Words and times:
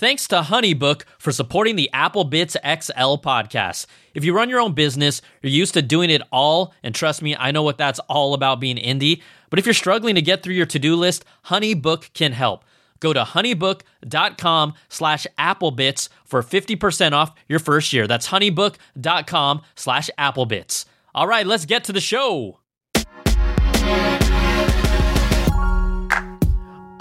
Thanks 0.00 0.26
to 0.28 0.36
Honeybook 0.36 1.02
for 1.18 1.30
supporting 1.30 1.76
the 1.76 1.90
Apple 1.92 2.24
Bitz 2.24 2.56
XL 2.62 3.20
podcast. 3.22 3.84
If 4.14 4.24
you 4.24 4.34
run 4.34 4.48
your 4.48 4.58
own 4.58 4.72
business, 4.72 5.20
you're 5.42 5.52
used 5.52 5.74
to 5.74 5.82
doing 5.82 6.08
it 6.08 6.22
all, 6.32 6.72
and 6.82 6.94
trust 6.94 7.20
me, 7.20 7.36
I 7.36 7.50
know 7.50 7.62
what 7.62 7.76
that's 7.76 7.98
all 8.08 8.32
about 8.32 8.60
being 8.60 8.78
indie. 8.78 9.20
But 9.50 9.58
if 9.58 9.66
you're 9.66 9.74
struggling 9.74 10.14
to 10.14 10.22
get 10.22 10.42
through 10.42 10.54
your 10.54 10.64
to-do 10.64 10.96
list, 10.96 11.26
Honeybook 11.48 12.14
can 12.14 12.32
help. 12.32 12.64
Go 13.00 13.12
to 13.12 13.24
honeybook.com 13.24 14.72
slash 14.88 15.26
applebitz 15.38 16.08
for 16.24 16.42
50% 16.42 17.12
off 17.12 17.34
your 17.46 17.58
first 17.58 17.92
year. 17.92 18.06
That's 18.06 18.28
honeybook.com 18.28 19.60
slash 19.74 20.08
applebitz. 20.18 20.86
All 21.14 21.28
right, 21.28 21.46
let's 21.46 21.66
get 21.66 21.84
to 21.84 21.92
the 21.92 22.00
show. 22.00 22.60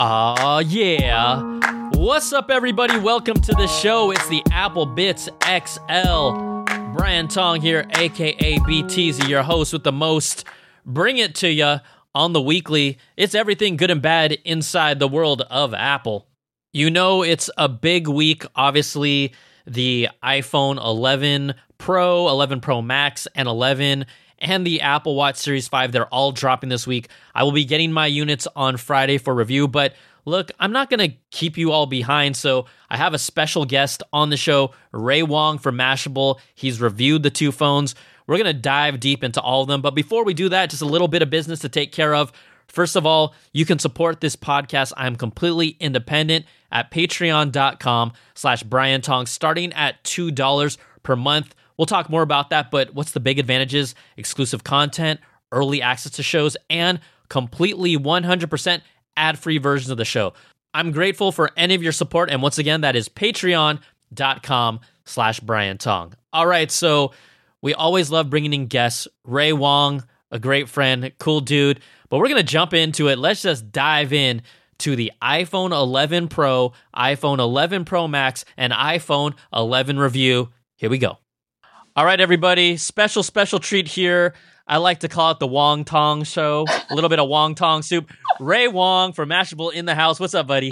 Aw, 0.01 0.55
uh, 0.55 0.59
yeah. 0.59 1.77
What's 1.99 2.31
up, 2.31 2.49
everybody? 2.49 2.97
Welcome 2.97 3.41
to 3.41 3.51
the 3.51 3.67
show. 3.67 4.11
It's 4.11 4.29
the 4.29 4.41
Apple 4.51 4.87
Bitz 4.87 5.27
XL. 5.43 6.95
Brian 6.97 7.27
Tong 7.27 7.59
here, 7.59 7.85
aka 7.95 8.57
BTZ, 8.59 9.27
your 9.27 9.43
host 9.43 9.73
with 9.73 9.83
the 9.83 9.91
most. 9.91 10.45
Bring 10.85 11.17
it 11.17 11.35
to 11.35 11.51
you 11.51 11.79
on 12.15 12.31
the 12.31 12.41
weekly. 12.41 12.99
It's 13.17 13.35
everything 13.35 13.75
good 13.75 13.91
and 13.91 14.01
bad 14.01 14.31
inside 14.45 14.99
the 14.99 15.09
world 15.09 15.41
of 15.49 15.73
Apple. 15.73 16.25
You 16.71 16.89
know, 16.89 17.21
it's 17.21 17.49
a 17.57 17.67
big 17.67 18.07
week. 18.07 18.45
Obviously, 18.55 19.33
the 19.67 20.07
iPhone 20.23 20.77
11 20.77 21.53
Pro, 21.79 22.29
11 22.29 22.61
Pro 22.61 22.81
Max, 22.81 23.27
and 23.35 23.49
11 23.49 24.05
and 24.39 24.65
the 24.65 24.79
Apple 24.79 25.15
Watch 25.15 25.35
Series 25.35 25.67
5. 25.67 25.91
They're 25.91 26.07
all 26.07 26.31
dropping 26.31 26.69
this 26.69 26.87
week. 26.87 27.09
I 27.35 27.43
will 27.43 27.51
be 27.51 27.65
getting 27.65 27.91
my 27.91 28.07
units 28.07 28.47
on 28.55 28.77
Friday 28.77 29.17
for 29.17 29.35
review, 29.35 29.67
but 29.67 29.95
look, 30.29 30.51
I'm 30.59 30.71
not 30.71 30.89
going 30.89 31.11
to 31.11 31.15
keep 31.31 31.57
you 31.57 31.71
all 31.71 31.85
behind. 31.85 32.37
So 32.37 32.65
I 32.89 32.97
have 32.97 33.13
a 33.13 33.19
special 33.19 33.65
guest 33.65 34.03
on 34.13 34.29
the 34.29 34.37
show, 34.37 34.71
Ray 34.91 35.23
Wong 35.23 35.57
from 35.57 35.77
Mashable. 35.77 36.39
He's 36.55 36.79
reviewed 36.79 37.23
the 37.23 37.29
two 37.29 37.51
phones. 37.51 37.95
We're 38.27 38.37
going 38.37 38.53
to 38.53 38.61
dive 38.61 38.99
deep 38.99 39.23
into 39.23 39.41
all 39.41 39.63
of 39.63 39.67
them. 39.67 39.81
But 39.81 39.95
before 39.95 40.23
we 40.23 40.33
do 40.33 40.49
that, 40.49 40.69
just 40.69 40.81
a 40.81 40.85
little 40.85 41.07
bit 41.07 41.21
of 41.21 41.29
business 41.29 41.59
to 41.59 41.69
take 41.69 41.91
care 41.91 42.13
of. 42.13 42.31
First 42.67 42.95
of 42.95 43.05
all, 43.05 43.33
you 43.51 43.65
can 43.65 43.79
support 43.79 44.21
this 44.21 44.35
podcast. 44.35 44.93
I'm 44.95 45.15
completely 45.15 45.69
independent 45.79 46.45
at 46.71 46.91
patreon.com 46.91 48.13
slash 48.35 48.61
Brian 48.63 49.01
Tong, 49.01 49.25
starting 49.25 49.73
at 49.73 50.03
$2 50.03 50.77
per 51.01 51.15
month. 51.15 51.55
We'll 51.77 51.87
talk 51.87 52.09
more 52.09 52.21
about 52.21 52.51
that, 52.51 52.69
but 52.69 52.93
what's 52.93 53.11
the 53.11 53.19
big 53.19 53.39
advantages? 53.39 53.95
Exclusive 54.17 54.63
content, 54.63 55.19
early 55.51 55.81
access 55.81 56.11
to 56.13 56.23
shows, 56.23 56.55
and 56.69 56.99
completely 57.29 57.97
100% 57.97 58.81
ad-free 59.17 59.57
versions 59.57 59.89
of 59.89 59.97
the 59.97 60.05
show. 60.05 60.33
I'm 60.73 60.91
grateful 60.91 61.31
for 61.31 61.49
any 61.57 61.75
of 61.75 61.83
your 61.83 61.91
support, 61.91 62.29
and 62.29 62.41
once 62.41 62.57
again, 62.57 62.81
that 62.81 62.95
is 62.95 63.09
patreon.com 63.09 64.79
slash 65.05 65.39
Brian 65.39 65.77
Tong. 65.77 66.13
All 66.31 66.45
right, 66.45 66.69
so 66.69 67.13
we 67.61 67.73
always 67.73 68.11
love 68.11 68.29
bringing 68.29 68.53
in 68.53 68.67
guests. 68.67 69.07
Ray 69.23 69.51
Wong, 69.51 70.03
a 70.31 70.39
great 70.39 70.69
friend, 70.69 71.11
cool 71.17 71.41
dude. 71.41 71.79
But 72.09 72.17
we're 72.19 72.27
going 72.27 72.37
to 72.37 72.43
jump 72.43 72.73
into 72.73 73.07
it. 73.07 73.19
Let's 73.19 73.41
just 73.41 73.71
dive 73.71 74.13
in 74.13 74.41
to 74.79 74.95
the 74.95 75.11
iPhone 75.21 75.71
11 75.71 76.27
Pro, 76.29 76.73
iPhone 76.95 77.39
11 77.39 77.85
Pro 77.85 78.07
Max, 78.07 78.45
and 78.57 78.73
iPhone 78.73 79.35
11 79.53 79.99
review. 79.99 80.49
Here 80.75 80.89
we 80.89 80.97
go. 80.97 81.17
All 81.95 82.05
right, 82.05 82.19
everybody. 82.19 82.77
Special, 82.77 83.23
special 83.23 83.59
treat 83.59 83.87
here. 83.87 84.33
I 84.69 84.77
like 84.77 84.99
to 84.99 85.07
call 85.07 85.31
it 85.31 85.39
the 85.39 85.47
Wong 85.47 85.83
Tong 85.83 86.23
Show. 86.23 86.63
A 86.91 86.93
little 86.93 87.09
bit 87.09 87.17
of 87.17 87.27
Wong 87.27 87.55
Tong 87.55 87.81
soup. 87.81 88.11
Ray 88.39 88.67
Wong 88.67 89.13
from 89.13 89.29
Mashable 89.29 89.73
in 89.73 89.85
the 89.85 89.95
house. 89.95 90.19
What's 90.19 90.35
up, 90.35 90.45
buddy? 90.45 90.71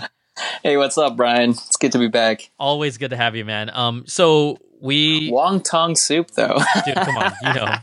Hey, 0.62 0.78
what's 0.78 1.00
up, 1.00 1.18
Brian? 1.18 1.50
It's 1.50 1.78
good 1.78 1.94
to 1.94 1.98
be 1.98 2.08
back. 2.08 2.52
Always 2.60 3.00
good 3.00 3.10
to 3.10 3.18
have 3.18 3.36
you, 3.36 3.44
man. 3.44 3.72
Um, 3.74 4.04
so 4.06 4.60
we 4.80 5.32
Wong 5.32 5.62
Tong 5.62 5.96
soup, 5.96 6.30
though. 6.30 6.60
dude, 6.86 6.94
come 6.94 7.18
on, 7.18 7.34
you 7.42 7.54
know, 7.56 7.76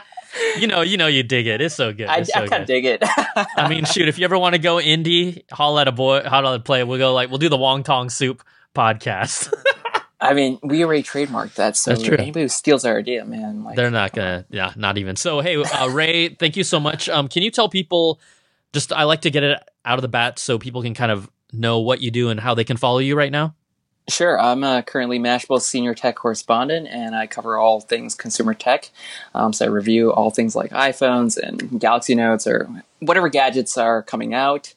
you 0.58 0.66
know, 0.66 0.80
you 0.82 0.98
know, 0.98 1.06
you 1.06 1.22
dig 1.22 1.46
it. 1.46 1.62
It's 1.62 1.74
so 1.74 1.90
good. 1.94 2.06
I, 2.06 2.22
so 2.24 2.42
I 2.42 2.48
kind 2.48 2.60
of 2.64 2.66
dig 2.66 2.84
it. 2.84 3.02
I 3.56 3.68
mean, 3.70 3.86
shoot, 3.86 4.08
if 4.08 4.18
you 4.18 4.26
ever 4.26 4.38
want 4.38 4.54
to 4.54 4.58
go 4.58 4.76
indie, 4.76 5.42
holla 5.50 5.80
at 5.80 5.88
a 5.88 5.92
boy, 5.92 6.20
holla 6.22 6.52
at 6.52 6.60
a 6.60 6.62
play. 6.62 6.84
We'll 6.84 6.98
go 6.98 7.14
like 7.14 7.30
we'll 7.30 7.38
do 7.38 7.48
the 7.48 7.56
Wong 7.56 7.82
Tong 7.82 8.10
soup 8.10 8.42
podcast. 8.74 9.50
I 10.22 10.34
mean, 10.34 10.60
we 10.62 10.84
already 10.84 11.02
trademarked 11.02 11.54
that, 11.54 11.76
so 11.76 11.90
That's 11.90 12.04
true. 12.04 12.16
anybody 12.16 12.42
who 12.42 12.48
steals 12.48 12.84
our 12.84 12.96
idea, 12.98 13.24
man, 13.24 13.64
like 13.64 13.74
they're 13.74 13.90
not 13.90 14.12
gonna, 14.12 14.46
yeah, 14.50 14.72
not 14.76 14.96
even. 14.96 15.16
So, 15.16 15.40
hey, 15.40 15.56
uh, 15.56 15.88
Ray, 15.88 16.28
thank 16.38 16.56
you 16.56 16.62
so 16.62 16.78
much. 16.78 17.08
Um, 17.08 17.26
can 17.26 17.42
you 17.42 17.50
tell 17.50 17.68
people? 17.68 18.20
Just 18.72 18.92
I 18.92 19.02
like 19.02 19.22
to 19.22 19.30
get 19.30 19.42
it 19.42 19.58
out 19.84 19.98
of 19.98 20.02
the 20.02 20.08
bat 20.08 20.38
so 20.38 20.58
people 20.58 20.80
can 20.80 20.94
kind 20.94 21.12
of 21.12 21.28
know 21.52 21.80
what 21.80 22.00
you 22.00 22.10
do 22.10 22.30
and 22.30 22.40
how 22.40 22.54
they 22.54 22.64
can 22.64 22.76
follow 22.78 23.00
you 23.00 23.16
right 23.16 23.32
now. 23.32 23.54
Sure, 24.08 24.40
I'm 24.40 24.64
uh, 24.64 24.82
currently 24.82 25.18
Mashable 25.18 25.60
senior 25.60 25.94
tech 25.94 26.16
correspondent, 26.16 26.88
and 26.88 27.14
I 27.14 27.26
cover 27.26 27.56
all 27.56 27.80
things 27.80 28.14
consumer 28.14 28.54
tech. 28.54 28.90
Um, 29.34 29.52
so 29.52 29.64
I 29.64 29.68
review 29.68 30.12
all 30.12 30.30
things 30.30 30.56
like 30.56 30.70
iPhones 30.70 31.36
and 31.36 31.80
Galaxy 31.80 32.14
Notes 32.14 32.46
or 32.46 32.68
whatever 33.00 33.28
gadgets 33.28 33.76
are 33.76 34.02
coming 34.02 34.34
out. 34.34 34.74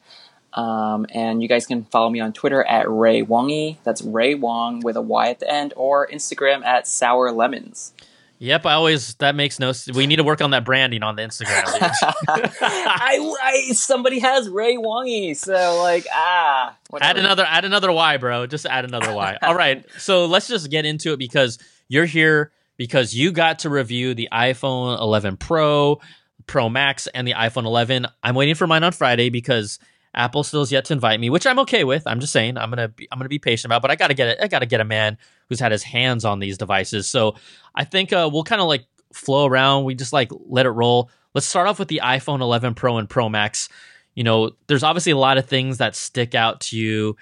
Um, 0.56 1.06
and 1.10 1.42
you 1.42 1.50
guys 1.50 1.68
can 1.68 1.84
follow 1.86 2.10
me 2.10 2.22
on 2.22 2.32
Twitter 2.32 2.64
at 2.64 2.90
Ray 2.90 3.22
Wongy. 3.22 3.78
That's 3.84 4.02
Ray 4.02 4.36
Wong 4.36 4.80
with 4.80 4.96
a 4.96 5.02
Y 5.02 5.30
at 5.30 5.40
the 5.40 5.52
end, 5.52 5.74
or 5.76 6.08
Instagram 6.08 6.64
at 6.64 6.88
Sour 6.88 7.32
Lemons. 7.32 7.94
Yep, 8.38 8.66
I 8.66 8.74
always 8.74 9.16
that 9.16 9.36
makes 9.36 9.60
no. 9.60 9.72
We 9.94 10.08
need 10.08 10.18
to 10.18 10.24
work 10.24 10.42
on 10.42 10.52
that 10.52 10.66
branding 10.66 11.04
on 11.04 11.16
the 11.16 11.22
Instagram. 11.22 11.64
I, 12.28 13.36
I 13.42 13.72
somebody 13.74 14.20
has 14.20 14.50
Ray 14.50 14.76
Wongy, 14.76 15.36
so 15.36 15.82
like 15.82 16.06
ah. 16.14 16.76
Whatever. 16.90 17.10
Add 17.10 17.18
another, 17.18 17.46
add 17.48 17.66
another 17.66 17.92
Y, 17.92 18.18
bro. 18.18 18.46
Just 18.46 18.66
add 18.66 18.84
another 18.84 19.14
Y. 19.14 19.38
All 19.42 19.56
right, 19.56 19.86
so 19.98 20.26
let's 20.26 20.48
just 20.48 20.70
get 20.70 20.86
into 20.86 21.14
it 21.14 21.18
because 21.18 21.60
you're 21.88 22.06
here 22.06 22.52
because 22.78 23.16
you 23.16 23.32
got 23.32 23.60
to 23.60 23.70
review 23.70 24.14
the 24.14 24.28
iPhone 24.34 25.00
11 25.00 25.38
Pro, 25.38 26.00
Pro 26.46 26.70
Max, 26.70 27.08
and 27.08 27.26
the 27.28 27.34
iPhone 27.34 27.66
11. 27.66 28.06
I'm 28.22 28.36
waiting 28.36 28.56
for 28.56 28.68
mine 28.68 28.84
on 28.84 28.92
Friday 28.92 29.30
because 29.30 29.80
Apple 30.16 30.44
still 30.44 30.62
has 30.62 30.72
yet 30.72 30.86
to 30.86 30.94
invite 30.94 31.20
me, 31.20 31.30
which 31.30 31.46
I'm 31.46 31.60
okay 31.60 31.84
with. 31.84 32.08
I'm 32.08 32.20
just 32.20 32.34
saying 32.34 32.58
I'm 32.58 32.70
gonna 32.70 32.88
be, 32.88 33.08
I'm 33.12 33.20
gonna 33.20 33.30
be 33.30 33.40
patient 33.40 33.66
about, 33.66 33.82
but 33.82 33.92
I 33.92 33.96
gotta 33.96 34.14
get 34.14 34.30
it. 34.30 34.38
I 34.42 34.48
gotta 34.48 34.66
get 34.66 34.82
a 34.82 34.86
man 34.86 35.18
who's 35.50 35.60
had 35.60 35.72
his 35.72 35.84
hands 35.84 36.26
on 36.26 36.40
these 36.40 36.58
devices. 36.58 37.08
So 37.08 37.36
I 37.76 37.84
think 37.84 38.14
uh, 38.14 38.30
we'll 38.32 38.44
kind 38.44 38.62
of 38.62 38.68
like 38.68 38.86
flow 39.14 39.46
around. 39.46 39.84
We 39.84 39.94
just 39.96 40.14
like 40.14 40.32
let 40.48 40.66
it 40.66 40.72
roll. 40.72 41.10
Let's 41.34 41.48
start 41.48 41.68
off 41.68 41.80
with 41.80 41.90
the 41.90 42.02
iPhone 42.04 42.42
11 42.42 42.76
Pro 42.76 42.98
and 42.98 43.10
Pro 43.10 43.28
Max. 43.28 43.68
You 44.14 44.24
know, 44.24 44.52
there's 44.68 44.84
obviously 44.84 45.12
a 45.12 45.18
lot 45.18 45.38
of 45.38 45.46
things 45.46 45.78
that 45.80 45.96
stick 45.96 46.34
out 46.34 46.62
to 46.62 46.78
you. 46.78 47.18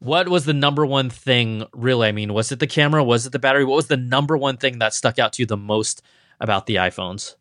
What 0.00 0.28
was 0.28 0.44
the 0.44 0.52
number 0.52 0.84
one 0.84 1.10
thing, 1.10 1.64
really? 1.72 2.08
I 2.08 2.12
mean, 2.12 2.34
was 2.34 2.50
it 2.50 2.58
the 2.58 2.66
camera? 2.66 3.04
Was 3.04 3.24
it 3.24 3.30
the 3.30 3.38
battery? 3.38 3.64
What 3.64 3.76
was 3.76 3.86
the 3.86 3.96
number 3.96 4.36
one 4.36 4.56
thing 4.56 4.80
that 4.80 4.94
stuck 4.94 5.20
out 5.20 5.32
to 5.34 5.42
you 5.42 5.46
the 5.46 5.56
most 5.56 6.02
about 6.40 6.66
the 6.66 6.74
iPhones? 6.76 7.36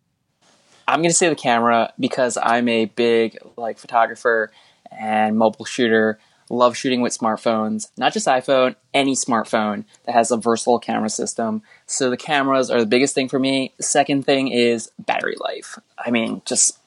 I'm 0.88 1.02
gonna 1.02 1.14
say 1.14 1.30
the 1.30 1.36
camera 1.36 1.94
because 2.00 2.38
I'm 2.38 2.68
a 2.68 2.86
big 2.86 3.38
like 3.58 3.80
photographer 3.80 4.52
and 4.92 5.38
mobile 5.38 5.66
shooter. 5.66 6.20
Love 6.50 6.76
shooting 6.76 7.00
with 7.00 7.18
smartphones, 7.18 7.90
not 7.98 8.12
just 8.12 8.28
iPhone, 8.28 8.76
any 8.94 9.16
smartphone 9.16 9.86
that 10.04 10.12
has 10.12 10.32
a 10.32 10.38
versatile 10.38 10.80
camera 10.80 11.10
system. 11.10 11.62
So 11.86 12.10
the 12.10 12.18
cameras 12.18 12.70
are 12.70 12.82
the 12.82 12.86
biggest 12.86 13.16
thing 13.16 13.30
for 13.30 13.40
me. 13.40 13.74
Second 13.80 14.26
thing 14.26 14.50
is 14.50 14.92
battery 15.00 15.38
life. 15.40 15.80
I 15.98 16.12
mean, 16.12 16.42
just 16.44 16.78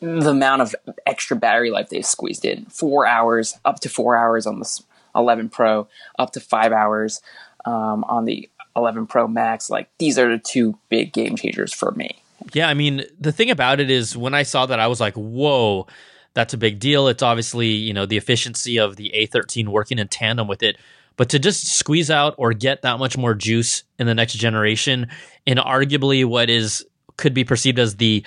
the 0.00 0.30
amount 0.30 0.62
of 0.62 0.76
extra 1.04 1.36
battery 1.36 1.70
life 1.70 1.88
they've 1.88 2.06
squeezed 2.06 2.44
in. 2.44 2.66
Four 2.66 3.06
hours, 3.06 3.58
up 3.64 3.80
to 3.80 3.88
four 3.88 4.16
hours 4.16 4.46
on 4.46 4.60
the 4.60 4.80
11 5.16 5.48
Pro, 5.48 5.88
up 6.16 6.32
to 6.34 6.40
five 6.40 6.70
hours 6.70 7.20
um, 7.64 8.04
on 8.04 8.24
the 8.24 8.48
11 8.76 9.08
Pro 9.08 9.26
Max. 9.26 9.68
Like, 9.68 9.90
these 9.98 10.16
are 10.16 10.30
the 10.30 10.38
two 10.38 10.78
big 10.88 11.12
game 11.12 11.34
changers 11.34 11.72
for 11.72 11.90
me. 11.90 12.22
Yeah, 12.52 12.68
I 12.68 12.74
mean, 12.74 13.04
the 13.18 13.32
thing 13.32 13.50
about 13.50 13.80
it 13.80 13.90
is 13.90 14.16
when 14.16 14.32
I 14.32 14.44
saw 14.44 14.66
that, 14.66 14.78
I 14.78 14.86
was 14.86 15.00
like, 15.00 15.14
whoa 15.14 15.88
that's 16.34 16.54
a 16.54 16.58
big 16.58 16.78
deal. 16.78 17.08
It's 17.08 17.22
obviously, 17.22 17.68
you 17.68 17.92
know, 17.92 18.06
the 18.06 18.16
efficiency 18.16 18.78
of 18.78 18.96
the 18.96 19.12
A13 19.14 19.68
working 19.68 19.98
in 19.98 20.08
tandem 20.08 20.46
with 20.46 20.62
it. 20.62 20.76
But 21.16 21.30
to 21.30 21.38
just 21.38 21.66
squeeze 21.76 22.10
out 22.10 22.34
or 22.38 22.52
get 22.52 22.82
that 22.82 22.98
much 22.98 23.18
more 23.18 23.34
juice 23.34 23.82
in 23.98 24.06
the 24.06 24.14
next 24.14 24.34
generation 24.34 25.08
in 25.46 25.58
arguably 25.58 26.24
what 26.24 26.48
is 26.48 26.86
could 27.16 27.34
be 27.34 27.42
perceived 27.42 27.80
as 27.80 27.96
the 27.96 28.24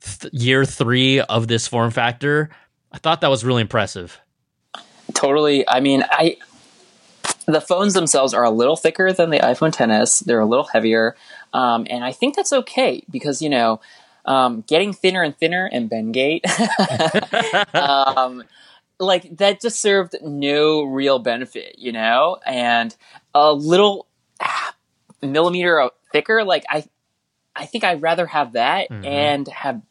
th- 0.00 0.32
year 0.34 0.64
3 0.64 1.20
of 1.20 1.46
this 1.46 1.68
form 1.68 1.92
factor, 1.92 2.50
I 2.90 2.98
thought 2.98 3.20
that 3.20 3.30
was 3.30 3.44
really 3.44 3.62
impressive. 3.62 4.20
Totally. 5.14 5.68
I 5.68 5.78
mean, 5.78 6.04
I 6.10 6.36
the 7.46 7.60
phones 7.60 7.94
themselves 7.94 8.34
are 8.34 8.44
a 8.44 8.50
little 8.50 8.76
thicker 8.76 9.12
than 9.12 9.30
the 9.30 9.38
iPhone 9.38 9.74
10s. 9.74 10.24
They're 10.24 10.40
a 10.40 10.46
little 10.46 10.64
heavier. 10.64 11.16
Um, 11.52 11.86
and 11.90 12.04
I 12.04 12.12
think 12.12 12.36
that's 12.36 12.52
okay 12.52 13.04
because, 13.10 13.42
you 13.42 13.48
know, 13.48 13.80
um, 14.24 14.62
getting 14.66 14.92
thinner 14.92 15.22
and 15.22 15.36
thinner 15.36 15.68
and 15.70 15.90
Bendgate, 15.90 16.44
um, 17.74 18.44
like 18.98 19.36
that 19.38 19.60
just 19.60 19.80
served 19.80 20.14
no 20.22 20.82
real 20.82 21.18
benefit, 21.18 21.78
you 21.78 21.92
know, 21.92 22.38
and 22.46 22.94
a 23.34 23.52
little 23.52 24.06
ah, 24.40 24.74
millimeter 25.22 25.90
thicker. 26.12 26.44
Like 26.44 26.64
I, 26.68 26.84
I 27.54 27.66
think 27.66 27.84
I'd 27.84 28.02
rather 28.02 28.26
have 28.26 28.52
that 28.52 28.90
mm-hmm. 28.90 29.04
and 29.04 29.48
have 29.48 29.82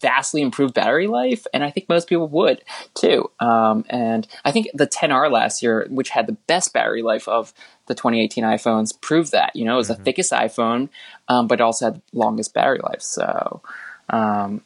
vastly 0.00 0.42
improved 0.42 0.74
battery 0.74 1.06
life, 1.06 1.46
and 1.54 1.62
I 1.62 1.70
think 1.70 1.88
most 1.88 2.08
people 2.08 2.28
would 2.28 2.62
too. 2.94 3.30
Um, 3.40 3.84
and 3.88 4.26
I 4.44 4.50
think 4.50 4.68
the 4.74 4.86
10R 4.86 5.30
last 5.30 5.62
year, 5.62 5.86
which 5.88 6.10
had 6.10 6.26
the 6.26 6.36
best 6.46 6.72
battery 6.72 7.02
life 7.02 7.28
of 7.28 7.54
the 7.88 7.94
2018 7.94 8.44
iPhones, 8.44 8.98
proved 9.00 9.32
that. 9.32 9.54
You 9.56 9.64
know, 9.64 9.74
it 9.74 9.78
was 9.78 9.88
mm-hmm. 9.88 9.98
the 9.98 10.04
thickest 10.04 10.32
iPhone, 10.32 10.88
um, 11.28 11.46
but 11.46 11.60
it 11.60 11.62
also 11.62 11.86
had 11.86 11.94
the 11.96 12.02
longest 12.12 12.54
battery 12.54 12.80
life. 12.82 13.02
So, 13.02 13.62
um, 14.10 14.62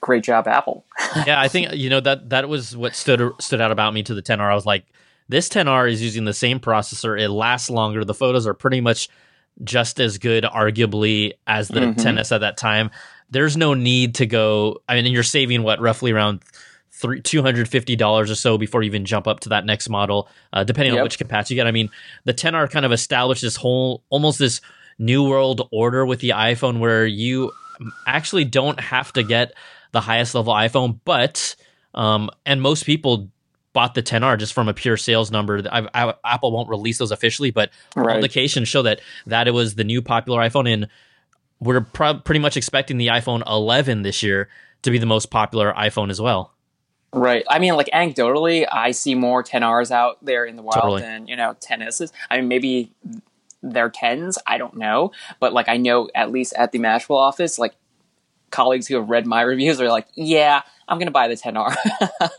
great 0.00 0.24
job, 0.24 0.46
Apple. 0.46 0.84
yeah, 1.26 1.40
I 1.40 1.48
think 1.48 1.72
you 1.74 1.90
know 1.90 2.00
that 2.00 2.30
that 2.30 2.48
was 2.48 2.76
what 2.76 2.94
stood 2.94 3.32
stood 3.40 3.60
out 3.60 3.70
about 3.70 3.94
me 3.94 4.02
to 4.02 4.14
the 4.14 4.22
10R. 4.22 4.40
I 4.40 4.54
was 4.54 4.66
like, 4.66 4.84
this 5.28 5.48
10R 5.48 5.90
is 5.90 6.02
using 6.02 6.24
the 6.24 6.34
same 6.34 6.60
processor. 6.60 7.18
It 7.20 7.30
lasts 7.30 7.70
longer. 7.70 8.04
The 8.04 8.14
photos 8.14 8.46
are 8.46 8.54
pretty 8.54 8.80
much 8.80 9.08
just 9.62 10.00
as 10.00 10.18
good, 10.18 10.44
arguably, 10.44 11.34
as 11.46 11.68
the 11.68 11.80
mm-hmm. 11.80 12.00
10s 12.00 12.32
at 12.32 12.40
that 12.40 12.56
time 12.56 12.90
there's 13.30 13.56
no 13.56 13.74
need 13.74 14.16
to 14.16 14.26
go. 14.26 14.80
I 14.88 14.94
mean, 14.94 15.12
you're 15.12 15.22
saving 15.22 15.62
what 15.62 15.80
roughly 15.80 16.12
around 16.12 16.40
three 17.04 17.20
two 17.20 17.42
hundred 17.42 17.68
fifty 17.68 17.96
dollars 17.96 18.30
or 18.30 18.34
so 18.34 18.56
before 18.56 18.82
you 18.82 18.86
even 18.86 19.04
jump 19.04 19.28
up 19.28 19.40
to 19.40 19.50
that 19.50 19.66
next 19.66 19.90
model, 19.90 20.28
uh, 20.54 20.64
depending 20.64 20.94
yep. 20.94 21.00
on 21.00 21.04
which 21.04 21.18
capacity 21.18 21.54
you 21.54 21.60
get. 21.60 21.66
I 21.66 21.70
mean, 21.70 21.90
the 22.24 22.32
10R 22.32 22.70
kind 22.70 22.86
of 22.86 22.92
established 22.92 23.42
this 23.42 23.56
whole 23.56 24.02
almost 24.08 24.38
this 24.38 24.62
new 24.98 25.22
world 25.28 25.68
order 25.70 26.06
with 26.06 26.20
the 26.20 26.30
iPhone 26.30 26.78
where 26.78 27.04
you 27.04 27.52
actually 28.06 28.46
don't 28.46 28.80
have 28.80 29.12
to 29.12 29.22
get 29.22 29.52
the 29.92 30.00
highest 30.00 30.34
level 30.34 30.54
iPhone, 30.54 30.98
but 31.04 31.56
um, 31.92 32.30
and 32.46 32.62
most 32.62 32.86
people 32.86 33.28
bought 33.74 33.94
the 33.94 34.02
10R 34.02 34.38
just 34.38 34.54
from 34.54 34.68
a 34.68 34.74
pure 34.74 34.96
sales 34.96 35.30
number. 35.30 35.62
I, 35.70 35.86
I, 35.92 36.14
Apple 36.24 36.52
won't 36.52 36.70
release 36.70 36.96
those 36.96 37.10
officially, 37.10 37.50
but 37.50 37.70
right. 37.94 38.16
indications 38.16 38.68
show 38.68 38.80
that 38.82 39.00
that 39.26 39.46
it 39.46 39.50
was 39.50 39.74
the 39.74 39.84
new 39.84 40.00
popular 40.00 40.40
iPhone. 40.40 40.72
And 40.72 40.88
we're 41.60 41.82
pro- 41.82 42.20
pretty 42.20 42.38
much 42.38 42.56
expecting 42.56 42.96
the 42.96 43.08
iPhone 43.08 43.42
11 43.46 44.02
this 44.02 44.22
year 44.22 44.48
to 44.82 44.90
be 44.90 44.98
the 44.98 45.06
most 45.06 45.30
popular 45.30 45.74
iPhone 45.74 46.10
as 46.10 46.20
well. 46.20 46.53
Right. 47.14 47.44
I 47.48 47.58
mean, 47.58 47.74
like 47.76 47.88
anecdotally, 47.92 48.66
I 48.70 48.90
see 48.90 49.14
more 49.14 49.42
10Rs 49.42 49.90
out 49.90 50.18
there 50.22 50.44
in 50.44 50.56
the 50.56 50.62
wild 50.62 50.82
totally. 50.82 51.02
than 51.02 51.26
you 51.26 51.36
know 51.36 51.54
10s. 51.60 52.12
I 52.30 52.38
mean, 52.38 52.48
maybe 52.48 52.92
they're 53.62 53.90
10s. 53.90 54.36
I 54.46 54.58
don't 54.58 54.76
know, 54.76 55.12
but 55.40 55.52
like 55.52 55.68
I 55.68 55.76
know 55.76 56.08
at 56.14 56.30
least 56.30 56.54
at 56.56 56.72
the 56.72 56.78
Mashable 56.78 57.16
office, 57.16 57.58
like 57.58 57.74
colleagues 58.50 58.86
who 58.86 58.96
have 58.96 59.08
read 59.08 59.26
my 59.26 59.40
reviews 59.52 59.80
are 59.80 59.88
like, 59.88 60.06
yeah, 60.14 60.62
I'm 60.88 60.98
gonna 60.98 61.10
buy 61.10 61.28
the 61.28 61.34
10R. 61.34 61.74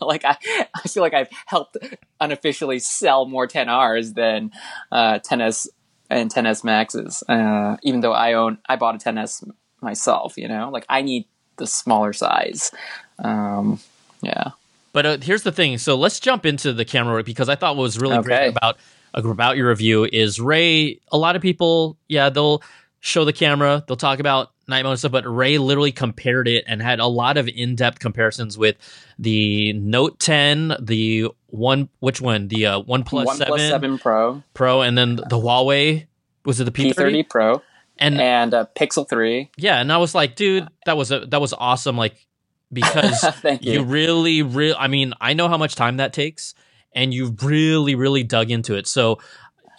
like 0.00 0.24
I, 0.24 0.36
I 0.74 0.88
feel 0.88 1.02
like 1.02 1.14
I've 1.14 1.28
helped 1.46 1.76
unofficially 2.20 2.78
sell 2.78 3.26
more 3.26 3.46
10Rs 3.46 4.14
than 4.14 4.52
uh, 4.92 5.18
10s 5.20 5.68
and 6.10 6.32
10s 6.32 6.64
Maxes. 6.64 7.22
Uh, 7.28 7.76
even 7.82 8.00
though 8.00 8.12
I 8.12 8.34
own, 8.34 8.58
I 8.68 8.76
bought 8.76 8.94
a 8.94 8.98
10s 8.98 9.48
myself. 9.80 10.36
You 10.36 10.48
know, 10.48 10.70
like 10.70 10.86
I 10.88 11.02
need 11.02 11.26
the 11.56 11.66
smaller 11.66 12.12
size. 12.12 12.70
Um, 13.18 13.80
yeah. 14.22 14.50
But 14.96 15.04
uh, 15.04 15.18
here's 15.20 15.42
the 15.42 15.52
thing. 15.52 15.76
So 15.76 15.94
let's 15.94 16.20
jump 16.20 16.46
into 16.46 16.72
the 16.72 16.86
camera 16.86 17.12
work 17.12 17.26
because 17.26 17.50
I 17.50 17.54
thought 17.54 17.76
what 17.76 17.82
was 17.82 18.00
really 18.00 18.16
okay. 18.16 18.28
great 18.28 18.48
about 18.48 18.78
about 19.12 19.58
your 19.58 19.68
review 19.68 20.08
is 20.10 20.40
Ray. 20.40 21.00
A 21.12 21.18
lot 21.18 21.36
of 21.36 21.42
people, 21.42 21.98
yeah, 22.08 22.30
they'll 22.30 22.62
show 23.00 23.26
the 23.26 23.32
camera, 23.34 23.84
they'll 23.86 23.98
talk 23.98 24.20
about 24.20 24.52
night 24.66 24.84
mode 24.84 24.98
stuff, 24.98 25.12
but 25.12 25.26
Ray 25.26 25.58
literally 25.58 25.92
compared 25.92 26.48
it 26.48 26.64
and 26.66 26.80
had 26.80 26.98
a 26.98 27.06
lot 27.06 27.36
of 27.36 27.46
in 27.46 27.74
depth 27.74 27.98
comparisons 27.98 28.56
with 28.56 28.76
the 29.18 29.74
Note 29.74 30.18
10, 30.18 30.76
the 30.80 31.28
one, 31.48 31.90
which 32.00 32.22
one? 32.22 32.48
The 32.48 32.64
uh, 32.64 32.78
One 32.80 33.02
Plus 33.02 33.26
One 33.26 33.36
7, 33.36 33.48
Plus 33.48 33.68
7 33.68 33.98
Pro, 33.98 34.42
Pro, 34.54 34.80
and 34.80 34.96
then 34.96 35.16
the 35.16 35.36
Huawei. 35.36 36.06
Was 36.46 36.58
it 36.58 36.64
the 36.64 36.70
P30, 36.70 36.94
P30 36.94 37.28
Pro? 37.28 37.62
And 37.98 38.18
and 38.18 38.54
uh, 38.54 38.64
Pixel 38.74 39.06
3. 39.06 39.50
Yeah, 39.58 39.78
and 39.78 39.92
I 39.92 39.98
was 39.98 40.14
like, 40.14 40.36
dude, 40.36 40.66
that 40.86 40.96
was 40.96 41.12
a, 41.12 41.26
that 41.26 41.40
was 41.42 41.52
awesome. 41.52 41.98
Like 41.98 42.26
because 42.72 43.24
you. 43.60 43.72
you 43.72 43.82
really, 43.82 44.42
really. 44.42 44.76
I 44.76 44.88
mean, 44.88 45.14
I 45.20 45.34
know 45.34 45.48
how 45.48 45.58
much 45.58 45.74
time 45.74 45.98
that 45.98 46.12
takes, 46.12 46.54
and 46.92 47.12
you 47.12 47.36
really, 47.42 47.94
really 47.94 48.22
dug 48.22 48.50
into 48.50 48.74
it. 48.74 48.86
So 48.86 49.18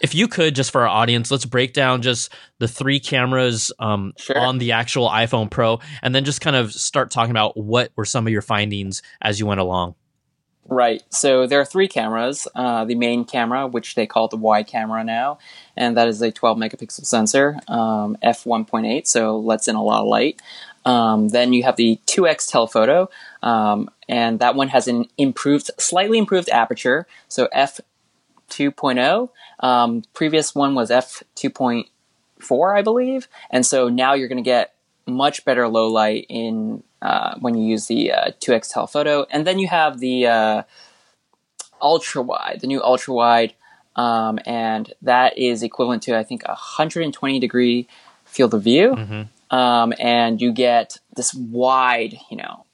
if 0.00 0.14
you 0.14 0.28
could 0.28 0.54
just 0.54 0.70
for 0.70 0.82
our 0.82 0.88
audience 0.88 1.30
let's 1.30 1.44
break 1.44 1.72
down 1.72 2.02
just 2.02 2.32
the 2.58 2.68
three 2.68 3.00
cameras 3.00 3.72
um, 3.78 4.12
sure. 4.16 4.38
on 4.38 4.58
the 4.58 4.72
actual 4.72 5.08
iphone 5.10 5.50
pro 5.50 5.80
and 6.02 6.14
then 6.14 6.24
just 6.24 6.40
kind 6.40 6.56
of 6.56 6.72
start 6.72 7.10
talking 7.10 7.30
about 7.30 7.56
what 7.56 7.90
were 7.96 8.04
some 8.04 8.26
of 8.26 8.32
your 8.32 8.42
findings 8.42 9.02
as 9.20 9.40
you 9.40 9.46
went 9.46 9.60
along 9.60 9.94
right 10.66 11.02
so 11.10 11.46
there 11.46 11.60
are 11.60 11.64
three 11.64 11.88
cameras 11.88 12.46
uh, 12.54 12.84
the 12.84 12.94
main 12.94 13.24
camera 13.24 13.66
which 13.66 13.94
they 13.94 14.06
call 14.06 14.28
the 14.28 14.36
y 14.36 14.62
camera 14.62 15.02
now 15.02 15.38
and 15.76 15.96
that 15.96 16.08
is 16.08 16.20
a 16.20 16.30
12 16.30 16.58
megapixel 16.58 17.04
sensor 17.04 17.58
um, 17.68 18.16
f1.8 18.22 19.06
so 19.06 19.38
lets 19.38 19.66
in 19.68 19.76
a 19.76 19.82
lot 19.82 20.02
of 20.02 20.06
light 20.06 20.40
um, 20.88 21.28
then 21.28 21.52
you 21.52 21.62
have 21.64 21.76
the 21.76 22.00
2x 22.06 22.50
telephoto 22.50 23.08
um, 23.42 23.90
and 24.08 24.38
that 24.38 24.54
one 24.54 24.68
has 24.68 24.88
an 24.88 25.06
improved 25.16 25.70
slightly 25.78 26.18
improved 26.18 26.48
aperture 26.48 27.06
so 27.28 27.48
f 27.52 27.80
2.0. 28.48 29.28
Um, 29.60 30.02
previous 30.14 30.54
one 30.54 30.74
was 30.74 30.90
f 30.90 31.22
2.4, 31.36 32.76
I 32.76 32.82
believe, 32.82 33.28
and 33.50 33.64
so 33.64 33.88
now 33.88 34.14
you're 34.14 34.28
going 34.28 34.42
to 34.42 34.48
get 34.48 34.74
much 35.06 35.44
better 35.44 35.68
low 35.68 35.88
light 35.88 36.26
in 36.28 36.82
uh, 37.00 37.36
when 37.40 37.54
you 37.54 37.64
use 37.64 37.86
the 37.86 38.12
uh, 38.12 38.30
2x 38.40 38.72
telephoto, 38.72 39.26
and 39.30 39.46
then 39.46 39.58
you 39.58 39.68
have 39.68 40.00
the 40.00 40.26
uh, 40.26 40.62
ultra 41.80 42.22
wide, 42.22 42.58
the 42.60 42.66
new 42.66 42.82
ultra 42.82 43.14
wide, 43.14 43.54
um, 43.96 44.38
and 44.46 44.92
that 45.02 45.38
is 45.38 45.62
equivalent 45.62 46.02
to 46.04 46.16
I 46.16 46.24
think 46.24 46.46
120 46.46 47.38
degree 47.38 47.88
field 48.24 48.54
of 48.54 48.62
view, 48.62 48.94
mm-hmm. 48.94 49.22
Um, 49.50 49.92
and 49.98 50.40
you 50.40 50.52
get 50.52 50.98
this 51.16 51.34
wide, 51.34 52.18
you 52.30 52.36
know, 52.36 52.64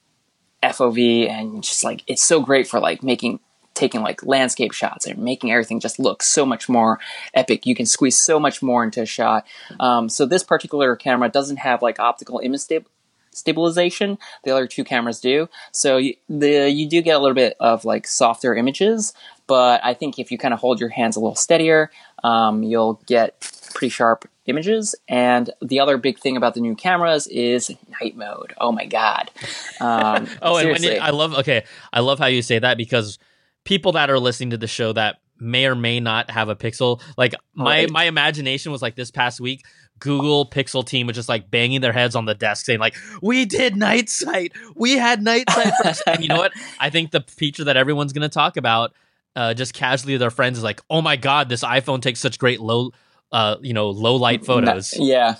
FOV, 0.63 1.29
and 1.29 1.63
just 1.63 1.83
like 1.83 2.03
it's 2.07 2.23
so 2.23 2.39
great 2.41 2.67
for 2.67 2.79
like 2.79 3.03
making 3.03 3.39
taking 3.75 4.01
like 4.01 4.23
landscape 4.23 4.71
shots 4.71 5.05
and 5.05 5.19
making 5.19 5.51
everything 5.51 5.79
just 5.79 5.99
look 5.99 6.23
so 6.23 6.45
much 6.45 6.67
more 6.67 6.99
epic. 7.33 7.65
You 7.65 7.75
can 7.75 7.85
squeeze 7.85 8.17
so 8.17 8.39
much 8.39 8.63
more 8.63 8.83
into 8.83 9.01
a 9.01 9.05
shot. 9.05 9.45
Um, 9.79 10.09
so 10.09 10.25
this 10.25 10.43
particular 10.43 10.95
camera 10.95 11.29
doesn't 11.29 11.57
have 11.57 11.81
like 11.81 11.99
optical 11.99 12.39
image 12.39 12.61
stab- 12.61 12.87
stabilization. 13.35 14.17
The 14.43 14.51
other 14.51 14.67
two 14.67 14.83
cameras 14.83 15.19
do. 15.19 15.49
So 15.71 15.97
you, 15.97 16.15
the 16.29 16.69
you 16.69 16.87
do 16.87 17.01
get 17.01 17.15
a 17.15 17.19
little 17.19 17.35
bit 17.35 17.55
of 17.59 17.85
like 17.85 18.07
softer 18.07 18.55
images, 18.55 19.13
but 19.47 19.81
I 19.83 19.93
think 19.93 20.19
if 20.19 20.31
you 20.31 20.37
kind 20.37 20.53
of 20.53 20.59
hold 20.59 20.79
your 20.79 20.89
hands 20.89 21.15
a 21.15 21.19
little 21.19 21.35
steadier, 21.35 21.91
um, 22.23 22.63
you'll 22.63 23.01
get 23.05 23.39
pretty 23.73 23.89
sharp 23.89 24.27
images. 24.45 24.95
And 25.07 25.49
the 25.61 25.79
other 25.79 25.97
big 25.97 26.19
thing 26.19 26.37
about 26.37 26.53
the 26.53 26.61
new 26.61 26.75
cameras 26.75 27.27
is 27.27 27.71
night 28.01 28.15
mode. 28.15 28.53
Oh 28.57 28.71
my 28.71 28.85
god! 28.85 29.31
Um, 29.79 30.27
oh, 30.41 30.57
and 30.57 30.83
you, 30.83 30.91
I 30.93 31.11
love 31.11 31.35
okay, 31.35 31.63
I 31.91 31.99
love 31.99 32.19
how 32.19 32.27
you 32.27 32.41
say 32.41 32.59
that 32.59 32.77
because 32.77 33.19
people 33.63 33.93
that 33.93 34.09
are 34.09 34.19
listening 34.19 34.51
to 34.51 34.57
the 34.57 34.67
show 34.67 34.93
that 34.93 35.17
may 35.39 35.65
or 35.65 35.75
may 35.75 35.99
not 35.99 36.31
have 36.31 36.49
a 36.49 36.55
Pixel, 36.55 37.01
like 37.17 37.33
my 37.53 37.81
right. 37.81 37.91
my 37.91 38.03
imagination 38.05 38.71
was 38.71 38.81
like 38.81 38.95
this 38.95 39.11
past 39.11 39.39
week. 39.39 39.63
Google 39.99 40.45
Pixel 40.45 40.85
team 40.85 41.07
was 41.07 41.15
just 41.15 41.29
like 41.29 41.49
banging 41.49 41.81
their 41.81 41.93
heads 41.93 42.15
on 42.15 42.25
the 42.25 42.35
desk 42.35 42.65
saying 42.65 42.79
like, 42.79 42.95
"We 43.21 43.45
did 43.45 43.75
night 43.75 44.09
sight. 44.09 44.53
We 44.75 44.97
had 44.97 45.23
night 45.23 45.49
sight." 45.49 45.73
First. 45.83 46.03
and 46.07 46.21
you 46.21 46.29
know 46.29 46.37
what? 46.37 46.51
I 46.79 46.89
think 46.89 47.11
the 47.11 47.21
feature 47.27 47.63
that 47.65 47.77
everyone's 47.77 48.13
going 48.13 48.23
to 48.23 48.29
talk 48.29 48.57
about, 48.57 48.93
uh, 49.35 49.53
just 49.53 49.73
casually 49.73 50.13
with 50.13 50.19
their 50.21 50.31
friends, 50.31 50.57
is 50.57 50.63
like, 50.63 50.81
"Oh 50.89 51.01
my 51.01 51.15
god, 51.15 51.49
this 51.49 51.63
iPhone 51.63 52.01
takes 52.01 52.19
such 52.19 52.39
great 52.39 52.59
low, 52.59 52.91
uh, 53.31 53.57
you 53.61 53.73
know, 53.73 53.89
low 53.89 54.15
light 54.15 54.45
photos." 54.45 54.93
Yeah, 54.97 55.37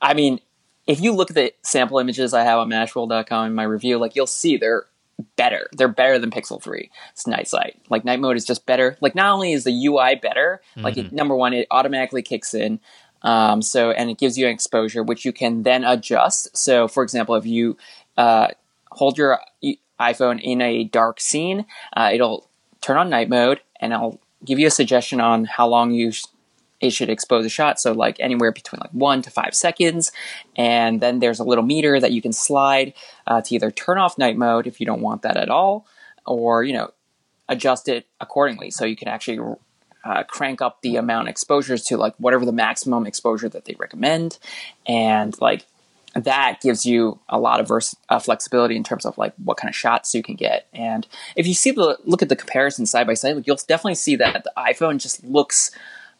I 0.00 0.14
mean, 0.14 0.40
if 0.86 1.00
you 1.00 1.12
look 1.12 1.30
at 1.30 1.36
the 1.36 1.52
sample 1.62 1.98
images 1.98 2.34
I 2.34 2.42
have 2.44 2.58
on 2.58 2.68
Mashable.com 2.70 3.46
in 3.46 3.54
my 3.54 3.64
review, 3.64 3.98
like 3.98 4.16
you'll 4.16 4.26
see 4.26 4.56
they're 4.56 4.86
better. 5.36 5.68
They're 5.72 5.88
better 5.88 6.18
than 6.18 6.30
Pixel 6.30 6.62
3. 6.62 6.90
It's 7.12 7.26
night 7.26 7.48
sight. 7.48 7.80
Like 7.88 8.04
night 8.04 8.20
mode 8.20 8.36
is 8.36 8.44
just 8.44 8.66
better. 8.66 8.96
Like 9.00 9.14
not 9.14 9.32
only 9.32 9.52
is 9.52 9.64
the 9.64 9.86
UI 9.86 10.16
better, 10.16 10.60
mm-hmm. 10.72 10.82
like 10.82 10.96
it, 10.96 11.06
mm-hmm. 11.06 11.16
number 11.16 11.36
one, 11.36 11.52
it 11.52 11.66
automatically 11.70 12.22
kicks 12.22 12.54
in. 12.54 12.80
Um, 13.22 13.62
so 13.62 13.90
and 13.90 14.10
it 14.10 14.18
gives 14.18 14.38
you 14.38 14.46
an 14.46 14.52
exposure 14.52 15.02
which 15.02 15.24
you 15.24 15.32
can 15.32 15.62
then 15.62 15.84
adjust. 15.84 16.56
So 16.56 16.88
for 16.88 17.02
example, 17.02 17.34
if 17.34 17.46
you 17.46 17.76
uh, 18.16 18.48
hold 18.90 19.18
your 19.18 19.40
iPhone 20.00 20.40
in 20.40 20.60
a 20.60 20.84
dark 20.84 21.20
scene, 21.20 21.66
uh, 21.96 22.10
it'll 22.12 22.48
turn 22.80 22.96
on 22.96 23.10
night 23.10 23.28
mode 23.28 23.60
and 23.80 23.92
it'll 23.92 24.20
give 24.44 24.58
you 24.58 24.66
a 24.66 24.70
suggestion 24.70 25.20
on 25.20 25.44
how 25.44 25.68
long 25.68 25.92
you 25.92 26.12
sh- 26.12 26.24
it 26.80 26.90
should 26.90 27.10
expose 27.10 27.44
a 27.44 27.50
shot. 27.50 27.78
So 27.78 27.92
like 27.92 28.16
anywhere 28.20 28.52
between 28.52 28.80
like 28.80 28.92
one 28.92 29.20
to 29.22 29.30
five 29.30 29.54
seconds. 29.54 30.12
And 30.56 31.00
then 31.02 31.18
there's 31.18 31.38
a 31.38 31.44
little 31.44 31.64
meter 31.64 32.00
that 32.00 32.12
you 32.12 32.22
can 32.22 32.32
slide 32.32 32.94
uh, 33.26 33.42
to 33.42 33.54
either 33.54 33.70
turn 33.70 33.98
off 33.98 34.16
night 34.16 34.38
mode 34.38 34.66
if 34.66 34.80
you 34.80 34.86
don't 34.86 35.02
want 35.02 35.20
that 35.22 35.36
at 35.36 35.50
all, 35.50 35.86
or, 36.26 36.64
you 36.64 36.72
know, 36.72 36.90
adjust 37.50 37.88
it 37.88 38.06
accordingly. 38.18 38.70
So 38.70 38.86
you 38.86 38.96
can 38.96 39.08
actually 39.08 39.38
uh, 40.04 40.22
crank 40.24 40.62
up 40.62 40.82
the 40.82 40.96
amount 40.96 41.28
of 41.28 41.30
exposures 41.30 41.82
to 41.84 41.96
like 41.96 42.14
whatever 42.18 42.44
the 42.44 42.52
maximum 42.52 43.06
exposure 43.06 43.48
that 43.48 43.64
they 43.64 43.76
recommend. 43.78 44.38
And 44.86 45.38
like 45.40 45.66
that 46.14 46.60
gives 46.60 46.84
you 46.84 47.20
a 47.28 47.38
lot 47.38 47.60
of 47.60 47.68
vers- 47.68 47.94
uh, 48.08 48.18
flexibility 48.18 48.76
in 48.76 48.84
terms 48.84 49.06
of 49.06 49.16
like 49.16 49.32
what 49.36 49.56
kind 49.56 49.68
of 49.68 49.76
shots 49.76 50.14
you 50.14 50.22
can 50.22 50.34
get. 50.34 50.66
And 50.72 51.06
if 51.36 51.46
you 51.46 51.54
see 51.54 51.70
the 51.70 51.98
look 52.04 52.22
at 52.22 52.28
the 52.28 52.36
comparison 52.36 52.86
side 52.86 53.06
by 53.06 53.14
side, 53.14 53.36
like, 53.36 53.46
you'll 53.46 53.56
definitely 53.68 53.94
see 53.94 54.16
that 54.16 54.44
the 54.44 54.52
iPhone 54.56 54.98
just 54.98 55.22
looks 55.24 55.70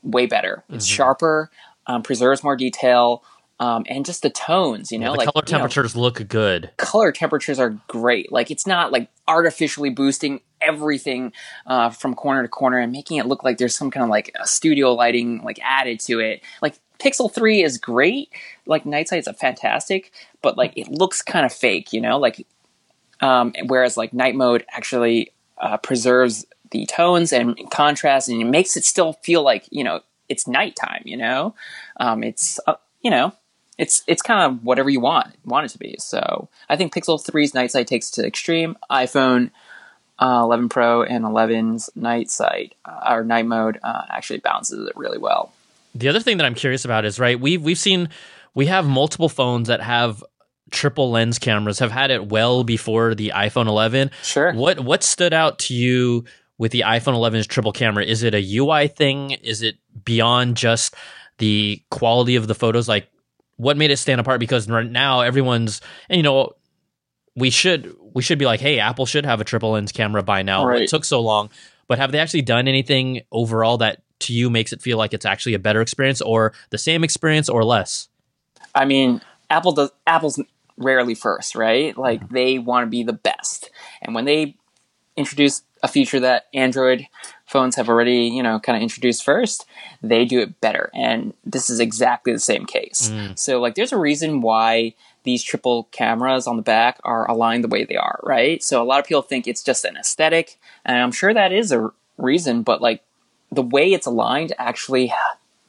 way 0.03 0.27
better. 0.27 0.63
It's 0.69 0.87
mm-hmm. 0.87 0.95
sharper, 0.95 1.51
um, 1.87 2.03
preserves 2.03 2.45
more 2.45 2.57
detail, 2.57 3.25
um, 3.61 3.85
and 3.89 4.05
just 4.05 4.23
the 4.23 4.31
tones. 4.31 4.91
You 4.91 4.99
know, 4.99 5.13
the 5.13 5.19
like 5.19 5.27
color 5.27 5.45
you 5.47 5.53
know, 5.53 5.59
temperatures 5.59 5.95
look 5.95 6.27
good. 6.27 6.71
color 6.79 7.13
temperatures 7.13 7.61
are 7.61 7.79
great. 7.87 8.33
Like 8.33 8.51
it's 8.51 8.67
not 8.67 8.91
like 8.91 9.09
artificially 9.29 9.91
boosting 9.91 10.41
everything 10.61 11.33
uh, 11.67 11.91
from 11.91 12.15
corner 12.15 12.43
to 12.43 12.49
corner 12.49 12.79
and 12.79 12.91
making 12.91 13.19
it 13.19 13.27
look 13.27 13.45
like 13.45 13.59
there's 13.59 13.77
some 13.77 13.91
kind 13.91 14.03
of 14.03 14.11
like 14.11 14.35
a 14.41 14.47
studio 14.47 14.93
lighting 14.95 15.43
like 15.45 15.61
added 15.63 16.01
to 16.01 16.19
it. 16.21 16.43
Like 16.63 16.81
Pixel 16.99 17.33
3 17.33 17.63
is 17.63 17.79
great. 17.79 18.31
Like 18.67 18.87
Night 18.87 19.09
Sight's 19.09 19.27
a 19.27 19.35
fantastic, 19.35 20.13
but 20.43 20.57
like 20.57 20.73
it 20.77 20.89
looks 20.89 21.23
kind 21.23 21.45
of 21.47 21.53
fake, 21.53 21.93
you 21.93 22.01
know? 22.01 22.19
Like 22.19 22.47
um, 23.21 23.53
whereas 23.67 23.99
like 23.99 24.15
night 24.15 24.35
mode 24.35 24.65
actually 24.71 25.33
uh, 25.59 25.77
preserves 25.77 26.47
the 26.71 26.87
tones 26.87 27.33
and 27.33 27.59
contrast 27.71 28.31
and 28.31 28.41
it 28.41 28.47
makes 28.47 28.77
it 28.77 28.85
still 28.85 29.13
feel 29.23 29.43
like, 29.43 29.67
you 29.71 29.85
know, 29.85 30.01
it's 30.31 30.47
nighttime, 30.47 31.03
you 31.05 31.19
know? 31.19 31.55
Um, 31.99 32.23
it's 32.25 32.59
uh, 32.67 32.77
you 33.03 33.11
know, 33.11 33.33
it's 33.81 34.03
it's 34.07 34.21
kind 34.21 34.43
of 34.43 34.63
whatever 34.63 34.91
you 34.91 35.01
want 35.01 35.35
want 35.45 35.65
it 35.65 35.71
to 35.71 35.79
be. 35.79 35.97
So 35.99 36.49
I 36.69 36.77
think 36.77 36.95
Pixel 36.95 37.19
3's 37.19 37.55
night 37.55 37.71
sight 37.71 37.87
takes 37.87 38.11
it 38.11 38.21
to 38.21 38.27
extreme. 38.27 38.77
iPhone 38.91 39.51
uh, 40.19 40.43
11 40.45 40.69
Pro 40.69 41.03
and 41.03 41.25
11's 41.25 41.89
night 41.97 42.31
sight 42.31 42.75
uh, 42.85 43.09
or 43.11 43.25
night 43.25 43.47
mode 43.47 43.81
uh, 43.83 44.03
actually 44.11 44.41
balances 44.41 44.87
it 44.87 44.95
really 44.97 45.17
well. 45.17 45.55
The 45.95 46.09
other 46.09 46.21
thing 46.21 46.37
that 46.37 46.45
I'm 46.45 46.55
curious 46.55 46.85
about 46.85 47.07
is 47.07 47.19
right. 47.19 47.41
We've 47.41 47.63
we've 47.63 47.79
seen 47.79 48.11
we 48.55 48.67
have 48.67 48.87
multiple 48.87 49.31
phones 49.31 49.69
that 49.69 49.81
have 49.81 50.23
triple 50.71 51.11
lens 51.11 51.39
cameras. 51.39 51.79
Have 51.79 51.91
had 51.91 52.11
it 52.11 52.29
well 52.29 52.65
before 52.65 53.15
the 53.15 53.33
iPhone 53.35 53.67
11. 53.67 54.11
Sure. 54.23 54.53
What 54.53 54.81
what 54.81 55.03
stood 55.03 55.33
out 55.33 55.59
to 55.61 55.75
you 55.75 56.27
with 56.59 56.71
the 56.73 56.85
iPhone 56.87 57.15
11's 57.15 57.47
triple 57.47 57.73
camera? 57.73 58.05
Is 58.05 58.23
it 58.23 58.35
a 58.35 58.57
UI 58.59 58.89
thing? 58.89 59.31
Is 59.31 59.63
it 59.63 59.77
beyond 60.05 60.59
just 60.59 60.95
the 61.39 61.83
quality 61.91 62.37
of 62.37 62.47
the 62.47 62.55
photos? 62.55 62.87
Like, 62.87 63.09
what 63.61 63.77
made 63.77 63.91
it 63.91 63.99
stand 63.99 64.21
apart? 64.21 64.41
Because 64.41 64.69
right 64.69 64.91
now 64.91 65.21
everyone's 65.21 65.81
and 66.09 66.17
you 66.17 66.23
know 66.23 66.53
we 67.37 67.51
should 67.51 67.95
we 68.15 68.23
should 68.23 68.39
be 68.39 68.47
like, 68.47 68.61
hey, 68.61 68.79
Apple 68.79 69.07
should 69.07 69.27
have 69.27 69.41
a 69.41 69.45
triple 69.45 69.73
lens 69.73 69.93
camera 69.93 70.23
by 70.23 70.43
now. 70.43 70.67
Right. 70.67 70.83
It 70.83 70.89
took 70.89 71.05
so 71.05 71.21
long, 71.21 71.51
but 71.87 71.99
have 71.99 72.11
they 72.13 72.19
actually 72.19 72.43
done 72.43 72.69
anything 72.69 73.23
overall 73.31 73.79
that 73.79 74.03
to 74.21 74.33
you 74.33 74.51
makes 74.51 74.73
it 74.73 74.83
feel 74.83 74.99
like 74.99 75.15
it's 75.15 75.27
actually 75.27 75.55
a 75.55 75.59
better 75.59 75.81
experience, 75.81 76.21
or 76.21 76.53
the 76.71 76.79
same 76.79 77.05
experience, 77.05 77.49
or 77.49 77.65
less? 77.65 78.09
I 78.75 78.85
mean, 78.85 79.21
Apple 79.51 79.73
does 79.73 79.91
Apple's 80.07 80.43
rarely 80.77 81.15
first, 81.15 81.55
right? 81.55 81.97
Like 81.97 82.29
they 82.31 82.59
want 82.59 82.87
to 82.87 82.91
be 82.91 83.03
the 83.03 83.13
best. 83.13 83.71
And 84.01 84.15
when 84.15 84.25
they 84.25 84.57
introduce 85.17 85.63
a 85.83 85.89
feature 85.89 86.21
that 86.21 86.45
Android 86.55 87.07
phones 87.51 87.75
have 87.75 87.89
already, 87.89 88.31
you 88.33 88.43
know, 88.43 88.61
kind 88.61 88.77
of 88.77 88.83
introduced 88.83 89.25
first, 89.25 89.67
they 90.03 90.25
do 90.25 90.41
it 90.41 90.61
better. 90.61 90.89
And 90.95 91.35
this 91.45 91.69
is 91.69 91.81
exactly 91.81 92.33
the 92.33 92.39
same 92.39 92.65
case. 92.65 93.11
So 93.35 93.61
like 93.61 93.75
there's 93.75 93.93
a 93.93 93.99
reason 93.99 94.41
why 94.41 94.95
these 95.25 95.43
triple 95.43 95.89
cameras 95.91 96.47
on 96.47 96.57
the 96.57 96.63
back 96.63 97.01
are 97.03 97.29
aligned 97.29 97.65
the 97.65 97.69
way 97.69 97.85
they 97.85 97.97
are, 97.97 98.21
right? 98.23 98.63
So 98.63 98.81
a 98.81 98.85
lot 98.85 99.01
of 99.01 99.07
people 99.07 99.23
think 99.23 99.49
it's 99.49 99.65
just 99.65 99.85
an 99.85 99.97
aesthetic, 99.97 100.59
and 100.85 100.97
I'm 100.97 101.13
sure 101.13 101.35
that 101.35 101.53
is 101.53 101.73
a 101.73 101.91
reason, 102.17 102.63
but 102.63 102.81
like 102.81 103.03
the 103.51 103.63
way 103.63 103.93
it's 103.93 104.07
aligned 104.07 104.53
actually 104.57 105.13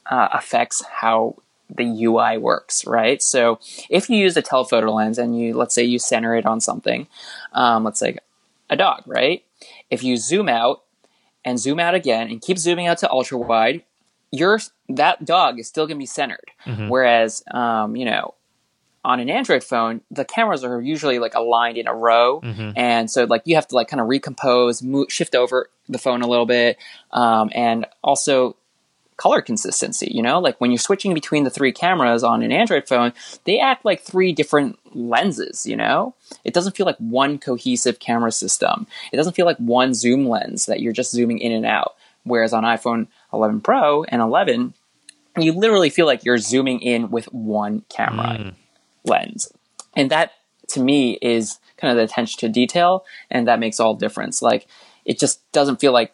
uh, 0.06 0.28
affects 0.32 0.84
how 1.00 1.36
the 1.68 2.04
UI 2.04 2.38
works, 2.38 2.86
right? 2.86 3.20
So 3.20 3.58
if 3.90 4.08
you 4.08 4.18
use 4.18 4.36
a 4.36 4.42
telephoto 4.42 4.92
lens 4.92 5.18
and 5.18 5.36
you, 5.36 5.54
let's 5.54 5.74
say 5.74 5.82
you 5.82 5.98
center 5.98 6.36
it 6.36 6.46
on 6.46 6.60
something, 6.60 7.08
um, 7.52 7.82
let's 7.82 7.98
say 7.98 8.18
a 8.70 8.76
dog, 8.76 9.02
right? 9.06 9.42
If 9.90 10.04
you 10.04 10.16
zoom 10.16 10.48
out 10.48 10.82
and 11.44 11.58
zoom 11.58 11.80
out 11.80 11.94
again 11.94 12.28
and 12.30 12.40
keep 12.40 12.58
zooming 12.58 12.86
out 12.86 12.98
to 12.98 13.10
ultra 13.10 13.38
wide, 13.38 13.82
your 14.30 14.58
that 14.88 15.24
dog 15.24 15.58
is 15.58 15.68
still 15.68 15.86
going 15.86 15.96
to 15.96 16.02
be 16.02 16.06
centered. 16.06 16.50
Whereas, 16.88 17.42
um, 17.52 17.96
you 17.96 18.04
know, 18.04 18.34
on 19.04 19.18
an 19.18 19.28
Android 19.28 19.64
phone, 19.64 20.00
the 20.12 20.24
cameras 20.24 20.62
are 20.62 20.80
usually 20.80 21.18
like 21.18 21.34
aligned 21.34 21.76
in 21.76 21.88
a 21.88 21.94
row, 21.94 22.40
and 22.76 23.10
so 23.10 23.24
like 23.24 23.42
you 23.46 23.56
have 23.56 23.66
to 23.68 23.74
like 23.74 23.88
kind 23.88 24.00
of 24.00 24.06
recompose, 24.06 24.82
move, 24.82 25.12
shift 25.12 25.34
over 25.34 25.68
the 25.88 25.98
phone 25.98 26.22
a 26.22 26.28
little 26.28 26.46
bit, 26.46 26.78
um, 27.10 27.50
and 27.52 27.86
also 28.02 28.54
color 29.22 29.40
consistency. 29.40 30.10
You 30.12 30.20
know, 30.20 30.40
like 30.40 30.60
when 30.60 30.72
you're 30.72 30.78
switching 30.78 31.14
between 31.14 31.44
the 31.44 31.50
three 31.50 31.70
cameras 31.70 32.24
on 32.24 32.42
an 32.42 32.50
Android 32.50 32.88
phone, 32.88 33.12
they 33.44 33.60
act 33.60 33.84
like 33.84 34.02
three 34.02 34.32
different 34.32 34.80
lenses. 34.96 35.64
You 35.64 35.76
know, 35.76 36.16
it 36.42 36.52
doesn't 36.52 36.76
feel 36.76 36.86
like 36.86 36.96
one 36.98 37.38
cohesive 37.38 38.00
camera 38.00 38.32
system. 38.32 38.88
It 39.12 39.16
doesn't 39.16 39.34
feel 39.34 39.46
like 39.46 39.58
one 39.58 39.94
zoom 39.94 40.28
lens 40.28 40.66
that 40.66 40.80
you're 40.80 40.92
just 40.92 41.12
zooming 41.12 41.38
in 41.38 41.52
and 41.52 41.64
out. 41.64 41.94
Whereas 42.24 42.52
on 42.52 42.64
iPhone 42.64 43.06
11 43.32 43.60
Pro 43.60 44.02
and 44.04 44.20
11, 44.20 44.74
you 45.38 45.52
literally 45.52 45.90
feel 45.90 46.06
like 46.06 46.24
you're 46.24 46.38
zooming 46.38 46.80
in 46.80 47.10
with 47.10 47.26
one 47.32 47.84
camera 47.88 48.38
mm. 48.38 48.54
lens. 49.04 49.52
And 49.94 50.10
that 50.10 50.32
to 50.70 50.80
me 50.80 51.16
is 51.22 51.60
kind 51.76 51.92
of 51.92 51.96
the 51.96 52.04
attention 52.04 52.40
to 52.40 52.48
detail 52.48 53.04
and 53.30 53.46
that 53.46 53.60
makes 53.60 53.78
all 53.78 53.94
difference. 53.94 54.42
Like 54.42 54.66
it 55.04 55.20
just 55.20 55.40
doesn't 55.52 55.80
feel 55.80 55.92
like 55.92 56.12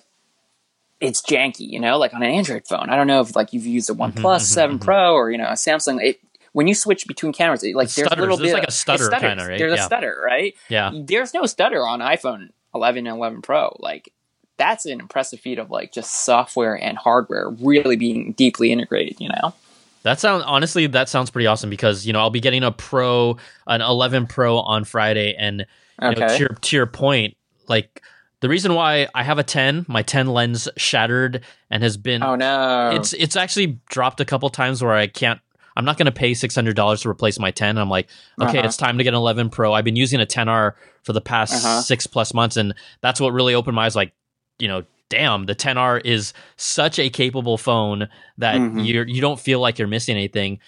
it's 1.00 1.23
janky, 1.23 1.61
you 1.69 1.78
know, 1.81 1.99
like 1.99 2.12
on 2.14 2.23
an 2.23 2.31
Android 2.31 2.67
phone. 2.67 2.90
I 2.90 2.97
don't 2.97 3.07
know 3.07 3.21
if 3.21 3.37
like 3.37 3.52
you've 3.52 3.67
used 3.67 3.88
a 3.90 3.95
Mm-hmm, 3.95 4.19
OnePlus 4.25 4.40
7 4.43 4.78
Pro 4.78 5.12
or, 5.14 5.31
you 5.31 5.38
know, 5.38 5.47
a 5.47 5.52
Samsung. 5.52 6.02
It, 6.02 6.19
when 6.52 6.67
you 6.67 6.75
switch 6.75 7.07
between 7.07 7.33
cameras, 7.33 7.62
it, 7.62 7.76
like 7.76 7.88
It 7.88 7.95
there's 7.97 8.09
a 8.11 8.17
little 8.17 8.37
There's 8.37 8.49
bit 8.50 8.55
like 8.55 8.62
a 8.64 8.69
of- 8.69 8.73
stutter 8.75 9.09
kinda, 9.11 9.47
right? 9.47 9.59
There's 9.59 9.76
Yeah. 9.76 9.83
a 9.83 9.87
stutter, 9.87 10.21
right? 10.25 10.55
Yeah. 10.69 10.90
There's 10.95 11.33
no 11.35 11.47
stutter 11.47 11.87
on 11.87 12.00
iPhone 12.00 12.49
11 12.75 13.07
and 13.07 13.17
11 13.17 13.43
Pro. 13.43 13.76
Like 13.78 14.12
that's 14.57 14.87
an 14.87 14.99
impressive 15.00 15.38
feat 15.38 15.59
of 15.61 15.71
like 15.71 15.93
just 15.93 16.25
software 16.25 16.75
and 16.75 16.99
hardware 16.99 17.49
really 17.61 17.95
being 17.97 18.33
deeply 18.33 18.73
integrated, 18.73 19.21
you 19.21 19.28
know? 19.28 19.55
That 20.02 20.19
sounds 20.21 20.43
honestly 20.47 20.87
that 20.88 21.09
sounds 21.09 21.28
pretty 21.31 21.47
awesome 21.47 21.71
because 21.71 22.07
you 22.07 22.12
know 22.12 22.21
I'll 22.21 22.31
be 22.31 22.40
getting 22.40 22.62
a 22.64 22.73
Pro, 22.73 23.37
an 23.67 23.83
11 23.83 24.26
Pro 24.26 24.59
on 24.59 24.85
Friday, 24.85 25.35
and 25.38 25.67
you 26.02 26.11
know, 26.14 26.28
to 26.28 26.38
your 26.38 26.49
to 26.49 26.76
your 26.76 26.87
point, 26.87 27.37
like 27.69 28.00
the 28.40 28.49
reason 28.49 28.75
why 28.75 29.09
I 29.14 29.23
have 29.25 29.38
a 29.38 29.42
10, 29.42 29.87
my 29.88 30.02
10 30.02 30.28
lens 30.28 30.68
shattered 30.76 31.45
and 31.71 31.83
has 31.83 31.97
been 31.97 32.23
Oh 32.23 32.37
no. 32.37 32.90
it's 32.95 33.12
it's 33.14 33.37
actually 33.37 33.78
dropped 33.88 34.21
a 34.21 34.25
couple 34.25 34.49
times 34.50 34.83
where 34.83 34.95
I 34.95 35.07
can't. 35.09 35.40
I'm 35.76 35.85
not 35.85 35.97
going 35.97 36.07
to 36.07 36.12
pay 36.12 36.35
six 36.35 36.54
hundred 36.57 36.75
dollars 36.75 37.02
to 37.02 37.09
replace 37.09 37.38
my 37.38 37.52
10. 37.52 37.78
I'm 37.78 37.88
like, 37.88 38.09
okay, 38.40 38.59
Uh-huh. 38.59 38.66
it's 38.66 38.76
time 38.76 38.99
to 38.99 39.04
get 39.04 39.11
an 39.11 39.18
11 39.18 39.49
Pro. 39.50 39.73
I've 39.73 39.85
been 39.85 39.95
using 39.97 40.21
a 40.21 40.26
10R 40.26 40.73
for 41.04 41.12
the 41.12 41.21
past 41.21 41.54
Uh-huh. 41.64 41.80
six 41.83 42.07
plus 42.07 42.35
months, 42.35 42.57
and 42.57 42.75
that's 43.00 43.21
what 43.21 43.33
really 43.33 43.54
opened 43.54 43.76
my 43.76 43.85
eyes. 43.87 43.95
Like, 43.95 44.12
you 44.59 44.66
know, 44.66 44.83
damn, 45.09 45.47
the 45.47 45.54
10R 45.54 46.00
is 46.04 46.33
such 46.57 46.99
a 46.99 47.09
capable 47.11 47.57
phone 47.59 48.09
that 48.38 48.57
Mhm. 48.57 48.85
you 48.85 49.04
you 49.07 49.21
don't 49.21 49.38
feel 49.38 49.61
like 49.61 49.78
you're 49.78 49.87
missing 49.88 50.16
anything. 50.16 50.59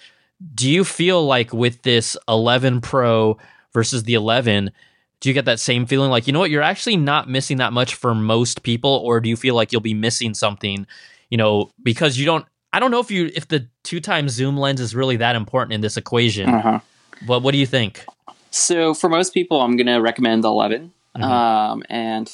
Do 0.55 0.69
you 0.69 0.83
feel 0.85 1.25
like 1.25 1.51
with 1.53 1.81
this 1.83 2.15
11 2.29 2.79
Pro 2.81 3.37
versus 3.73 4.03
the 4.03 4.13
11? 4.13 4.71
Do 5.21 5.29
you 5.29 5.33
get 5.33 5.45
that 5.45 5.59
same 5.59 5.85
feeling 5.85 6.09
like, 6.11 6.27
you 6.27 6.33
know 6.33 6.39
what, 6.39 6.49
you're 6.49 6.61
actually 6.61 6.97
not 6.97 7.29
missing 7.29 7.57
that 7.57 7.71
much 7.73 7.95
for 7.95 8.13
most 8.13 8.63
people, 8.63 9.01
or 9.03 9.19
do 9.19 9.29
you 9.29 9.37
feel 9.37 9.55
like 9.55 9.71
you'll 9.71 9.79
be 9.81 9.93
missing 9.93 10.33
something, 10.33 10.85
you 11.29 11.37
know, 11.37 11.71
because 11.81 12.17
you 12.17 12.25
don't 12.25 12.45
I 12.73 12.79
don't 12.79 12.91
know 12.91 12.99
if 12.99 13.11
you 13.11 13.31
if 13.35 13.47
the 13.47 13.67
two 13.83 13.99
times 13.99 14.31
zoom 14.33 14.57
lens 14.57 14.81
is 14.81 14.95
really 14.95 15.17
that 15.17 15.35
important 15.35 15.73
in 15.73 15.81
this 15.81 15.97
equation. 15.97 16.49
uh-huh. 16.49 16.79
But 17.25 17.43
what 17.43 17.51
do 17.51 17.57
you 17.57 17.65
think? 17.67 18.05
So 18.49 18.93
for 18.93 19.09
most 19.09 19.33
people, 19.33 19.61
I'm 19.61 19.77
going 19.77 19.87
to 19.87 19.97
recommend 19.97 20.43
the 20.43 20.49
11 20.49 20.91
Mhm. 21.17 21.23
um, 21.23 21.83
and 21.89 22.33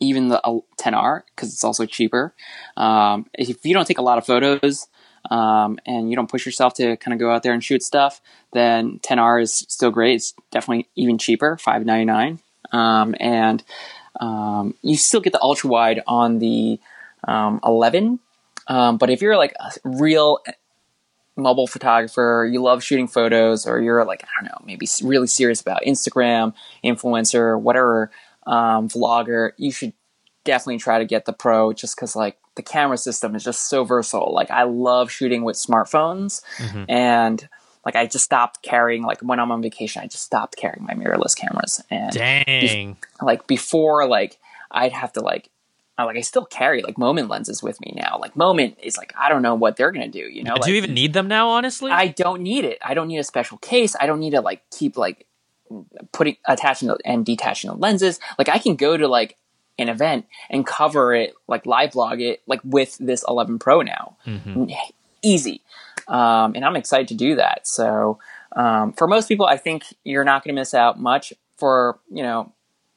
even 0.00 0.28
the 0.28 0.40
uh, 0.46 0.60
10R 0.78 1.22
because 1.34 1.52
it's 1.52 1.64
also 1.64 1.84
cheaper. 1.86 2.34
Um, 2.76 3.26
if 3.34 3.64
you 3.64 3.74
don't 3.74 3.86
take 3.86 3.98
a 3.98 4.02
lot 4.02 4.18
of 4.18 4.26
photos 4.26 4.88
um, 5.30 5.78
and 5.86 6.10
you 6.10 6.16
don't 6.16 6.30
push 6.30 6.46
yourself 6.46 6.74
to 6.74 6.96
kind 6.96 7.12
of 7.12 7.18
go 7.18 7.30
out 7.30 7.42
there 7.42 7.52
and 7.52 7.62
shoot 7.62 7.82
stuff, 7.82 8.20
then 8.52 8.98
10R 9.00 9.42
is 9.42 9.52
still 9.54 9.90
great. 9.90 10.16
It's 10.16 10.34
definitely 10.50 10.88
even 10.96 11.18
cheaper, 11.18 11.56
five 11.56 11.84
ninety 11.84 12.04
nine, 12.04 12.40
um, 12.72 13.14
and 13.20 13.62
um, 14.20 14.74
you 14.82 14.96
still 14.96 15.20
get 15.20 15.32
the 15.32 15.42
ultra 15.42 15.68
wide 15.70 16.02
on 16.06 16.38
the 16.38 16.80
um, 17.26 17.60
11. 17.64 18.18
Um, 18.68 18.96
but 18.98 19.10
if 19.10 19.22
you're 19.22 19.36
like 19.36 19.54
a 19.60 19.72
real 19.84 20.38
mobile 21.36 21.66
photographer, 21.66 22.48
you 22.50 22.62
love 22.62 22.82
shooting 22.82 23.08
photos, 23.08 23.66
or 23.66 23.80
you're 23.80 24.04
like, 24.04 24.24
I 24.24 24.42
don't 24.42 24.50
know, 24.50 24.64
maybe 24.64 24.86
really 25.02 25.26
serious 25.26 25.60
about 25.60 25.82
Instagram, 25.82 26.54
influencer, 26.84 27.60
whatever, 27.60 28.10
um, 28.46 28.88
vlogger, 28.88 29.52
you 29.56 29.70
should 29.70 29.92
definitely 30.44 30.78
try 30.78 30.98
to 30.98 31.04
get 31.04 31.24
the 31.26 31.32
pro 31.32 31.72
just 31.72 31.96
because, 31.96 32.16
like, 32.16 32.38
the 32.56 32.62
camera 32.62 32.96
system 32.98 33.34
is 33.36 33.44
just 33.44 33.68
so 33.68 33.84
versatile. 33.84 34.32
Like, 34.34 34.50
I 34.50 34.64
love 34.64 35.10
shooting 35.10 35.44
with 35.44 35.56
smartphones, 35.56 36.42
Mhm. 36.58 36.86
and 36.88 37.48
like, 37.84 37.94
I 37.94 38.06
just 38.06 38.24
stopped 38.24 38.62
carrying, 38.62 39.04
like, 39.04 39.20
when 39.20 39.38
I'm 39.38 39.52
on 39.52 39.62
vacation, 39.62 40.02
I 40.02 40.08
just 40.08 40.24
stopped 40.24 40.56
carrying 40.56 40.84
my 40.84 40.94
mirrorless 40.94 41.36
cameras. 41.36 41.80
And 41.88 42.12
Dang. 42.12 42.96
like 43.22 43.46
before 43.46 44.06
like 44.08 44.38
i'd 44.72 44.92
have 44.92 45.12
to 45.12 45.20
like 45.20 45.48
I, 45.96 46.02
like 46.04 46.16
i 46.16 46.20
still 46.20 46.44
carry 46.44 46.82
like 46.82 46.98
moment 46.98 47.28
lenses 47.28 47.62
with 47.62 47.80
me 47.80 47.92
now 47.96 48.18
like 48.20 48.36
moment 48.36 48.76
is 48.82 48.96
like 48.98 49.14
i 49.16 49.28
don't 49.28 49.42
know 49.42 49.54
what 49.54 49.76
they're 49.76 49.92
gonna 49.92 50.08
do 50.08 50.18
you 50.18 50.42
know 50.42 50.54
do 50.54 50.60
like, 50.62 50.68
you 50.70 50.74
even 50.74 50.92
need 50.92 51.12
them 51.12 51.28
now, 51.28 51.48
honestly? 51.50 51.90
i 51.92 52.08
don't 52.08 52.42
need 52.42 52.64
it 52.64 52.78
i 52.84 52.92
don't 52.92 53.06
need 53.08 53.18
a 53.18 53.24
special 53.24 53.58
case 53.58 53.94
i 54.00 54.06
don't 54.06 54.18
need 54.20 54.30
to 54.30 54.40
like 54.40 54.62
keep 54.70 54.96
like 54.96 55.26
putting 56.12 56.36
attaching 56.46 56.88
the, 56.88 56.98
and 57.04 57.24
detaching 57.24 57.70
the 57.70 57.76
lenses 57.76 58.18
like 58.38 58.48
i 58.48 58.58
can 58.58 58.74
go 58.76 58.96
to 58.96 59.06
like 59.08 59.36
an 59.78 59.88
event 59.88 60.26
and 60.50 60.66
cover 60.66 61.14
it 61.14 61.34
like 61.48 61.66
live 61.66 61.92
blog 61.92 62.20
it 62.20 62.42
like 62.46 62.60
with 62.64 62.96
this 62.98 63.24
11 63.28 63.58
pro 63.58 63.82
now 63.82 64.16
Mhm. 64.26 64.70
easy 65.22 65.60
um, 66.08 66.54
and 66.54 66.64
I'm 66.64 66.76
excited 66.76 67.08
to 67.08 67.14
do 67.14 67.34
that. 67.34 67.66
So 67.66 68.18
um, 68.54 68.92
for 68.92 69.08
most 69.08 69.26
people, 69.28 69.44
I 69.46 69.56
think 69.56 69.82
you're 70.04 70.22
not 70.24 70.44
going 70.44 70.54
to 70.54 70.60
miss 70.60 70.72
out 70.72 71.00
much. 71.00 71.32
For 71.56 71.98
you 72.10 72.22
know 72.22 72.52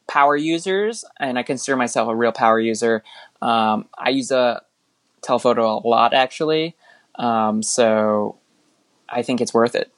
power 0.08 0.36
users, 0.36 1.06
and 1.20 1.40
I 1.40 1.44
consider 1.44 1.76
myself 1.76 2.10
a 2.10 2.16
real 2.16 2.32
power 2.32 2.60
user. 2.60 3.04
Um, 3.42 3.88
I 3.98 4.10
use 4.10 4.32
a 4.32 4.62
telephoto 5.22 5.80
a 5.80 5.88
lot 5.88 6.14
actually, 6.14 6.76
um, 7.16 7.64
so 7.64 8.38
I 9.08 9.22
think 9.24 9.40
it's 9.42 9.54
worth 9.54 9.76
it. 9.76 9.92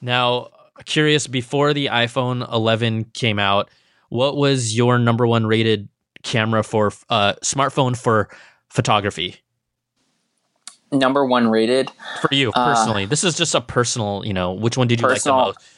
Now, 0.00 0.48
curious, 0.84 1.26
before 1.26 1.72
the 1.74 1.86
iPhone 1.86 2.46
11 2.52 3.06
came 3.14 3.38
out, 3.38 3.70
what 4.08 4.36
was 4.36 4.76
your 4.76 4.98
number 4.98 5.26
one 5.26 5.46
rated 5.46 5.88
camera 6.26 6.62
for 6.62 6.92
uh, 7.08 7.34
smartphone 7.42 7.96
for 7.96 8.28
photography? 8.68 9.36
Number 10.92 11.24
one 11.24 11.48
rated 11.48 11.90
for 12.20 12.28
you 12.32 12.50
uh, 12.50 12.74
personally. 12.74 13.04
Uh, 13.04 13.08
this 13.08 13.24
is 13.24 13.36
just 13.36 13.54
a 13.54 13.60
personal, 13.60 14.22
you 14.24 14.32
know, 14.34 14.52
which 14.52 14.76
one 14.76 14.88
did 14.88 15.00
you 15.00 15.06
personal, 15.06 15.36
like 15.36 15.54
the 15.54 15.60
most? 15.60 15.68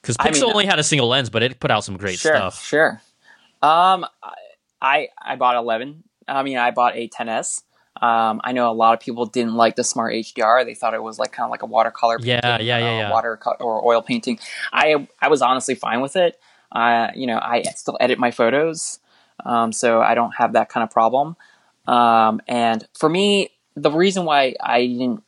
Because 0.00 0.16
Pixel 0.18 0.42
I 0.42 0.46
mean, 0.46 0.52
only 0.52 0.66
had 0.66 0.78
a 0.78 0.84
single 0.84 1.08
lens, 1.08 1.30
but 1.30 1.42
it 1.42 1.58
put 1.60 1.70
out 1.70 1.84
some 1.84 1.96
great 1.96 2.18
sure, 2.18 2.36
stuff. 2.36 2.62
Sure. 2.62 3.00
Um, 3.62 4.06
I 4.80 5.08
I 5.20 5.36
bought 5.36 5.56
11. 5.56 6.04
I 6.28 6.42
mean, 6.42 6.58
I 6.58 6.70
bought 6.70 6.94
a 6.96 7.08
10s. 7.08 7.62
Um, 8.00 8.40
I 8.42 8.52
know 8.52 8.70
a 8.70 8.74
lot 8.74 8.94
of 8.94 9.00
people 9.00 9.26
didn't 9.26 9.54
like 9.54 9.76
the 9.76 9.84
Smart 9.84 10.12
HDR. 10.12 10.64
They 10.64 10.74
thought 10.74 10.94
it 10.94 11.02
was 11.02 11.18
like 11.18 11.32
kind 11.32 11.44
of 11.44 11.50
like 11.50 11.62
a 11.62 11.66
watercolor. 11.66 12.18
Yeah, 12.20 12.40
painting, 12.40 12.66
yeah, 12.66 12.78
yeah, 12.78 12.84
uh, 12.84 12.98
yeah. 12.98 13.10
Water 13.10 13.40
or 13.60 13.86
oil 13.86 14.02
painting. 14.02 14.38
I 14.72 15.08
I 15.20 15.28
was 15.28 15.42
honestly 15.42 15.74
fine 15.74 16.00
with 16.00 16.16
it. 16.16 16.38
Uh, 16.72 17.08
you 17.14 17.26
know, 17.26 17.38
I 17.38 17.62
still 17.76 17.96
edit 18.00 18.18
my 18.18 18.30
photos, 18.30 18.98
um, 19.44 19.72
so 19.72 20.00
I 20.00 20.14
don't 20.14 20.32
have 20.36 20.54
that 20.54 20.68
kind 20.68 20.84
of 20.84 20.90
problem. 20.90 21.36
Um, 21.86 22.40
and 22.46 22.86
for 22.94 23.08
me, 23.08 23.50
the 23.76 23.90
reason 23.90 24.24
why 24.24 24.54
I 24.60 24.86
didn't 24.86 25.22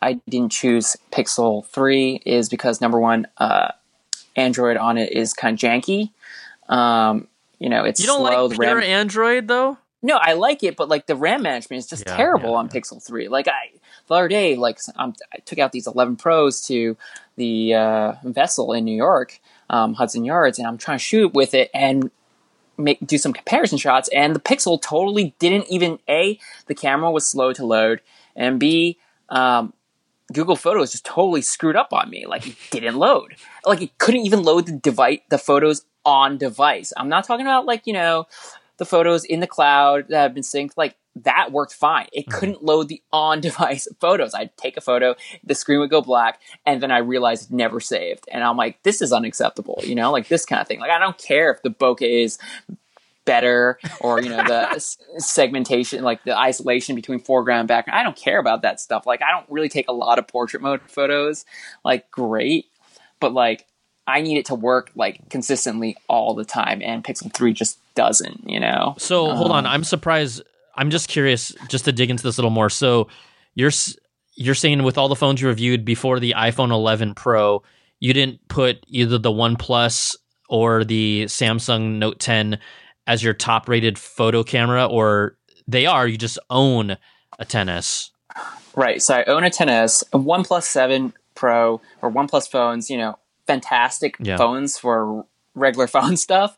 I 0.00 0.14
didn't 0.28 0.50
choose 0.50 0.96
Pixel 1.12 1.66
Three 1.66 2.20
is 2.26 2.48
because 2.48 2.80
number 2.80 3.00
one, 3.00 3.28
uh, 3.38 3.70
Android 4.34 4.76
on 4.76 4.98
it 4.98 5.12
is 5.12 5.32
kind 5.32 5.54
of 5.54 5.60
janky. 5.60 6.10
Um, 6.68 7.28
you 7.58 7.68
know, 7.68 7.84
it's 7.84 8.00
you 8.00 8.06
don't 8.06 8.26
slow. 8.26 8.46
like 8.46 8.58
pure 8.58 8.76
RAM- 8.76 8.82
Android 8.82 9.48
though. 9.48 9.78
No, 10.04 10.18
I 10.20 10.32
like 10.32 10.64
it, 10.64 10.76
but 10.76 10.88
like 10.88 11.06
the 11.06 11.14
RAM 11.14 11.42
management 11.42 11.78
is 11.78 11.86
just 11.86 12.02
yeah, 12.06 12.16
terrible 12.16 12.50
yeah, 12.50 12.56
on 12.56 12.66
yeah. 12.66 12.80
Pixel 12.80 13.04
Three. 13.04 13.28
Like 13.28 13.46
I 13.46 13.70
the 14.08 14.14
other 14.14 14.28
day, 14.28 14.56
like 14.56 14.78
I'm, 14.96 15.14
i 15.32 15.38
took 15.38 15.58
out 15.60 15.70
these 15.70 15.86
11 15.86 16.16
Pros 16.16 16.60
to 16.66 16.96
the 17.36 17.74
uh, 17.74 18.14
vessel 18.24 18.72
in 18.72 18.84
New 18.84 18.96
York, 18.96 19.40
um, 19.70 19.94
Hudson 19.94 20.24
Yards, 20.24 20.58
and 20.58 20.66
I'm 20.66 20.78
trying 20.78 20.98
to 20.98 21.04
shoot 21.04 21.32
with 21.32 21.54
it 21.54 21.70
and 21.72 22.10
make 22.82 22.98
do 23.06 23.18
some 23.18 23.32
comparison 23.32 23.78
shots, 23.78 24.08
and 24.10 24.34
the 24.34 24.40
Pixel 24.40 24.80
totally 24.80 25.34
didn't 25.38 25.66
even 25.68 25.98
a 26.08 26.38
the 26.66 26.74
camera 26.74 27.10
was 27.10 27.26
slow 27.26 27.52
to 27.52 27.64
load, 27.64 28.00
and 28.36 28.58
b 28.58 28.98
um, 29.28 29.72
Google 30.32 30.56
Photos 30.56 30.92
just 30.92 31.04
totally 31.04 31.42
screwed 31.42 31.76
up 31.76 31.92
on 31.92 32.10
me. 32.10 32.26
Like 32.26 32.46
it 32.46 32.56
didn't 32.70 32.96
load. 32.96 33.34
Like 33.64 33.82
it 33.82 33.96
couldn't 33.98 34.26
even 34.26 34.42
load 34.42 34.66
the 34.66 34.72
device, 34.72 35.20
the 35.30 35.38
photos 35.38 35.84
on 36.04 36.38
device. 36.38 36.92
I'm 36.96 37.08
not 37.08 37.24
talking 37.24 37.46
about 37.46 37.66
like 37.66 37.86
you 37.86 37.92
know 37.92 38.26
the 38.78 38.84
photos 38.84 39.24
in 39.24 39.40
the 39.40 39.46
cloud 39.46 40.06
that 40.08 40.22
have 40.22 40.34
been 40.34 40.42
synced, 40.42 40.72
like 40.76 40.96
that 41.16 41.52
worked 41.52 41.74
fine. 41.74 42.06
It 42.12 42.26
mm-hmm. 42.26 42.38
couldn't 42.38 42.64
load 42.64 42.88
the 42.88 43.02
on 43.12 43.40
device 43.40 43.88
photos. 44.00 44.34
I'd 44.34 44.56
take 44.56 44.76
a 44.76 44.80
photo, 44.80 45.14
the 45.44 45.54
screen 45.54 45.80
would 45.80 45.90
go 45.90 46.00
black, 46.00 46.40
and 46.66 46.82
then 46.82 46.90
I 46.90 46.98
realized 46.98 47.52
never 47.52 47.80
saved. 47.80 48.24
And 48.30 48.42
I'm 48.42 48.56
like, 48.56 48.82
this 48.82 49.02
is 49.02 49.12
unacceptable, 49.12 49.80
you 49.84 49.94
know, 49.94 50.10
like 50.10 50.28
this 50.28 50.44
kind 50.44 50.60
of 50.60 50.68
thing. 50.68 50.80
Like, 50.80 50.90
I 50.90 50.98
don't 50.98 51.18
care 51.18 51.52
if 51.52 51.62
the 51.62 51.70
bokeh 51.70 52.24
is 52.24 52.38
better 53.24 53.78
or, 54.00 54.20
you 54.20 54.30
know, 54.30 54.42
the 54.42 54.78
segmentation, 55.18 56.02
like 56.02 56.24
the 56.24 56.36
isolation 56.36 56.96
between 56.96 57.20
foreground 57.20 57.60
and 57.60 57.68
background. 57.68 57.98
I 57.98 58.02
don't 58.02 58.16
care 58.16 58.38
about 58.38 58.62
that 58.62 58.80
stuff. 58.80 59.06
Like, 59.06 59.22
I 59.22 59.30
don't 59.30 59.48
really 59.50 59.68
take 59.68 59.88
a 59.88 59.92
lot 59.92 60.18
of 60.18 60.26
portrait 60.26 60.62
mode 60.62 60.80
photos, 60.88 61.44
like, 61.84 62.10
great. 62.10 62.66
But, 63.20 63.32
like, 63.32 63.66
I 64.06 64.20
need 64.20 64.38
it 64.38 64.46
to 64.46 64.54
work 64.54 64.90
like 64.96 65.28
consistently 65.30 65.96
all 66.08 66.34
the 66.34 66.44
time, 66.44 66.82
and 66.82 67.04
Pixel 67.04 67.32
Three 67.32 67.52
just 67.52 67.78
doesn't. 67.94 68.48
You 68.48 68.60
know. 68.60 68.94
So 68.98 69.30
um, 69.30 69.36
hold 69.36 69.52
on, 69.52 69.66
um, 69.66 69.72
I'm 69.72 69.84
surprised. 69.84 70.42
I'm 70.74 70.90
just 70.90 71.08
curious, 71.08 71.54
just 71.68 71.84
to 71.84 71.92
dig 71.92 72.10
into 72.10 72.22
this 72.22 72.38
a 72.38 72.40
little 72.40 72.50
more. 72.50 72.70
So 72.70 73.08
you're 73.54 73.70
you're 74.34 74.54
saying 74.54 74.82
with 74.82 74.98
all 74.98 75.08
the 75.08 75.16
phones 75.16 75.40
you 75.40 75.48
reviewed 75.48 75.84
before 75.84 76.18
the 76.18 76.34
iPhone 76.36 76.70
11 76.70 77.14
Pro, 77.14 77.62
you 78.00 78.12
didn't 78.12 78.46
put 78.48 78.84
either 78.88 79.18
the 79.18 79.32
One 79.32 79.56
Plus 79.56 80.16
or 80.48 80.84
the 80.84 81.24
Samsung 81.24 81.98
Note 81.98 82.18
10 82.18 82.58
as 83.06 83.22
your 83.22 83.34
top 83.34 83.68
rated 83.68 83.98
photo 83.98 84.42
camera, 84.42 84.86
or 84.86 85.36
they 85.66 85.86
are. 85.86 86.06
You 86.06 86.16
just 86.16 86.38
own 86.50 86.96
a 87.38 87.44
10s. 87.44 88.10
Right. 88.74 89.02
So 89.02 89.16
I 89.16 89.24
own 89.24 89.44
a 89.44 89.50
10s, 89.50 90.02
a 90.12 90.18
One 90.18 90.44
Plus 90.44 90.66
7 90.66 91.12
Pro, 91.34 91.80
or 92.00 92.08
One 92.08 92.28
Plus 92.28 92.46
phones. 92.46 92.88
You 92.88 92.98
know, 92.98 93.18
fantastic 93.46 94.16
yeah. 94.18 94.36
phones 94.36 94.78
for 94.78 95.26
regular 95.54 95.86
phone 95.88 96.16
stuff. 96.16 96.56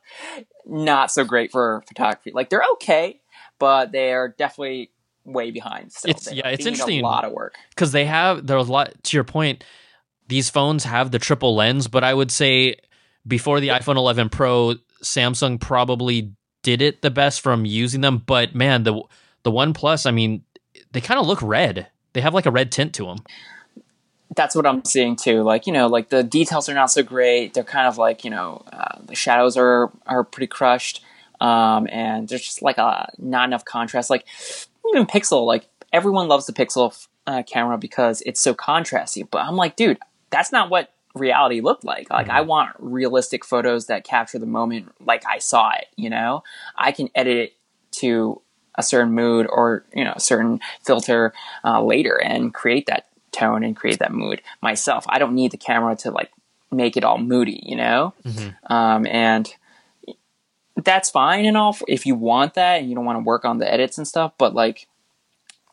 Not 0.67 1.11
so 1.11 1.25
great 1.25 1.51
for 1.51 1.83
photography. 1.89 2.31
Like 2.33 2.51
they're 2.51 2.65
okay, 2.75 3.21
but 3.59 3.93
they 3.93 4.13
are 4.13 4.29
definitely 4.29 4.91
way 5.25 5.51
behind. 5.51 5.93
Still. 5.93 6.11
It's 6.11 6.27
they, 6.27 6.37
yeah, 6.37 6.49
it's 6.49 6.67
interesting. 6.67 7.01
A 7.01 7.03
lot 7.03 7.25
of 7.25 7.33
work 7.33 7.55
because 7.71 7.93
they 7.93 8.05
have 8.07 8.47
there's 8.47 8.69
a 8.69 8.73
lot. 8.73 8.93
To 9.05 9.17
your 9.17 9.25
point, 9.25 9.65
these 10.29 10.51
phones 10.51 10.85
have 10.85 11.11
the 11.11 11.19
triple 11.19 11.55
lens, 11.55 11.89
but 11.89 12.05
I 12.05 12.15
would 12.15 12.31
say 12.31 12.77
before 13.27 13.61
the 13.61 13.69
iPhone 13.69 13.97
11 13.97 14.29
Pro, 14.29 14.75
Samsung 15.03 15.61
probably 15.61 16.33
did 16.63 16.83
it 16.83 17.03
the 17.03 17.11
best 17.11 17.41
from 17.41 17.65
using 17.65 18.01
them. 18.01 18.19
But 18.19 18.55
man, 18.55 18.83
the 18.83 19.03
the 19.43 19.51
One 19.51 19.73
Plus, 19.73 20.07
I 20.07 20.11
mean, 20.11 20.45
they 20.93 21.01
kind 21.01 21.21
of 21.21 21.27
look 21.27 21.43
red. 21.43 21.89
They 22.13 22.21
have 22.21 22.35
like 22.35 22.47
a 22.47 22.51
red 22.51 22.71
tint 22.71 22.95
to 22.95 23.07
them 23.07 23.19
that's 24.37 24.55
what 24.55 24.67
I'm 24.67 24.85
seeing 24.85 25.17
too. 25.17 25.43
Like 25.43 25.67
you 25.67 25.73
know, 25.73 25.87
like 25.87 26.09
the 26.09 26.23
details 26.23 26.69
are 26.69 26.75
not 26.75 26.91
so 26.91 27.03
great. 27.03 27.55
They're 27.55 27.65
kind 27.65 27.87
of 27.87 27.99
like 27.99 28.25
you 28.25 28.31
know, 28.31 28.63
uh, 28.73 28.99
the 29.05 29.15
shadows 29.15 29.57
are 29.57 29.91
are 30.07 30.25
pretty 30.25 30.47
crushed, 30.47 31.05
um, 31.41 31.89
and 31.91 32.29
there's 32.29 32.43
just 32.43 32.63
like 32.63 32.79
a 32.79 33.11
not 33.19 33.49
enough 33.49 33.65
contrast. 33.65 34.11
Like 34.11 34.27
even 34.91 35.07
Pixel, 35.07 35.47
like 35.47 35.69
everyone 35.93 36.29
loves 36.29 36.47
the 36.47 36.53
Pixel 36.53 37.07
uh, 37.27 37.43
camera 37.43 37.79
because 37.79 38.23
it's 38.27 38.41
so 38.41 38.55
contrasty. 38.55 39.27
But 39.29 39.45
I'm 39.45 39.57
like, 39.57 39.77
dude, 39.77 39.99
that's 40.31 40.53
not 40.53 40.71
what 40.71 40.93
reality 41.15 41.61
looked 41.61 41.85
like. 41.85 42.11
Like 42.11 42.29
I 42.29 42.41
mm-hmm. 42.41 42.49
want 42.49 42.77
realistic 42.79 43.45
photos 43.45 43.87
that 43.87 44.05
capture 44.05 44.39
the 44.39 44.47
moment 44.47 44.93
like 45.05 45.25
I 45.27 45.39
saw 45.39 45.73
it. 45.73 45.87
You 45.97 46.11
know, 46.11 46.43
I 46.77 46.93
can 46.93 47.09
edit 47.15 47.37
it 47.37 47.53
to 47.99 48.41
a 48.77 48.83
certain 48.83 49.13
mood 49.13 49.47
or 49.49 49.85
you 49.95 50.05
know 50.05 50.15
a 50.17 50.21
certain 50.21 50.61
filter 50.83 51.33
uh, 51.65 51.83
later 51.83 52.21
and 52.21 52.53
create 52.53 52.87
that 52.87 53.07
tone 53.31 53.65
and 53.65 53.77
create 53.77 53.99
that 53.99 54.13
mood 54.13 54.43
myself. 54.63 55.05
I 55.09 55.19
don't 55.19 55.35
need 55.35 55.51
the 55.51 55.57
camera 55.57 55.97
to 55.97 56.11
like 56.11 56.31
make 56.75 56.97
it 56.97 57.05
all 57.05 57.19
moody, 57.19 57.63
you 57.65 57.77
know? 57.77 58.15
Mm-hmm. 58.25 58.73
Um, 58.73 59.07
and 59.07 59.53
that's 60.77 61.11
fine 61.11 61.45
and 61.45 61.57
all 61.57 61.77
if 61.87 62.07
you 62.07 62.15
want 62.15 62.55
that 62.55 62.81
and 62.81 62.89
you 62.89 62.95
don't 62.95 63.05
want 63.05 63.17
to 63.17 63.25
work 63.25 63.45
on 63.45 63.59
the 63.59 63.73
edits 63.73 63.99
and 63.99 64.07
stuff, 64.07 64.33
but 64.39 64.55
like, 64.55 64.87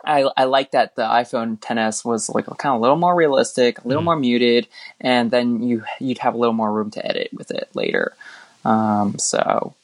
I, 0.03 0.29
I 0.35 0.45
like 0.45 0.71
that 0.71 0.95
the 0.95 1.03
iPhone 1.03 1.59
10s 1.59 2.03
was 2.03 2.29
like 2.29 2.45
kind 2.45 2.73
of 2.73 2.79
a 2.79 2.81
little 2.81 2.97
more 2.97 3.15
realistic, 3.15 3.79
a 3.79 3.87
little 3.87 4.01
mm-hmm. 4.01 4.05
more 4.05 4.15
muted, 4.15 4.67
and 4.99 5.29
then 5.29 5.61
you 5.61 5.83
you'd 5.99 6.17
have 6.19 6.33
a 6.33 6.37
little 6.37 6.53
more 6.53 6.71
room 6.71 6.89
to 6.91 7.05
edit 7.05 7.29
with 7.33 7.51
it 7.51 7.69
later. 7.75 8.13
Um, 8.65 9.17
so, 9.19 9.75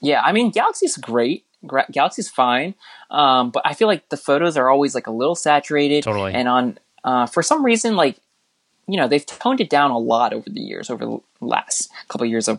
yeah, 0.00 0.22
I 0.22 0.32
mean, 0.32 0.50
Galaxy's 0.50 0.96
great. 0.96 1.44
Galaxy's 1.90 2.28
fine, 2.28 2.74
um, 3.10 3.50
but 3.50 3.62
I 3.66 3.74
feel 3.74 3.88
like 3.88 4.08
the 4.10 4.16
photos 4.16 4.56
are 4.56 4.70
always 4.70 4.94
like 4.94 5.06
a 5.06 5.10
little 5.10 5.34
saturated. 5.34 6.04
Totally. 6.04 6.32
And 6.32 6.48
on 6.48 6.78
uh, 7.04 7.26
for 7.26 7.42
some 7.42 7.64
reason, 7.64 7.96
like 7.96 8.16
you 8.88 8.96
know, 8.96 9.06
they've 9.06 9.26
toned 9.26 9.60
it 9.60 9.68
down 9.68 9.90
a 9.90 9.98
lot 9.98 10.32
over 10.32 10.48
the 10.48 10.60
years, 10.60 10.88
over 10.88 11.04
the 11.04 11.18
last 11.40 11.90
couple 12.08 12.24
of 12.24 12.30
years 12.30 12.48
of 12.48 12.58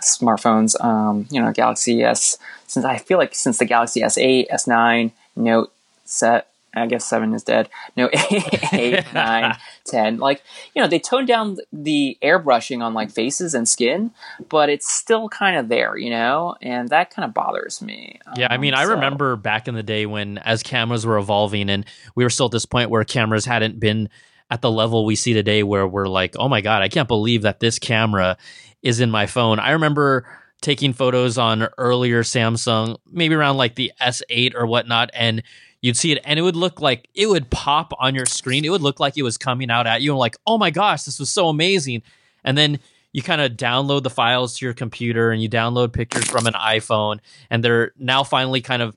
smartphones. 0.00 0.82
Um, 0.82 1.26
you 1.30 1.40
know, 1.40 1.52
Galaxy 1.52 2.02
S. 2.02 2.38
Since 2.66 2.84
I 2.84 2.98
feel 2.98 3.18
like 3.18 3.34
since 3.34 3.58
the 3.58 3.64
Galaxy 3.64 4.00
S8, 4.00 4.48
S9, 4.50 5.12
Note 5.36 5.72
set, 6.04 6.48
I 6.74 6.86
guess 6.86 7.04
seven 7.04 7.32
is 7.34 7.42
dead. 7.42 7.68
No, 7.96 8.10
eight, 8.72 9.04
nine, 9.14 9.56
ten. 9.84 10.18
Like 10.18 10.42
you 10.74 10.82
know, 10.82 10.88
they 10.88 10.98
toned 10.98 11.28
down 11.28 11.58
the 11.72 12.18
airbrushing 12.22 12.82
on 12.82 12.94
like 12.94 13.10
faces 13.10 13.54
and 13.54 13.68
skin, 13.68 14.10
but 14.48 14.68
it's 14.68 14.90
still 14.90 15.28
kind 15.28 15.56
of 15.56 15.68
there, 15.68 15.96
you 15.96 16.10
know, 16.10 16.56
and 16.60 16.88
that 16.90 17.10
kind 17.10 17.24
of 17.24 17.34
bothers 17.34 17.80
me. 17.80 18.20
Yeah, 18.36 18.46
um, 18.46 18.52
I 18.52 18.58
mean, 18.58 18.74
I 18.74 18.82
remember 18.82 19.36
back 19.36 19.68
in 19.68 19.74
the 19.74 19.82
day 19.82 20.06
when 20.06 20.38
as 20.38 20.62
cameras 20.62 21.06
were 21.06 21.18
evolving, 21.18 21.70
and 21.70 21.86
we 22.14 22.24
were 22.24 22.30
still 22.30 22.46
at 22.46 22.52
this 22.52 22.66
point 22.66 22.90
where 22.90 23.04
cameras 23.04 23.44
hadn't 23.44 23.80
been 23.80 24.08
at 24.50 24.62
the 24.62 24.70
level 24.70 25.04
we 25.04 25.16
see 25.16 25.34
today, 25.34 25.62
where 25.62 25.86
we're 25.86 26.06
like, 26.06 26.34
oh 26.38 26.48
my 26.48 26.60
god, 26.60 26.82
I 26.82 26.88
can't 26.88 27.08
believe 27.08 27.42
that 27.42 27.60
this 27.60 27.78
camera 27.78 28.36
is 28.82 29.00
in 29.00 29.10
my 29.10 29.26
phone. 29.26 29.58
I 29.58 29.72
remember 29.72 30.26
taking 30.60 30.92
photos 30.92 31.38
on 31.38 31.68
earlier 31.78 32.22
Samsung, 32.22 32.96
maybe 33.10 33.34
around 33.34 33.56
like 33.56 33.74
the 33.76 33.92
S8 34.00 34.54
or 34.54 34.66
whatnot, 34.66 35.10
and 35.14 35.42
you'd 35.80 35.96
see 35.96 36.12
it 36.12 36.20
and 36.24 36.38
it 36.38 36.42
would 36.42 36.56
look 36.56 36.80
like 36.80 37.08
it 37.14 37.28
would 37.28 37.50
pop 37.50 37.92
on 37.98 38.14
your 38.14 38.26
screen. 38.26 38.64
It 38.64 38.70
would 38.70 38.82
look 38.82 39.00
like 39.00 39.16
it 39.16 39.22
was 39.22 39.38
coming 39.38 39.70
out 39.70 39.86
at 39.86 40.02
you 40.02 40.10
and 40.12 40.18
like, 40.18 40.36
oh 40.46 40.58
my 40.58 40.70
gosh, 40.70 41.04
this 41.04 41.18
was 41.18 41.30
so 41.30 41.48
amazing. 41.48 42.02
And 42.44 42.58
then 42.58 42.80
you 43.12 43.22
kind 43.22 43.40
of 43.40 43.52
download 43.52 44.02
the 44.02 44.10
files 44.10 44.58
to 44.58 44.64
your 44.64 44.74
computer 44.74 45.30
and 45.30 45.40
you 45.40 45.48
download 45.48 45.92
pictures 45.92 46.28
from 46.28 46.46
an 46.46 46.54
iPhone 46.54 47.20
and 47.50 47.64
they're 47.64 47.92
now 47.98 48.22
finally 48.22 48.60
kind 48.60 48.82
of 48.82 48.96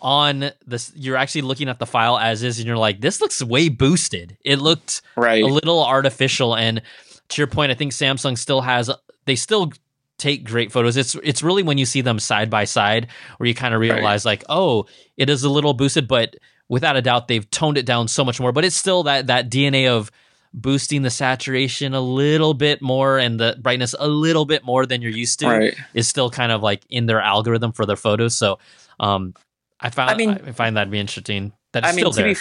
on 0.00 0.50
this 0.66 0.92
you're 0.94 1.16
actually 1.16 1.42
looking 1.42 1.68
at 1.68 1.78
the 1.78 1.86
file 1.86 2.18
as 2.18 2.42
is 2.42 2.58
and 2.58 2.66
you're 2.66 2.76
like 2.76 3.00
this 3.00 3.20
looks 3.20 3.42
way 3.42 3.68
boosted 3.68 4.36
it 4.44 4.56
looked 4.56 5.02
right. 5.16 5.42
a 5.42 5.46
little 5.46 5.84
artificial 5.84 6.54
and 6.54 6.82
to 7.28 7.40
your 7.40 7.46
point 7.46 7.70
i 7.70 7.74
think 7.74 7.92
samsung 7.92 8.36
still 8.36 8.60
has 8.60 8.90
they 9.24 9.36
still 9.36 9.72
take 10.18 10.44
great 10.44 10.72
photos 10.72 10.96
it's 10.96 11.14
it's 11.16 11.42
really 11.42 11.62
when 11.62 11.78
you 11.78 11.86
see 11.86 12.00
them 12.00 12.18
side 12.18 12.50
by 12.50 12.64
side 12.64 13.08
where 13.36 13.46
you 13.46 13.54
kind 13.54 13.74
of 13.74 13.80
realize 13.80 14.24
right. 14.24 14.32
like 14.32 14.44
oh 14.48 14.86
it 15.16 15.28
is 15.28 15.44
a 15.44 15.50
little 15.50 15.74
boosted 15.74 16.08
but 16.08 16.36
without 16.68 16.96
a 16.96 17.02
doubt 17.02 17.28
they've 17.28 17.50
toned 17.50 17.76
it 17.76 17.86
down 17.86 18.08
so 18.08 18.24
much 18.24 18.40
more 18.40 18.52
but 18.52 18.64
it's 18.64 18.76
still 18.76 19.02
that 19.02 19.26
that 19.26 19.50
dna 19.50 19.88
of 19.88 20.10
boosting 20.54 21.02
the 21.02 21.10
saturation 21.10 21.92
a 21.92 22.00
little 22.00 22.54
bit 22.54 22.80
more 22.80 23.18
and 23.18 23.38
the 23.38 23.58
brightness 23.60 23.94
a 23.98 24.08
little 24.08 24.46
bit 24.46 24.64
more 24.64 24.86
than 24.86 25.02
you're 25.02 25.10
used 25.10 25.38
to 25.40 25.46
right. 25.46 25.74
is 25.92 26.08
still 26.08 26.30
kind 26.30 26.50
of 26.50 26.62
like 26.62 26.82
in 26.88 27.04
their 27.04 27.20
algorithm 27.20 27.72
for 27.72 27.84
their 27.84 27.96
photos 27.96 28.34
so 28.34 28.58
um 28.98 29.34
I 29.80 29.90
found. 29.90 30.10
I 30.10 30.14
mean, 30.14 30.30
I 30.30 30.52
find 30.52 30.76
that 30.76 30.84
to 30.84 30.90
be 30.90 30.98
interesting. 30.98 31.52
That 31.72 31.84
I 31.84 31.88
mean, 31.88 31.98
still 31.98 32.12
there. 32.12 32.34
Be, 32.34 32.40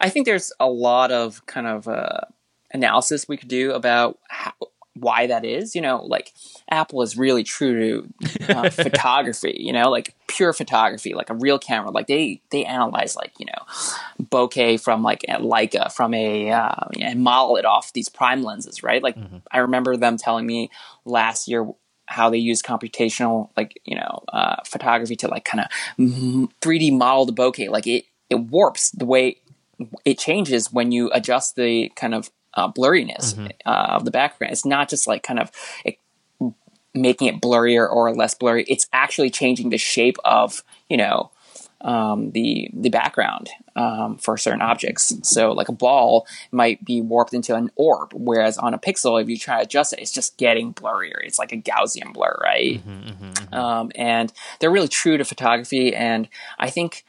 I 0.00 0.08
think 0.08 0.26
there's 0.26 0.52
a 0.60 0.68
lot 0.68 1.10
of 1.10 1.44
kind 1.46 1.66
of 1.66 1.88
uh, 1.88 2.20
analysis 2.72 3.26
we 3.28 3.36
could 3.36 3.48
do 3.48 3.72
about 3.72 4.18
how, 4.28 4.52
why 4.94 5.26
that 5.26 5.44
is. 5.44 5.74
You 5.74 5.80
know, 5.80 6.04
like 6.04 6.32
Apple 6.70 7.02
is 7.02 7.16
really 7.16 7.44
true 7.44 8.04
to 8.38 8.54
uh, 8.54 8.70
photography. 8.70 9.56
You 9.58 9.72
know, 9.72 9.90
like 9.90 10.14
pure 10.26 10.52
photography, 10.52 11.14
like 11.14 11.30
a 11.30 11.34
real 11.34 11.58
camera. 11.58 11.90
Like 11.90 12.08
they 12.08 12.42
they 12.50 12.64
analyze 12.64 13.16
like 13.16 13.32
you 13.38 13.46
know 13.46 14.24
bokeh 14.24 14.80
from 14.80 15.02
like 15.02 15.24
a 15.28 15.38
Leica 15.38 15.90
from 15.92 16.12
a 16.12 16.50
uh, 16.50 16.88
and 17.00 17.22
model 17.22 17.56
it 17.56 17.64
off 17.64 17.92
these 17.94 18.10
prime 18.10 18.42
lenses, 18.42 18.82
right? 18.82 19.02
Like 19.02 19.16
mm-hmm. 19.16 19.38
I 19.50 19.58
remember 19.58 19.96
them 19.96 20.18
telling 20.18 20.46
me 20.46 20.70
last 21.06 21.48
year 21.48 21.66
how 22.06 22.30
they 22.30 22.38
use 22.38 22.62
computational 22.62 23.50
like 23.56 23.80
you 23.84 23.96
know 23.96 24.22
uh, 24.32 24.56
photography 24.64 25.16
to 25.16 25.28
like 25.28 25.44
kind 25.44 25.64
of 25.64 25.70
3D 25.98 26.96
model 26.96 27.26
the 27.26 27.32
bokeh. 27.32 27.70
Like 27.70 27.86
it 27.86 28.04
it 28.30 28.36
warps 28.36 28.90
the 28.90 29.04
way 29.04 29.38
it 30.04 30.18
changes 30.18 30.72
when 30.72 30.92
you 30.92 31.10
adjust 31.12 31.56
the 31.56 31.90
kind 31.90 32.14
of 32.14 32.30
uh, 32.54 32.70
blurriness 32.70 33.34
mm-hmm. 33.34 33.46
uh, 33.66 33.96
of 33.96 34.04
the 34.04 34.10
background. 34.10 34.52
It's 34.52 34.64
not 34.64 34.88
just 34.88 35.06
like 35.06 35.22
kind 35.22 35.38
of 35.38 35.50
it, 35.84 35.98
making 36.94 37.28
it 37.28 37.40
blurrier 37.40 37.88
or 37.88 38.14
less 38.14 38.34
blurry. 38.34 38.64
It's 38.68 38.86
actually 38.92 39.30
changing 39.30 39.70
the 39.70 39.78
shape 39.78 40.16
of 40.24 40.62
you 40.88 40.96
know 40.96 41.30
um, 41.80 42.30
the 42.32 42.70
the 42.72 42.88
background 42.88 43.50
um, 43.74 44.16
for 44.16 44.36
certain 44.36 44.62
objects. 44.62 45.12
So, 45.22 45.52
like 45.52 45.68
a 45.68 45.72
ball 45.72 46.26
might 46.50 46.84
be 46.84 47.00
warped 47.00 47.34
into 47.34 47.54
an 47.54 47.70
orb, 47.76 48.12
whereas 48.14 48.58
on 48.58 48.74
a 48.74 48.78
pixel, 48.78 49.20
if 49.20 49.28
you 49.28 49.38
try 49.38 49.58
to 49.58 49.62
adjust 49.62 49.92
it, 49.92 50.00
it's 50.00 50.12
just 50.12 50.36
getting 50.36 50.72
blurrier. 50.72 51.22
It's 51.22 51.38
like 51.38 51.52
a 51.52 51.56
Gaussian 51.56 52.12
blur, 52.12 52.38
right? 52.42 52.80
Mm-hmm, 52.80 53.08
mm-hmm, 53.08 53.30
mm-hmm. 53.30 53.54
Um, 53.54 53.92
and 53.94 54.32
they're 54.58 54.70
really 54.70 54.88
true 54.88 55.18
to 55.18 55.24
photography. 55.24 55.94
And 55.94 56.28
I 56.58 56.70
think, 56.70 57.04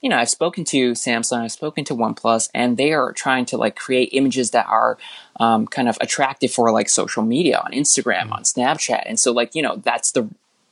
you 0.00 0.08
know, 0.08 0.16
I've 0.16 0.30
spoken 0.30 0.64
to 0.66 0.92
Samsung, 0.92 1.42
I've 1.42 1.52
spoken 1.52 1.84
to 1.84 1.94
OnePlus, 1.94 2.50
and 2.52 2.76
they 2.76 2.92
are 2.92 3.12
trying 3.12 3.46
to 3.46 3.56
like 3.56 3.76
create 3.76 4.10
images 4.12 4.50
that 4.50 4.66
are 4.66 4.98
um, 5.38 5.66
kind 5.66 5.88
of 5.88 5.96
attractive 6.00 6.50
for 6.50 6.72
like 6.72 6.88
social 6.88 7.22
media 7.22 7.60
on 7.64 7.72
Instagram, 7.72 8.24
mm-hmm. 8.24 8.32
on 8.34 8.42
Snapchat. 8.42 9.04
And 9.06 9.18
so, 9.18 9.32
like, 9.32 9.54
you 9.54 9.62
know, 9.62 9.76
that's 9.76 10.12
the 10.12 10.28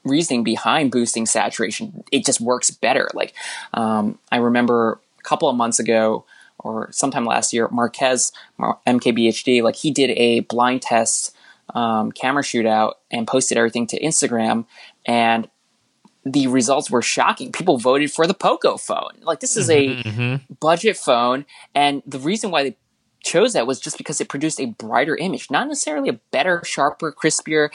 reasoning 0.06 0.44
behind 0.44 0.92
boosting 0.92 1.26
saturation. 1.26 2.04
It 2.12 2.24
just 2.24 2.40
works 2.40 2.70
better. 2.70 3.10
Like 3.14 3.34
um, 3.74 4.18
I 4.30 4.38
remember 4.38 5.00
a 5.18 5.22
couple 5.22 5.48
of 5.48 5.56
months 5.56 5.78
ago 5.78 6.24
or 6.58 6.90
sometime 6.92 7.24
last 7.24 7.52
year, 7.52 7.68
Marques 7.68 8.32
MKBHD, 8.58 9.62
like 9.62 9.76
he 9.76 9.90
did 9.90 10.10
a 10.10 10.40
blind 10.40 10.82
test 10.82 11.36
um, 11.74 12.12
camera 12.12 12.42
shootout 12.42 12.94
and 13.10 13.26
posted 13.26 13.58
everything 13.58 13.86
to 13.88 14.00
Instagram, 14.00 14.66
and 15.04 15.48
the 16.24 16.46
results 16.46 16.90
were 16.90 17.02
shocking. 17.02 17.52
People 17.52 17.78
voted 17.78 18.10
for 18.10 18.26
the 18.26 18.34
Poco 18.34 18.76
phone. 18.76 19.12
Like 19.22 19.40
this 19.40 19.56
is 19.56 19.68
a 19.70 19.88
mm-hmm, 19.88 20.08
mm-hmm. 20.08 20.54
budget 20.60 20.96
phone, 20.96 21.44
and 21.74 22.02
the 22.06 22.18
reason 22.18 22.50
why 22.50 22.62
they 22.62 22.76
chose 23.22 23.52
that 23.54 23.66
was 23.66 23.80
just 23.80 23.98
because 23.98 24.20
it 24.20 24.28
produced 24.28 24.60
a 24.60 24.66
brighter 24.66 25.16
image, 25.16 25.50
not 25.50 25.66
necessarily 25.68 26.08
a 26.08 26.20
better, 26.30 26.62
sharper, 26.64 27.12
crispier, 27.12 27.70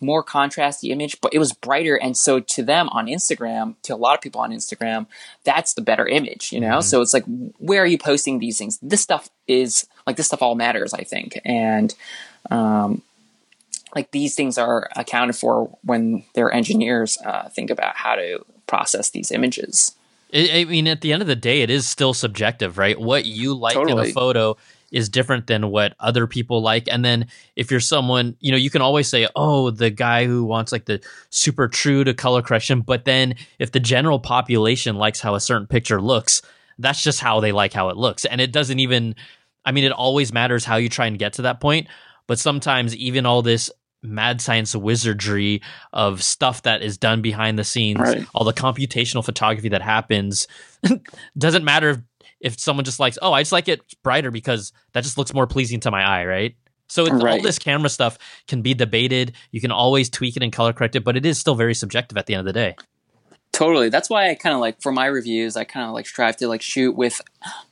more 0.00 0.22
contrasty 0.22 0.90
image, 0.90 1.20
but 1.20 1.32
it 1.32 1.38
was 1.38 1.52
brighter. 1.52 1.96
And 1.96 2.16
so 2.16 2.40
to 2.40 2.62
them 2.62 2.88
on 2.90 3.06
Instagram, 3.06 3.74
to 3.82 3.94
a 3.94 3.96
lot 3.96 4.14
of 4.14 4.20
people 4.20 4.40
on 4.40 4.50
Instagram, 4.52 5.06
that's 5.44 5.74
the 5.74 5.80
better 5.80 6.06
image, 6.06 6.52
you 6.52 6.60
know? 6.60 6.78
Mm-hmm. 6.78 6.82
So 6.82 7.00
it's 7.00 7.14
like, 7.14 7.24
where 7.58 7.82
are 7.82 7.86
you 7.86 7.98
posting 7.98 8.38
these 8.38 8.58
things? 8.58 8.78
This 8.82 9.00
stuff 9.00 9.30
is 9.46 9.86
like, 10.06 10.16
this 10.16 10.26
stuff 10.26 10.42
all 10.42 10.54
matters, 10.54 10.92
I 10.92 11.02
think. 11.02 11.40
And, 11.44 11.94
um, 12.50 13.02
like 13.94 14.10
these 14.10 14.34
things 14.34 14.58
are 14.58 14.90
accounted 14.94 15.36
for 15.36 15.70
when 15.82 16.24
their 16.34 16.52
engineers 16.52 17.18
uh, 17.24 17.48
think 17.48 17.70
about 17.70 17.96
how 17.96 18.16
to 18.16 18.44
process 18.66 19.10
these 19.10 19.30
images. 19.30 19.94
I 20.34 20.64
mean, 20.64 20.86
at 20.88 21.00
the 21.00 21.12
end 21.12 21.22
of 21.22 21.28
the 21.28 21.36
day, 21.36 21.62
it 21.62 21.70
is 21.70 21.86
still 21.86 22.12
subjective, 22.12 22.76
right? 22.76 23.00
What 23.00 23.24
you 23.24 23.54
like 23.54 23.74
totally. 23.74 24.08
in 24.08 24.10
a 24.10 24.12
photo 24.12 24.56
is 24.92 25.08
different 25.08 25.46
than 25.46 25.70
what 25.70 25.94
other 26.00 26.26
people 26.26 26.62
like. 26.62 26.88
And 26.88 27.04
then 27.04 27.26
if 27.56 27.70
you're 27.70 27.80
someone, 27.80 28.36
you 28.40 28.50
know, 28.50 28.56
you 28.56 28.70
can 28.70 28.82
always 28.82 29.08
say, 29.08 29.26
oh, 29.34 29.70
the 29.70 29.90
guy 29.90 30.26
who 30.26 30.44
wants 30.44 30.72
like 30.72 30.84
the 30.84 31.02
super 31.30 31.68
true 31.68 32.04
to 32.04 32.14
color 32.14 32.42
correction. 32.42 32.80
But 32.80 33.04
then 33.04 33.34
if 33.58 33.72
the 33.72 33.80
general 33.80 34.18
population 34.18 34.96
likes 34.96 35.20
how 35.20 35.34
a 35.34 35.40
certain 35.40 35.66
picture 35.66 36.00
looks, 36.00 36.42
that's 36.78 37.02
just 37.02 37.20
how 37.20 37.40
they 37.40 37.52
like 37.52 37.72
how 37.72 37.88
it 37.88 37.96
looks. 37.96 38.24
And 38.24 38.40
it 38.40 38.52
doesn't 38.52 38.78
even, 38.78 39.14
I 39.64 39.72
mean, 39.72 39.84
it 39.84 39.92
always 39.92 40.32
matters 40.32 40.64
how 40.64 40.76
you 40.76 40.88
try 40.88 41.06
and 41.06 41.18
get 41.18 41.34
to 41.34 41.42
that 41.42 41.60
point. 41.60 41.88
But 42.26 42.38
sometimes 42.38 42.94
even 42.96 43.26
all 43.26 43.42
this 43.42 43.70
mad 44.02 44.40
science 44.40 44.74
wizardry 44.74 45.62
of 45.92 46.22
stuff 46.22 46.62
that 46.62 46.82
is 46.82 46.98
done 46.98 47.22
behind 47.22 47.58
the 47.58 47.64
scenes, 47.64 48.00
right. 48.00 48.26
all 48.34 48.44
the 48.44 48.52
computational 48.52 49.24
photography 49.24 49.68
that 49.70 49.82
happens, 49.82 50.46
doesn't 51.38 51.64
matter 51.64 51.90
if 51.90 51.98
someone 52.58 52.84
just 52.84 53.00
likes, 53.00 53.18
oh, 53.22 53.32
I 53.32 53.42
just 53.42 53.52
like 53.52 53.68
it 53.68 53.80
brighter 54.02 54.30
because 54.30 54.72
that 54.92 55.04
just 55.04 55.18
looks 55.18 55.32
more 55.32 55.46
pleasing 55.46 55.80
to 55.80 55.90
my 55.90 56.02
eye, 56.02 56.24
right? 56.24 56.56
So 56.88 57.06
right. 57.06 57.34
all 57.34 57.42
this 57.42 57.58
camera 57.58 57.88
stuff 57.88 58.18
can 58.46 58.62
be 58.62 58.74
debated. 58.74 59.32
You 59.50 59.60
can 59.60 59.70
always 59.70 60.08
tweak 60.08 60.36
it 60.36 60.42
and 60.42 60.52
color 60.52 60.72
correct 60.72 60.96
it, 60.96 61.04
but 61.04 61.16
it 61.16 61.26
is 61.26 61.38
still 61.38 61.54
very 61.54 61.74
subjective 61.74 62.16
at 62.16 62.26
the 62.26 62.34
end 62.34 62.40
of 62.40 62.46
the 62.46 62.52
day. 62.52 62.76
Totally. 63.52 63.88
That's 63.88 64.10
why 64.10 64.28
I 64.28 64.34
kind 64.34 64.54
of 64.54 64.60
like 64.60 64.82
for 64.82 64.92
my 64.92 65.06
reviews, 65.06 65.56
I 65.56 65.64
kind 65.64 65.86
of 65.86 65.94
like 65.94 66.06
strive 66.06 66.36
to 66.36 66.48
like 66.48 66.60
shoot 66.60 66.94
with 66.94 67.22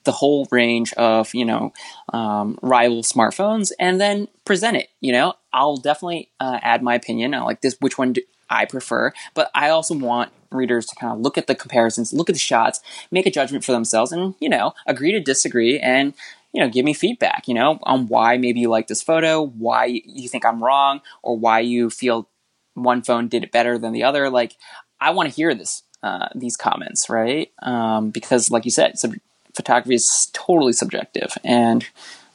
the 0.04 0.12
whole 0.12 0.48
range 0.50 0.94
of 0.94 1.34
you 1.34 1.44
know 1.44 1.74
um, 2.10 2.58
rival 2.62 3.02
smartphones, 3.02 3.70
and 3.78 4.00
then 4.00 4.28
present 4.46 4.78
it. 4.78 4.88
You 5.00 5.12
know, 5.12 5.34
I'll 5.52 5.76
definitely 5.76 6.30
uh, 6.40 6.58
add 6.62 6.82
my 6.82 6.94
opinion 6.94 7.34
I 7.34 7.42
like 7.42 7.60
this, 7.60 7.76
which 7.80 7.98
one 7.98 8.14
do 8.14 8.22
I 8.48 8.64
prefer, 8.64 9.12
but 9.34 9.50
I 9.54 9.68
also 9.70 9.94
want 9.94 10.32
readers 10.54 10.86
to 10.86 10.94
kind 10.96 11.12
of 11.12 11.20
look 11.20 11.36
at 11.36 11.46
the 11.46 11.54
comparisons, 11.54 12.12
look 12.12 12.30
at 12.30 12.34
the 12.34 12.38
shots, 12.38 12.80
make 13.10 13.26
a 13.26 13.30
judgment 13.30 13.64
for 13.64 13.72
themselves, 13.72 14.12
and 14.12 14.34
you 14.40 14.48
know, 14.48 14.74
agree 14.86 15.12
to 15.12 15.20
disagree, 15.20 15.78
and 15.78 16.14
you 16.52 16.60
know, 16.60 16.68
give 16.68 16.84
me 16.84 16.94
feedback, 16.94 17.48
you 17.48 17.54
know, 17.54 17.80
on 17.82 18.06
why 18.06 18.36
maybe 18.36 18.60
you 18.60 18.70
like 18.70 18.86
this 18.86 19.02
photo, 19.02 19.42
why 19.42 19.86
you 20.04 20.28
think 20.28 20.46
I'm 20.46 20.62
wrong, 20.62 21.00
or 21.22 21.36
why 21.36 21.58
you 21.58 21.90
feel 21.90 22.28
one 22.74 23.02
phone 23.02 23.26
did 23.28 23.42
it 23.42 23.50
better 23.50 23.76
than 23.76 23.92
the 23.92 24.04
other. 24.04 24.30
Like, 24.30 24.56
I 25.00 25.10
want 25.10 25.28
to 25.28 25.34
hear 25.34 25.52
this, 25.52 25.82
uh, 26.04 26.28
these 26.32 26.56
comments, 26.56 27.10
right? 27.10 27.50
Um, 27.60 28.10
because, 28.10 28.52
like 28.52 28.64
you 28.64 28.70
said, 28.70 28.98
sub- 28.98 29.16
photography 29.54 29.96
is 29.96 30.30
totally 30.32 30.72
subjective, 30.72 31.36
and 31.42 31.84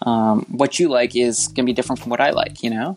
um, 0.01 0.45
what 0.49 0.79
you 0.79 0.89
like 0.89 1.15
is 1.15 1.47
going 1.47 1.65
to 1.65 1.69
be 1.69 1.73
different 1.73 2.01
from 2.01 2.10
what 2.10 2.19
I 2.19 2.32
like, 2.32 2.62
you 2.62 2.69
know. 2.69 2.95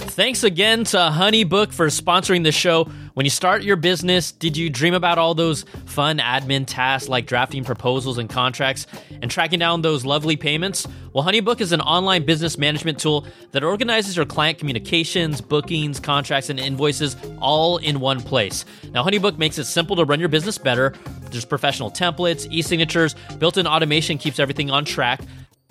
Thanks 0.00 0.42
again 0.44 0.84
to 0.84 0.96
Honeybook 0.96 1.72
for 1.72 1.86
sponsoring 1.86 2.44
the 2.44 2.52
show. 2.52 2.90
When 3.14 3.26
you 3.26 3.30
start 3.30 3.62
your 3.62 3.76
business, 3.76 4.32
did 4.32 4.56
you 4.56 4.70
dream 4.70 4.94
about 4.94 5.18
all 5.18 5.34
those 5.34 5.64
fun 5.84 6.16
admin 6.16 6.64
tasks 6.66 7.10
like 7.10 7.26
drafting 7.26 7.62
proposals 7.62 8.16
and 8.16 8.28
contracts 8.28 8.86
and 9.20 9.30
tracking 9.30 9.58
down 9.58 9.82
those 9.82 10.06
lovely 10.06 10.34
payments? 10.34 10.88
Well, 11.12 11.22
Honeybook 11.22 11.60
is 11.60 11.72
an 11.72 11.82
online 11.82 12.24
business 12.24 12.56
management 12.56 12.98
tool 12.98 13.26
that 13.50 13.62
organizes 13.62 14.16
your 14.16 14.24
client 14.24 14.58
communications, 14.58 15.42
bookings, 15.42 16.00
contracts, 16.00 16.48
and 16.48 16.58
invoices 16.58 17.14
all 17.38 17.76
in 17.76 18.00
one 18.00 18.22
place. 18.22 18.64
Now, 18.92 19.04
Honeybook 19.04 19.36
makes 19.36 19.58
it 19.58 19.64
simple 19.64 19.94
to 19.96 20.06
run 20.06 20.18
your 20.18 20.30
business 20.30 20.56
better. 20.56 20.94
There's 21.30 21.44
professional 21.44 21.90
templates, 21.90 22.46
e 22.50 22.62
signatures, 22.62 23.14
built 23.38 23.58
in 23.58 23.66
automation 23.66 24.16
keeps 24.16 24.38
everything 24.38 24.70
on 24.70 24.86
track. 24.86 25.20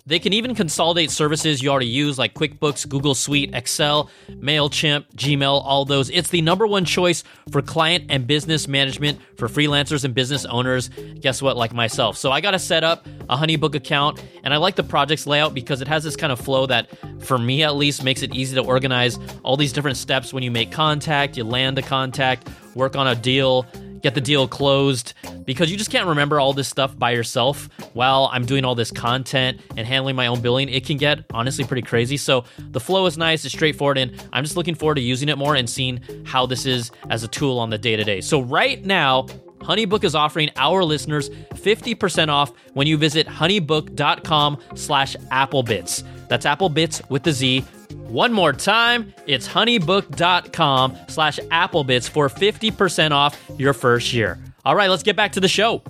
They 0.05 0.19
can 0.19 0.33
even 0.33 0.55
consolidate 0.55 1.11
services 1.11 1.61
you 1.61 1.69
already 1.69 1.87
use 1.87 2.17
like 2.17 2.33
QuickBooks, 2.33 2.87
Google 2.89 3.13
Suite, 3.15 3.53
Excel, 3.53 4.09
MailChimp, 4.29 5.05
Gmail, 5.15 5.61
all 5.63 5.85
those. 5.85 6.09
It's 6.09 6.29
the 6.29 6.41
number 6.41 6.65
one 6.65 6.85
choice 6.85 7.23
for 7.51 7.61
client 7.61 8.05
and 8.09 8.25
business 8.25 8.67
management 8.67 9.19
for 9.37 9.47
freelancers 9.47 10.03
and 10.03 10.13
business 10.13 10.45
owners. 10.45 10.89
Guess 11.19 11.41
what? 11.41 11.55
Like 11.55 11.73
myself. 11.73 12.17
So 12.17 12.31
I 12.31 12.41
got 12.41 12.51
to 12.51 12.59
set 12.59 12.83
up 12.83 13.05
a 13.29 13.37
Honeybook 13.37 13.75
account 13.75 14.23
and 14.43 14.53
I 14.53 14.57
like 14.57 14.75
the 14.75 14.83
project's 14.83 15.27
layout 15.27 15.53
because 15.53 15.81
it 15.81 15.87
has 15.87 16.03
this 16.03 16.15
kind 16.15 16.31
of 16.31 16.39
flow 16.39 16.65
that, 16.65 16.89
for 17.23 17.37
me 17.37 17.63
at 17.63 17.75
least, 17.75 18.03
makes 18.03 18.23
it 18.23 18.33
easy 18.33 18.55
to 18.55 18.61
organize 18.61 19.19
all 19.43 19.55
these 19.55 19.73
different 19.73 19.97
steps 19.97 20.33
when 20.33 20.43
you 20.43 20.51
make 20.51 20.71
contact, 20.71 21.37
you 21.37 21.43
land 21.43 21.77
a 21.77 21.81
contact, 21.81 22.49
work 22.75 22.95
on 22.95 23.07
a 23.07 23.15
deal 23.15 23.67
get 24.01 24.15
the 24.15 24.21
deal 24.21 24.47
closed 24.47 25.13
because 25.45 25.71
you 25.71 25.77
just 25.77 25.91
can't 25.91 26.07
remember 26.07 26.39
all 26.39 26.53
this 26.53 26.67
stuff 26.67 26.97
by 26.97 27.11
yourself 27.11 27.69
while 27.93 28.29
I'm 28.31 28.45
doing 28.45 28.65
all 28.65 28.75
this 28.75 28.91
content 28.91 29.61
and 29.77 29.85
handling 29.87 30.15
my 30.15 30.27
own 30.27 30.41
billing. 30.41 30.69
It 30.69 30.85
can 30.85 30.97
get 30.97 31.25
honestly 31.33 31.65
pretty 31.65 31.83
crazy. 31.83 32.17
So 32.17 32.45
the 32.57 32.79
flow 32.79 33.05
is 33.05 33.17
nice, 33.17 33.45
it's 33.45 33.53
straightforward, 33.53 33.97
and 33.97 34.27
I'm 34.33 34.43
just 34.43 34.57
looking 34.57 34.75
forward 34.75 34.95
to 34.95 35.01
using 35.01 35.29
it 35.29 35.37
more 35.37 35.55
and 35.55 35.69
seeing 35.69 36.01
how 36.25 36.45
this 36.45 36.65
is 36.65 36.91
as 37.09 37.23
a 37.23 37.27
tool 37.27 37.59
on 37.59 37.69
the 37.69 37.77
day 37.77 37.95
to 37.95 38.03
day. 38.03 38.21
So 38.21 38.41
right 38.41 38.83
now, 38.83 39.27
HoneyBook 39.59 40.03
is 40.03 40.15
offering 40.15 40.49
our 40.55 40.83
listeners 40.83 41.29
50% 41.29 42.29
off 42.29 42.51
when 42.73 42.87
you 42.87 42.97
visit 42.97 43.27
honeybook.com 43.27 44.57
slash 44.75 45.15
applebitz. 45.31 46.03
That's 46.27 46.45
applebitz 46.45 47.07
with 47.09 47.23
the 47.23 47.31
Z. 47.31 47.63
One 48.11 48.33
more 48.33 48.51
time, 48.51 49.13
it's 49.25 49.47
honeybook.com 49.47 50.97
slash 51.07 51.39
applebitz 51.49 52.09
for 52.09 52.27
50% 52.27 53.11
off 53.11 53.41
your 53.57 53.71
first 53.71 54.11
year. 54.11 54.37
All 54.65 54.75
right, 54.75 54.89
let's 54.89 55.03
get 55.03 55.15
back 55.15 55.31
to 55.31 55.39
the 55.39 55.47
show. 55.47 55.81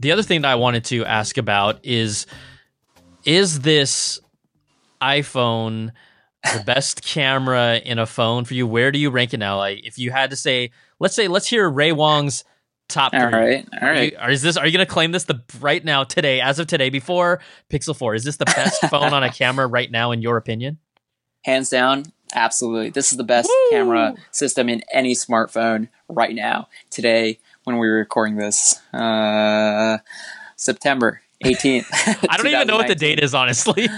The 0.00 0.10
other 0.10 0.24
thing 0.24 0.42
that 0.42 0.50
I 0.50 0.56
wanted 0.56 0.84
to 0.86 1.04
ask 1.04 1.38
about 1.38 1.78
is 1.84 2.26
is 3.24 3.60
this 3.60 4.18
iPhone 5.00 5.92
the 6.42 6.62
best 6.66 7.04
camera 7.04 7.76
in 7.76 8.00
a 8.00 8.06
phone 8.06 8.44
for 8.44 8.54
you? 8.54 8.66
Where 8.66 8.90
do 8.90 8.98
you 8.98 9.10
rank 9.10 9.32
it 9.32 9.38
now? 9.38 9.58
Like 9.58 9.86
if 9.86 10.00
you 10.00 10.10
had 10.10 10.30
to 10.30 10.36
say, 10.36 10.72
let's 10.98 11.14
say 11.14 11.28
let's 11.28 11.46
hear 11.46 11.70
Ray 11.70 11.92
Wong's 11.92 12.42
top 12.88 13.14
All 13.14 13.20
three. 13.20 13.30
right, 13.30 13.68
all 13.80 13.88
Are 13.88 14.02
you, 14.02 14.18
is 14.28 14.42
this 14.42 14.56
are 14.56 14.66
you 14.66 14.72
going 14.72 14.84
to 14.84 14.92
claim 14.92 15.12
this 15.12 15.22
the 15.22 15.40
right 15.60 15.84
now 15.84 16.02
today 16.02 16.40
as 16.40 16.58
of 16.58 16.66
today 16.66 16.90
before 16.90 17.38
Pixel 17.70 17.94
4? 17.94 18.16
Is 18.16 18.24
this 18.24 18.38
the 18.38 18.44
best 18.44 18.80
phone 18.90 19.14
on 19.14 19.22
a 19.22 19.30
camera 19.30 19.68
right 19.68 19.90
now 19.90 20.10
in 20.10 20.20
your 20.20 20.36
opinion? 20.36 20.78
Hands 21.46 21.70
down, 21.70 22.06
absolutely. 22.34 22.90
This 22.90 23.12
is 23.12 23.18
the 23.18 23.22
best 23.22 23.48
Woo! 23.48 23.70
camera 23.70 24.16
system 24.32 24.68
in 24.68 24.82
any 24.92 25.14
smartphone 25.14 25.86
right 26.08 26.34
now. 26.34 26.66
Today, 26.90 27.38
when 27.62 27.78
we 27.78 27.86
were 27.86 27.98
recording 27.98 28.34
this, 28.34 28.80
uh, 28.92 29.98
September 30.56 31.20
18th. 31.44 31.86
I 32.28 32.36
don't 32.36 32.48
even 32.48 32.66
know 32.66 32.74
what 32.74 32.88
the 32.88 32.94
date 32.96 33.20
is 33.20 33.32
honestly. 33.32 33.84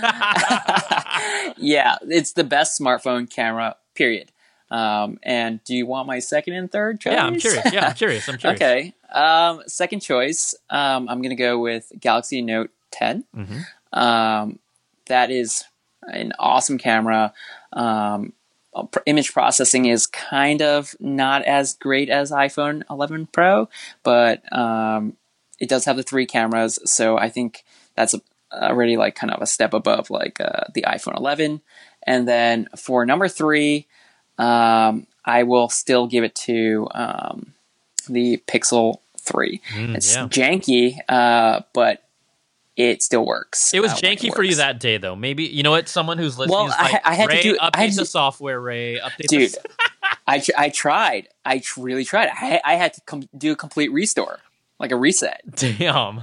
yeah, 1.56 1.96
it's 2.02 2.32
the 2.32 2.44
best 2.44 2.78
smartphone 2.78 3.30
camera, 3.30 3.76
period. 3.94 4.30
Um, 4.70 5.18
and 5.22 5.64
do 5.64 5.74
you 5.74 5.86
want 5.86 6.06
my 6.06 6.18
second 6.18 6.52
and 6.52 6.70
third 6.70 7.00
choice? 7.00 7.14
yeah, 7.14 7.24
I'm 7.24 7.38
curious. 7.38 7.72
Yeah, 7.72 7.86
I'm 7.86 7.94
curious. 7.94 8.28
I'm 8.28 8.36
curious. 8.36 8.60
Okay. 8.60 8.92
Um, 9.10 9.62
second 9.66 10.00
choice, 10.00 10.54
um, 10.68 11.08
I'm 11.08 11.22
going 11.22 11.30
to 11.30 11.34
go 11.34 11.58
with 11.58 11.90
Galaxy 11.98 12.42
Note 12.42 12.68
10. 12.90 13.24
Mhm. 13.34 13.64
Um, 13.98 14.58
that 15.06 15.30
is 15.30 15.64
an 16.12 16.32
awesome 16.38 16.78
camera. 16.78 17.32
Um, 17.72 18.32
image 19.06 19.32
processing 19.32 19.86
is 19.86 20.06
kind 20.06 20.62
of 20.62 20.94
not 21.00 21.42
as 21.42 21.74
great 21.74 22.08
as 22.08 22.30
iPhone 22.30 22.84
11 22.90 23.26
Pro, 23.32 23.68
but 24.02 24.50
um, 24.56 25.16
it 25.58 25.68
does 25.68 25.84
have 25.86 25.96
the 25.96 26.02
three 26.02 26.26
cameras, 26.26 26.78
so 26.84 27.18
I 27.18 27.28
think 27.28 27.64
that's 27.96 28.14
already 28.52 28.96
like 28.96 29.14
kind 29.14 29.32
of 29.32 29.42
a 29.42 29.46
step 29.46 29.74
above 29.74 30.10
like 30.10 30.40
uh, 30.40 30.64
the 30.74 30.82
iPhone 30.82 31.16
11. 31.16 31.60
And 32.04 32.28
then 32.28 32.68
for 32.76 33.04
number 33.04 33.28
three, 33.28 33.86
um, 34.38 35.06
I 35.24 35.42
will 35.42 35.68
still 35.68 36.06
give 36.06 36.24
it 36.24 36.34
to 36.36 36.88
um, 36.94 37.54
the 38.08 38.38
Pixel 38.46 39.00
3. 39.20 39.60
Mm, 39.74 39.96
it's 39.96 40.14
yeah. 40.14 40.26
janky, 40.26 40.98
uh, 41.08 41.62
but 41.74 42.04
it 42.78 43.02
still 43.02 43.26
works. 43.26 43.74
It 43.74 43.80
was 43.80 43.90
uh, 43.92 43.96
janky 43.96 44.32
for 44.32 44.44
you 44.44 44.54
that 44.54 44.78
day, 44.78 44.98
though. 44.98 45.16
Maybe 45.16 45.42
you 45.44 45.64
know 45.64 45.72
what? 45.72 45.88
Someone 45.88 46.16
who's 46.16 46.38
listening 46.38 46.56
Well, 46.56 46.68
is 46.68 46.74
I 46.78 46.82
like, 46.82 46.90
ha- 46.92 47.00
I 47.04 47.14
had 47.14 47.30
to 47.30 47.42
do- 47.42 47.56
update 47.56 47.70
I 47.74 47.80
had 47.82 47.90
to, 47.90 47.96
the 47.96 48.04
software. 48.06 48.60
Ray, 48.60 49.00
update 49.00 49.26
Dude, 49.26 49.50
the 49.50 49.68
I, 50.28 50.38
tr- 50.38 50.50
I 50.56 50.68
tried. 50.70 51.28
I 51.44 51.58
tr- 51.58 51.80
really 51.82 52.04
tried. 52.04 52.28
I, 52.32 52.60
I 52.64 52.74
had 52.76 52.94
to 52.94 53.00
com- 53.00 53.28
do 53.36 53.50
a 53.50 53.56
complete 53.56 53.90
restore, 53.92 54.38
like 54.78 54.92
a 54.92 54.96
reset. 54.96 55.42
Damn. 55.56 56.22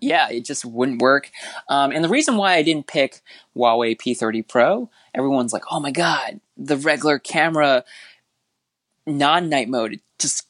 yeah, 0.00 0.28
it 0.28 0.44
just 0.44 0.66
wouldn't 0.66 1.00
work. 1.00 1.30
Um, 1.70 1.92
and 1.92 2.04
the 2.04 2.10
reason 2.10 2.36
why 2.36 2.56
I 2.56 2.62
didn't 2.62 2.86
pick 2.88 3.22
Huawei 3.56 3.96
P30 3.96 4.46
Pro, 4.46 4.90
everyone's 5.14 5.54
like, 5.54 5.64
"Oh 5.70 5.80
my 5.80 5.92
god, 5.92 6.40
the 6.58 6.76
regular 6.76 7.18
camera, 7.18 7.84
non-night 9.06 9.68
mode, 9.70 9.94
it 9.94 10.00
just 10.18 10.46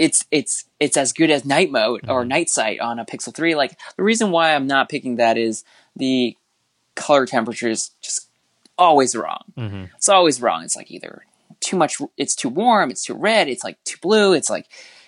it's 0.00 0.24
it's 0.30 0.64
it's 0.80 0.96
as 0.96 1.12
good 1.12 1.30
as 1.30 1.44
night 1.44 1.70
mode 1.70 2.08
or 2.08 2.24
night 2.24 2.48
sight 2.48 2.80
on 2.80 2.98
a 2.98 3.04
Pixel 3.04 3.34
3." 3.34 3.54
Like 3.54 3.78
the 3.96 4.02
reason 4.02 4.30
why 4.30 4.54
I'm 4.54 4.66
not 4.66 4.88
picking 4.88 5.16
that 5.16 5.36
is 5.36 5.62
the 5.94 6.36
color 6.96 7.26
temperature 7.26 7.68
is 7.68 7.90
just 8.00 8.28
always 8.78 9.14
wrong. 9.14 9.44
hmm 9.56 9.84
It's 9.96 10.08
always 10.08 10.40
wrong. 10.40 10.64
It's 10.64 10.76
like 10.76 10.90
either 10.90 11.24
too 11.60 11.76
much, 11.76 11.98
it's 12.16 12.34
too 12.34 12.48
warm, 12.48 12.90
it's 12.90 13.04
too 13.04 13.14
red, 13.14 13.48
it's 13.48 13.62
like 13.62 13.76
too 13.84 13.98
blue. 14.00 14.32
It's 14.32 14.48
like, 14.48 14.66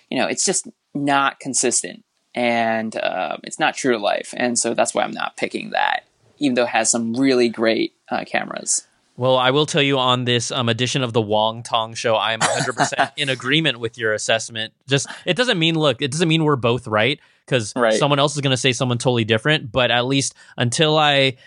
you 0.09 0.17
know, 0.19 0.27
it's 0.27 0.45
just 0.45 0.67
not 0.93 1.39
consistent 1.39 2.05
and 2.35 2.95
uh, 2.95 3.37
it's 3.43 3.59
not 3.59 3.75
true 3.75 3.93
to 3.93 3.97
life. 3.97 4.33
And 4.37 4.57
so 4.57 4.73
that's 4.73 4.93
why 4.93 5.03
I'm 5.03 5.11
not 5.11 5.37
picking 5.37 5.71
that, 5.71 6.03
even 6.37 6.53
though 6.55 6.63
it 6.63 6.69
has 6.69 6.91
some 6.91 7.15
really 7.15 7.49
great 7.49 7.93
uh, 8.09 8.23
cameras. 8.25 8.87
Well, 9.15 9.37
I 9.37 9.51
will 9.51 9.65
tell 9.67 9.81
you 9.81 9.99
on 9.99 10.25
this 10.25 10.51
um, 10.51 10.69
edition 10.69 11.03
of 11.03 11.13
the 11.13 11.21
Wong 11.21 11.61
Tong 11.61 11.93
Show, 11.93 12.15
I 12.15 12.33
am 12.33 12.39
100% 12.39 13.11
in 13.17 13.29
agreement 13.29 13.79
with 13.79 13.97
your 13.97 14.13
assessment. 14.13 14.73
Just 14.87 15.07
it 15.25 15.35
doesn't 15.37 15.59
mean 15.59 15.75
look, 15.75 16.01
it 16.01 16.11
doesn't 16.11 16.27
mean 16.27 16.43
we're 16.43 16.55
both 16.55 16.87
right 16.87 17.19
because 17.45 17.73
Right. 17.75 17.93
someone 17.93 18.17
else 18.17 18.33
is 18.35 18.41
going 18.41 18.51
to 18.51 18.57
say 18.57 18.71
someone 18.73 18.97
totally 18.97 19.23
different. 19.23 19.71
But 19.71 19.91
at 19.91 20.05
least 20.05 20.33
until 20.57 20.97
I 20.97 21.37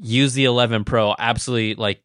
use 0.00 0.34
the 0.34 0.44
11 0.44 0.84
Pro, 0.84 1.14
absolutely 1.18 1.74
like 1.74 2.02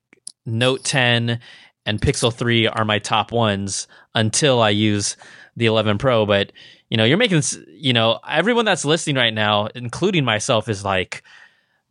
Note 0.48 0.84
10 0.84 1.40
and 1.86 2.02
Pixel 2.02 2.34
3 2.34 2.68
are 2.68 2.86
my 2.86 2.98
top 2.98 3.32
ones 3.32 3.88
until 4.16 4.62
I 4.62 4.70
use 4.72 5.16
the 5.56 5.68
11 5.68 6.00
Pro. 6.00 6.26
But 6.26 6.52
you 6.90 6.98
know, 6.98 7.04
you're 7.06 7.18
making 7.18 7.38
s- 7.40 7.58
you 7.68 7.94
know 7.94 8.20
everyone 8.28 8.66
that's 8.66 8.84
listening 8.86 9.16
right 9.18 9.34
now, 9.34 9.68
including 9.76 10.26
myself, 10.26 10.68
is 10.70 10.84
like 10.84 11.22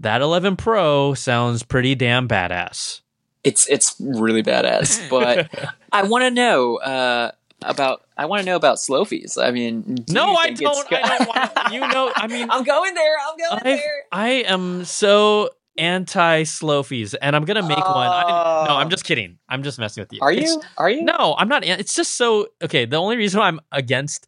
that 0.00 0.22
11 0.22 0.56
Pro 0.56 1.14
sounds 1.14 1.62
pretty 1.62 1.94
damn 1.94 2.26
badass. 2.26 3.01
It's 3.44 3.66
it's 3.68 3.96
really 4.00 4.42
badass. 4.42 5.00
But 5.10 5.50
I 5.92 6.04
want 6.04 6.22
to 6.22 6.30
know 6.30 6.76
uh, 6.76 7.32
about 7.62 8.02
I 8.16 8.26
want 8.26 8.40
to 8.40 8.46
know 8.46 8.56
about 8.56 8.76
slofies. 8.78 9.36
I 9.42 9.50
mean, 9.50 9.82
do 9.82 10.12
No, 10.14 10.30
you 10.32 10.36
I 10.36 10.50
don't. 10.50 10.88
go- 10.90 10.96
I 10.96 11.18
don't 11.18 11.28
want. 11.28 11.72
You 11.72 11.80
know, 11.80 12.12
I 12.14 12.26
mean, 12.28 12.48
I'm 12.54 12.64
going 12.64 12.94
there. 12.94 13.14
I'm 13.28 13.36
going 13.36 13.60
I 13.66 13.76
there. 13.76 14.02
I 14.12 14.28
am 14.46 14.84
so 14.84 15.50
anti 15.78 16.42
slofies, 16.42 17.14
and 17.20 17.34
I'm 17.34 17.44
gonna 17.44 17.66
make 17.66 17.78
one. 17.78 18.06
I, 18.06 18.66
no, 18.68 18.76
I'm 18.76 18.90
just 18.90 19.04
kidding. 19.04 19.38
I'm 19.48 19.62
just 19.62 19.78
messing 19.78 20.02
with 20.02 20.12
you. 20.12 20.20
Are 20.22 20.30
It's- 20.32 20.48
you? 20.50 20.60
Are 20.78 20.90
you? 20.90 21.02
No, 21.02 21.34
I'm 21.38 21.48
not. 21.48 21.64
It's 21.64 21.94
just 21.94 22.14
so 22.16 22.48
okay. 22.62 22.84
The 22.84 22.96
only 22.96 23.16
reason 23.16 23.40
I'm 23.40 23.58
against, 23.72 24.26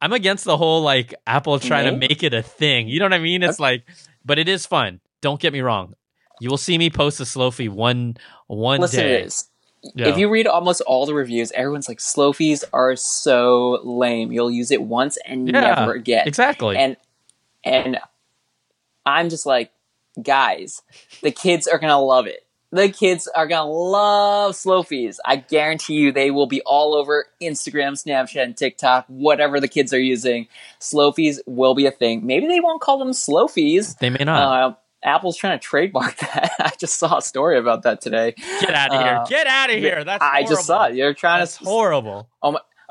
I'm 0.00 0.12
against 0.12 0.44
the 0.44 0.56
whole 0.56 0.82
like 0.82 1.14
Apple 1.26 1.58
trying 1.58 1.86
to 1.92 1.96
make 1.96 2.22
it 2.22 2.34
a 2.34 2.42
thing. 2.42 2.86
You 2.88 3.00
know 3.00 3.06
what 3.06 3.14
I 3.14 3.18
mean? 3.18 3.42
It's 3.42 3.58
like, 3.58 3.84
but 4.24 4.38
it 4.38 4.48
is 4.48 4.64
fun. 4.66 5.00
Don't 5.22 5.40
get 5.40 5.52
me 5.52 5.60
wrong. 5.60 5.94
You 6.40 6.50
will 6.50 6.56
see 6.58 6.78
me 6.78 6.90
post 6.90 7.20
a 7.20 7.24
slofie 7.24 7.68
one 7.68 8.16
one 8.46 8.80
Listen 8.80 9.00
day. 9.04 9.18
to 9.18 9.24
this. 9.24 9.48
Yeah. 9.94 10.08
If 10.08 10.16
you 10.16 10.30
read 10.30 10.46
almost 10.46 10.80
all 10.82 11.04
the 11.04 11.12
reviews, 11.14 11.52
everyone's 11.52 11.88
like, 11.88 11.98
slofies 11.98 12.64
are 12.72 12.96
so 12.96 13.80
lame. 13.84 14.32
You'll 14.32 14.50
use 14.50 14.70
it 14.70 14.82
once 14.82 15.18
and 15.26 15.46
Yeah, 15.46 15.60
never 15.60 15.92
again. 15.92 16.26
exactly. 16.26 16.76
And 16.76 16.96
and 17.64 17.98
I'm 19.06 19.28
just 19.28 19.44
like, 19.46 19.70
guys, 20.22 20.82
the 21.22 21.30
kids 21.30 21.66
are 21.66 21.78
gonna 21.78 22.00
love 22.00 22.26
it. 22.26 22.40
The 22.70 22.88
kids 22.88 23.28
are 23.28 23.46
gonna 23.46 23.70
love 23.70 24.54
slofies. 24.54 25.18
I 25.24 25.36
guarantee 25.36 25.94
you 25.94 26.12
they 26.12 26.30
will 26.30 26.46
be 26.46 26.60
all 26.62 26.94
over 26.94 27.26
Instagram, 27.40 27.92
Snapchat, 27.92 28.42
and 28.42 28.56
TikTok, 28.56 29.04
whatever 29.08 29.60
the 29.60 29.68
kids 29.68 29.92
are 29.92 30.00
using. 30.00 30.48
Slofies 30.80 31.38
will 31.46 31.74
be 31.74 31.86
a 31.86 31.90
thing. 31.92 32.26
Maybe 32.26 32.48
they 32.48 32.60
won't 32.60 32.80
call 32.80 32.98
them 32.98 33.10
slofies. 33.12 33.98
they 33.98 34.10
may 34.10 34.24
not. 34.24 34.38
Uh, 34.72 34.74
Apple's 35.04 35.36
trying 35.36 35.58
to 35.58 35.62
trademark 35.62 36.16
that. 36.20 36.52
I 36.58 36.72
just 36.78 36.98
saw 36.98 37.18
a 37.18 37.22
story 37.22 37.58
about 37.58 37.82
that 37.82 38.00
today. 38.00 38.32
Get 38.60 38.74
out 38.74 38.92
of 38.94 39.00
here. 39.02 39.14
uh, 39.16 39.24
Get 39.26 39.46
out 39.46 39.70
of 39.70 39.76
here. 39.76 40.02
That's 40.04 40.22
I 40.24 40.42
just 40.44 40.64
saw 40.66 40.78
horrible. 40.78 40.94
it. 40.94 40.98
You're 40.98 41.14
trying 41.14 41.40
That's 41.40 41.58
to 41.58 41.64
horrible. 41.64 42.28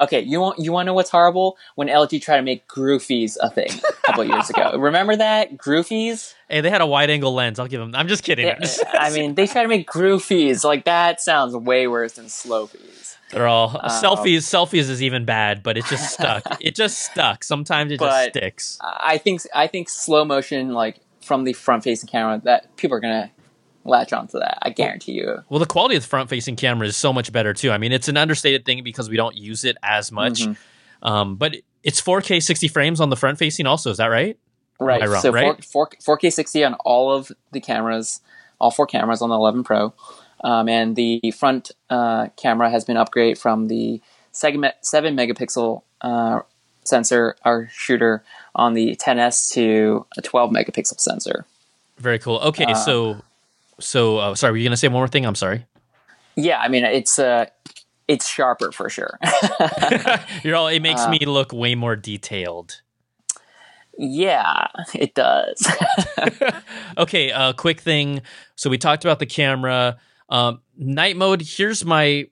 Okay, 0.02 0.21
you 0.21 0.39
want 0.41 0.58
you 0.58 0.71
want 0.71 0.86
to 0.86 0.88
know 0.88 0.93
what's 0.95 1.12
horrible? 1.12 1.56
When 1.76 1.88
LG 1.88 2.19
tried 2.23 2.38
to 2.38 2.41
make 2.43 2.67
Groofies 2.67 3.38
a 3.39 3.49
thing 3.49 3.69
a 3.88 3.93
couple 4.08 4.23
years 4.26 4.49
ago. 4.49 4.76
Remember 4.78 5.15
that 5.15 5.56
Groofies? 5.56 6.34
Hey, 6.49 6.62
they 6.62 6.71
had 6.71 6.82
a 6.82 6.88
wide 6.88 7.12
angle 7.12 7.34
lens. 7.34 7.60
I'll 7.60 7.67
give 7.67 7.80
them. 7.80 7.93
I'm 7.95 8.08
just 8.08 8.23
kidding. 8.23 8.47
Yeah, 8.47 8.58
I 8.93 9.12
mean, 9.12 9.36
they 9.36 9.45
tried 9.45 9.63
to 9.63 9.67
make 9.69 9.88
Groofies. 9.88 10.63
Like 10.63 10.86
that 10.86 11.21
sounds 11.21 11.56
way 11.56 11.88
worse 11.88 12.13
than 12.13 12.26
slofies. 12.26 13.17
they're 13.30 13.47
all 13.47 13.78
Uh, 13.80 13.88
selfies. 14.02 14.38
Selfies 14.39 14.89
is 14.89 15.04
even 15.04 15.26
bad, 15.26 15.62
but 15.62 15.78
it 15.78 15.86
just 15.86 16.12
stuck. 16.12 16.43
it 16.60 16.76
just 16.76 16.97
stuck. 16.99 17.43
Sometimes 17.43 17.91
it 17.91 17.99
just 17.99 18.30
sticks. 18.30 18.80
I 18.82 19.19
think 19.19 19.41
I 19.54 19.67
think 19.67 19.89
slow 19.89 20.26
motion, 20.26 20.73
like 20.73 20.99
from 21.23 21.43
the 21.43 21.53
front 21.53 21.83
facing 21.83 22.07
camera, 22.07 22.41
that 22.43 22.75
people 22.77 22.95
are 22.97 22.99
gonna 22.99 23.31
latch 23.86 24.13
onto 24.13 24.39
that. 24.39 24.59
I 24.62 24.69
guarantee 24.69 25.13
you. 25.13 25.39
Well, 25.49 25.59
the 25.59 25.65
quality 25.65 25.95
of 25.95 26.03
the 26.03 26.09
front 26.09 26.29
facing 26.29 26.55
camera 26.55 26.88
is 26.88 26.95
so 26.95 27.12
much 27.12 27.31
better 27.31 27.53
too. 27.53 27.71
I 27.71 27.77
mean, 27.77 27.91
it's 27.91 28.07
an 28.07 28.17
understated 28.17 28.65
thing 28.65 28.83
because 28.83 29.09
we 29.09 29.17
don't 29.17 29.36
use 29.36 29.65
it 29.65 29.77
as 29.83 30.12
much. 30.12 30.41
Mhm. 30.41 30.57
Um, 31.01 31.36
but 31.36 31.55
it's 31.83 31.99
4K 31.99 32.39
60 32.39 32.67
frames 32.69 33.01
on 33.01 33.09
the 33.09 33.17
front 33.17 33.38
facing, 33.38 33.65
also. 33.65 33.91
Is 33.91 33.97
that 33.97 34.07
right? 34.07 34.38
Right. 34.79 35.07
Wrong, 35.07 35.21
so 35.21 35.31
right? 35.31 35.63
4, 35.63 35.89
4, 36.01 36.17
4K 36.17 36.31
60 36.31 36.63
on 36.63 36.73
all 36.86 37.12
of 37.12 37.31
the 37.51 37.59
cameras, 37.59 38.21
all 38.59 38.71
four 38.71 38.88
cameras 38.88 39.21
on 39.21 39.29
the 39.29 39.36
11 39.36 39.63
Pro. 39.63 39.93
Um, 40.43 40.67
and 40.67 40.95
the 40.95 41.21
front 41.38 41.71
uh, 41.89 42.27
camera 42.36 42.69
has 42.69 42.83
been 42.83 42.97
upgraded 42.97 43.38
from 43.38 43.67
the 43.67 44.01
segment 44.31 44.75
7 44.81 45.15
megapixel 45.15 45.83
uh, 46.01 46.41
sensor 46.88 47.36
our 47.43 47.69
shooter 47.72 48.24
on 48.56 48.74
the 48.74 48.96
10S 48.96 49.52
to 49.54 50.06
a 50.17 50.22
12 50.22 50.52
megapixel 50.52 51.00
sensor. 51.00 51.46
Very 51.98 52.19
cool. 52.19 52.38
Okay, 52.39 52.65
Uh, 52.65 52.74
so 52.76 53.22
so 53.80 54.17
uh, 54.17 54.36
sorry, 54.36 54.52
were 54.52 54.58
you 54.58 54.63
gonna 54.65 54.78
say 54.78 54.88
one 54.88 54.93
more 55.00 55.08
thing? 55.08 55.26
I'm 55.26 55.36
sorry. 55.36 55.65
Yeah, 56.36 56.60
I 56.60 56.67
mean 56.67 56.84
it's 56.84 57.17
uh, 57.19 57.46
it's 58.08 58.28
sharper 58.28 58.72
for 58.72 58.89
sure. 58.89 59.17
You're 60.43 60.56
all. 60.56 60.67
It 60.67 60.82
makes 60.82 61.02
Uh, 61.02 61.10
me 61.12 61.19
look 61.26 61.54
way 61.54 61.76
more 61.76 61.96
detailed. 61.96 62.82
yeah, 63.98 64.67
it 64.96 65.13
does. 65.15 65.67
Okay, 66.98 67.32
uh, 67.32 67.54
quick 67.54 67.82
thing. 67.82 68.22
So 68.56 68.69
we 68.69 68.78
talked 68.78 69.04
about 69.04 69.17
the 69.19 69.26
camera. 69.26 69.98
Um, 70.30 70.62
night 70.78 71.17
mode. 71.17 71.41
Here's 71.41 71.84
my 71.84 72.28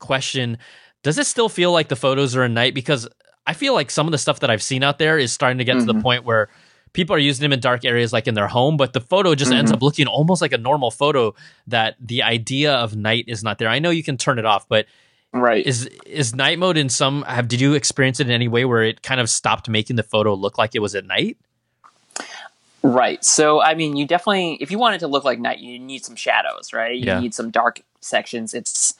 question: 0.00 0.58
Does 1.02 1.18
it 1.18 1.26
still 1.26 1.48
feel 1.48 1.72
like 1.72 1.88
the 1.88 1.96
photos 1.96 2.36
are 2.36 2.44
in 2.44 2.52
night? 2.54 2.74
Because 2.74 3.08
I 3.46 3.54
feel 3.54 3.74
like 3.74 3.90
some 3.90 4.06
of 4.06 4.12
the 4.12 4.18
stuff 4.18 4.40
that 4.40 4.50
I've 4.50 4.62
seen 4.62 4.82
out 4.82 4.98
there 4.98 5.18
is 5.18 5.32
starting 5.32 5.58
to 5.58 5.64
get 5.64 5.74
to 5.78 5.84
the 5.84 5.94
Mhm. 5.94 6.02
point 6.02 6.24
where 6.24 6.48
people 6.92 7.16
are 7.16 7.18
using 7.18 7.42
them 7.42 7.52
in 7.52 7.60
dark 7.60 7.84
areas, 7.84 8.12
like 8.12 8.26
in 8.28 8.34
their 8.34 8.48
home, 8.48 8.76
but 8.76 8.92
the 8.92 9.00
photo 9.00 9.34
just 9.34 9.50
ends 9.50 9.70
Mhm. 9.72 9.76
up 9.76 9.82
looking 9.82 10.06
almost 10.06 10.42
like 10.42 10.52
a 10.52 10.58
normal 10.58 10.90
photo. 10.90 11.34
That 11.66 11.96
the 11.98 12.22
idea 12.22 12.72
of 12.74 12.94
night 12.94 13.24
is 13.28 13.42
not 13.42 13.58
there. 13.58 13.68
I 13.68 13.78
know 13.78 13.90
you 13.90 14.02
can 14.04 14.16
turn 14.16 14.38
it 14.38 14.44
off, 14.44 14.68
but 14.68 14.86
right. 15.32 15.66
is 15.66 15.86
is 16.06 16.34
night 16.34 16.58
mode 16.58 16.76
in 16.76 16.88
some? 16.88 17.22
Have 17.22 17.48
did 17.48 17.60
you 17.60 17.74
experience 17.74 18.20
it 18.20 18.26
in 18.26 18.32
any 18.32 18.46
way 18.48 18.64
where 18.64 18.82
it 18.82 19.02
kind 19.02 19.20
of 19.20 19.28
stopped 19.30 19.68
making 19.68 19.96
the 19.96 20.02
photo 20.02 20.34
look 20.34 20.58
like 20.58 20.74
it 20.74 20.80
was 20.80 20.94
at 20.94 21.04
night? 21.06 21.36
Right. 22.84 23.24
So, 23.24 23.62
I 23.62 23.74
mean, 23.74 23.96
you 23.96 24.06
definitely, 24.06 24.58
if 24.60 24.70
you 24.72 24.78
want 24.78 24.96
it 24.96 24.98
to 24.98 25.06
look 25.06 25.22
like 25.24 25.38
night, 25.38 25.60
you 25.60 25.78
need 25.78 26.04
some 26.04 26.16
shadows, 26.16 26.72
right? 26.72 26.96
You 26.96 27.06
Yeah. 27.06 27.20
need 27.20 27.32
some 27.32 27.50
dark 27.50 27.80
sections. 28.00 28.54
It's 28.54 28.94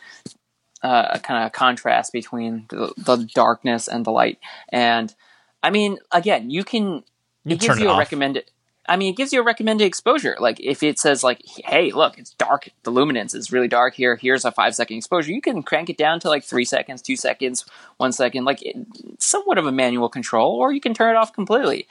uh, 0.83 1.09
a 1.12 1.18
kind 1.18 1.45
of 1.45 1.53
contrast 1.53 2.12
between 2.12 2.66
the, 2.71 2.92
the 2.97 3.29
darkness 3.35 3.88
and 3.88 4.05
the 4.05 4.11
light. 4.11 4.38
And 4.71 5.14
I 5.62 5.71
mean, 5.71 5.99
again, 6.11 6.51
you 6.51 6.64
can, 6.64 7.05
You 7.45 7.55
it 7.55 7.61
gives 7.61 7.66
turn 7.66 7.79
it 7.79 7.83
you 7.83 7.88
a 7.88 7.92
off. 7.92 7.99
recommended, 7.99 8.51
I 8.88 8.97
mean, 8.97 9.12
it 9.12 9.16
gives 9.16 9.33
you 9.33 9.40
a 9.40 9.45
recommended 9.45 9.85
exposure. 9.85 10.37
Like 10.40 10.59
if 10.59 10.83
it 10.83 10.99
says 10.99 11.23
like, 11.23 11.40
hey, 11.64 11.92
look, 11.92 12.18
it's 12.18 12.35
dark. 12.35 12.68
The 12.83 12.90
luminance 12.90 13.33
is 13.33 13.53
really 13.53 13.68
dark 13.68 13.95
here. 13.95 14.16
Here's 14.16 14.45
a 14.45 14.51
five 14.51 14.75
second 14.75 14.97
exposure. 14.97 15.31
You 15.31 15.40
can 15.40 15.62
crank 15.62 15.88
it 15.88 15.97
down 15.97 16.18
to 16.21 16.29
like 16.29 16.42
three 16.42 16.64
seconds, 16.64 17.01
two 17.01 17.14
seconds, 17.16 17.64
one 17.99 18.11
second, 18.11 18.45
like 18.45 18.61
it, 18.62 18.77
somewhat 19.21 19.59
of 19.59 19.66
a 19.66 19.73
manual 19.73 20.09
control, 20.09 20.57
or 20.57 20.73
you 20.73 20.81
can 20.81 20.95
turn 20.95 21.14
it 21.14 21.18
off 21.18 21.33
completely. 21.33 21.87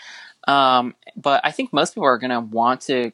Um, 0.48 0.96
but 1.16 1.40
I 1.46 1.52
think 1.52 1.72
most 1.72 1.94
people 1.94 2.08
are 2.08 2.18
going 2.18 2.32
to 2.32 2.42
want 2.42 2.82
to 2.82 3.12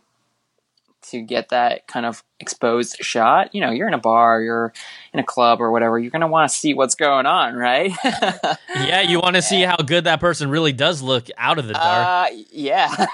to 1.12 1.22
get 1.22 1.50
that 1.50 1.88
kind 1.88 2.06
of 2.06 2.24
exposed 2.40 2.98
shot. 3.02 3.54
You 3.56 3.62
know, 3.62 3.72
you're 3.72 3.88
in 3.88 3.94
a 3.94 3.98
bar, 4.00 4.42
you're 4.42 4.74
in 5.14 5.20
a 5.20 5.24
club 5.24 5.62
or 5.62 5.72
whatever. 5.72 5.98
You're 5.98 6.12
going 6.12 6.22
to 6.22 6.28
want 6.28 6.50
to 6.50 6.56
see 6.56 6.74
what's 6.74 6.96
going 6.96 7.26
on, 7.26 7.56
right? 7.56 7.92
Yeah, 8.78 9.02
you 9.02 9.20
want 9.20 9.36
to 9.36 9.42
see 9.42 9.64
how 9.64 9.76
good 9.78 10.04
that 10.04 10.20
person 10.20 10.50
really 10.52 10.72
does 10.72 11.02
look 11.02 11.28
out 11.36 11.58
of 11.58 11.66
the 11.68 11.74
dark. 11.74 12.32
Uh, 12.32 12.36
yeah. 12.52 13.08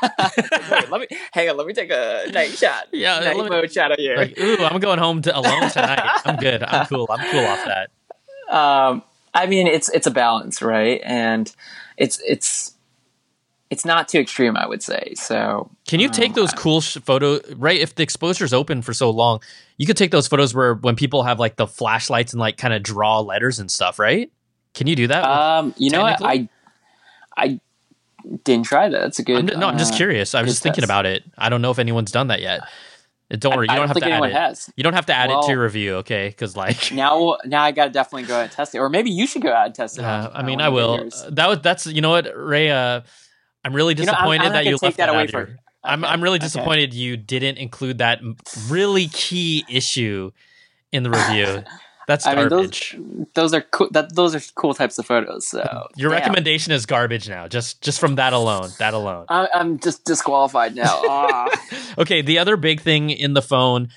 Wait, 0.71 0.89
let 0.91 1.01
me 1.01 1.07
hang 1.31 1.49
on. 1.49 1.55
Let 1.57 1.65
me 1.67 1.73
take 1.73 1.89
a 1.89 2.25
night 2.33 2.49
shot. 2.51 2.87
Yeah, 2.91 3.19
night 3.19 3.37
let 3.37 3.45
me- 3.45 3.49
mode 3.49 3.71
shot 3.71 3.91
of 3.93 3.97
here. 3.97 4.17
like, 4.17 4.37
ooh, 4.37 4.57
I'm 4.65 4.79
going 4.81 4.99
home 4.99 5.21
to 5.21 5.37
alone 5.37 5.69
tonight. 5.69 6.01
I'm 6.25 6.35
good. 6.35 6.61
I'm 6.63 6.85
cool. 6.87 7.07
I'm 7.09 7.31
cool 7.31 7.45
off 7.45 7.65
that. 7.65 7.89
um, 8.53 9.03
I 9.33 9.45
mean, 9.45 9.67
it's 9.67 9.87
it's 9.89 10.05
a 10.05 10.11
balance, 10.11 10.61
right? 10.61 10.99
And 11.05 11.49
it's 11.97 12.19
it's 12.27 12.73
it's 13.69 13.85
not 13.85 14.07
too 14.07 14.19
extreme, 14.19 14.55
I 14.55 14.67
would 14.67 14.83
say. 14.83 15.13
So 15.15 15.71
Can 15.87 15.99
you 15.99 16.09
take 16.09 16.35
those 16.35 16.51
cool 16.53 16.81
sh- 16.81 16.97
photo 17.03 17.39
right? 17.55 17.79
If 17.79 17.95
the 17.95 18.03
exposure's 18.03 18.53
open 18.53 18.81
for 18.81 18.93
so 18.93 19.09
long, 19.09 19.41
you 19.77 19.87
could 19.87 19.97
take 19.97 20.11
those 20.11 20.27
photos 20.27 20.53
where 20.53 20.75
when 20.75 20.95
people 20.95 21.23
have 21.23 21.39
like 21.39 21.55
the 21.55 21.67
flashlights 21.67 22.33
and 22.33 22.39
like 22.39 22.57
kind 22.57 22.73
of 22.73 22.83
draw 22.83 23.19
letters 23.19 23.59
and 23.59 23.71
stuff, 23.71 23.97
right? 23.99 24.31
Can 24.73 24.87
you 24.87 24.95
do 24.95 25.07
that? 25.07 25.23
Um, 25.23 25.73
you 25.77 25.89
know 25.89 26.01
what? 26.01 26.19
I 26.23 26.49
I 27.35 27.59
didn't 28.43 28.65
try 28.65 28.89
that. 28.89 28.99
That's 28.99 29.19
a 29.19 29.23
good. 29.23 29.51
I'm, 29.51 29.59
no, 29.59 29.67
I'm 29.67 29.77
just 29.77 29.93
uh, 29.93 29.97
curious. 29.97 30.35
I 30.35 30.41
was 30.41 30.51
just 30.51 30.63
thinking 30.63 30.81
test. 30.81 30.87
about 30.87 31.05
it. 31.05 31.23
I 31.37 31.49
don't 31.49 31.61
know 31.61 31.71
if 31.71 31.79
anyone's 31.79 32.11
done 32.11 32.27
that 32.27 32.41
yet. 32.41 32.61
Uh, 32.61 33.37
Don't 33.37 33.55
worry, 33.55 33.65
you 33.65 33.67
don't, 33.69 33.77
don't 33.77 33.87
have 33.87 33.97
to 33.97 34.11
add 34.11 34.23
it. 34.23 34.33
has. 34.33 34.69
You 34.75 34.83
don't 34.83 34.93
have 34.93 35.07
to 35.07 35.13
add 35.13 35.31
it 35.31 35.41
to 35.43 35.51
your 35.51 35.63
review, 35.63 35.95
okay? 35.95 36.27
Because 36.27 36.55
like, 36.55 36.91
Now, 36.93 37.37
now 37.45 37.63
I 37.63 37.71
got 37.71 37.85
to 37.85 37.91
definitely 37.91 38.27
go 38.27 38.35
out 38.35 38.43
and 38.43 38.51
test 38.51 38.75
it, 38.75 38.79
or 38.79 38.89
maybe 38.89 39.09
you 39.09 39.25
should 39.25 39.41
go 39.41 39.51
out 39.51 39.65
and 39.67 39.75
test 39.75 39.97
it. 39.97 40.03
uh, 40.03 40.29
I 40.33 40.43
mean, 40.43 40.59
one 40.59 40.65
I 40.65 40.69
will. 40.69 41.09
Uh, 41.13 41.29
That 41.31 41.47
was 41.47 41.59
that's 41.61 41.85
you 41.87 42.01
know 42.01 42.11
what, 42.11 42.27
Ray. 42.35 42.69
Uh, 42.69 43.01
I'm 43.63 43.73
really 43.73 43.95
You 43.97 44.05
know, 44.05 44.11
I'm- 44.11 44.15
disappointed 44.17 44.45
I'm 44.47 44.53
that 44.53 44.65
you 44.65 44.77
left 44.81 44.97
that 44.97 45.09
away 45.09 45.27
from- 45.27 45.45
here. 45.47 45.59
I'm 45.85 46.05
I'm 46.05 46.23
really 46.23 46.37
okay. 46.37 46.45
disappointed 46.45 46.93
you 46.93 47.17
didn't 47.17 47.57
include 47.57 47.97
that 47.97 48.21
really 48.69 49.07
key 49.09 49.65
issue 49.69 50.31
in 50.93 51.03
the 51.03 51.09
review. 51.19 51.63
That's 52.07 52.25
I 52.27 52.35
mean, 52.35 52.49
those 52.49 52.67
garbage. 52.67 52.97
those 53.33 53.53
are 53.53 53.61
cool. 53.61 53.87
That 53.91 54.15
those 54.15 54.33
are 54.35 54.41
cool 54.55 54.73
types 54.73 54.97
of 54.99 55.05
photos. 55.05 55.47
So 55.47 55.87
Your 55.97 56.09
damn. 56.11 56.19
recommendation 56.19 56.71
is 56.73 56.85
garbage 56.85 57.27
now. 57.29 57.47
Just 57.49 57.81
just 57.81 57.99
from 57.99 58.15
that 58.15 58.31
alone. 58.33 58.69
That 58.79 58.93
alone. 58.93 59.25
I, 59.29 59.47
I'm 59.53 59.77
just 59.79 60.05
disqualified 60.05 60.75
now. 60.75 61.01
Ah. 61.09 61.49
okay, 61.97 62.21
the 62.21 62.39
other 62.39 62.55
big 62.57 62.79
thing 62.81 63.09
in 63.09 63.33
the 63.33 63.41
phone, 63.41 63.89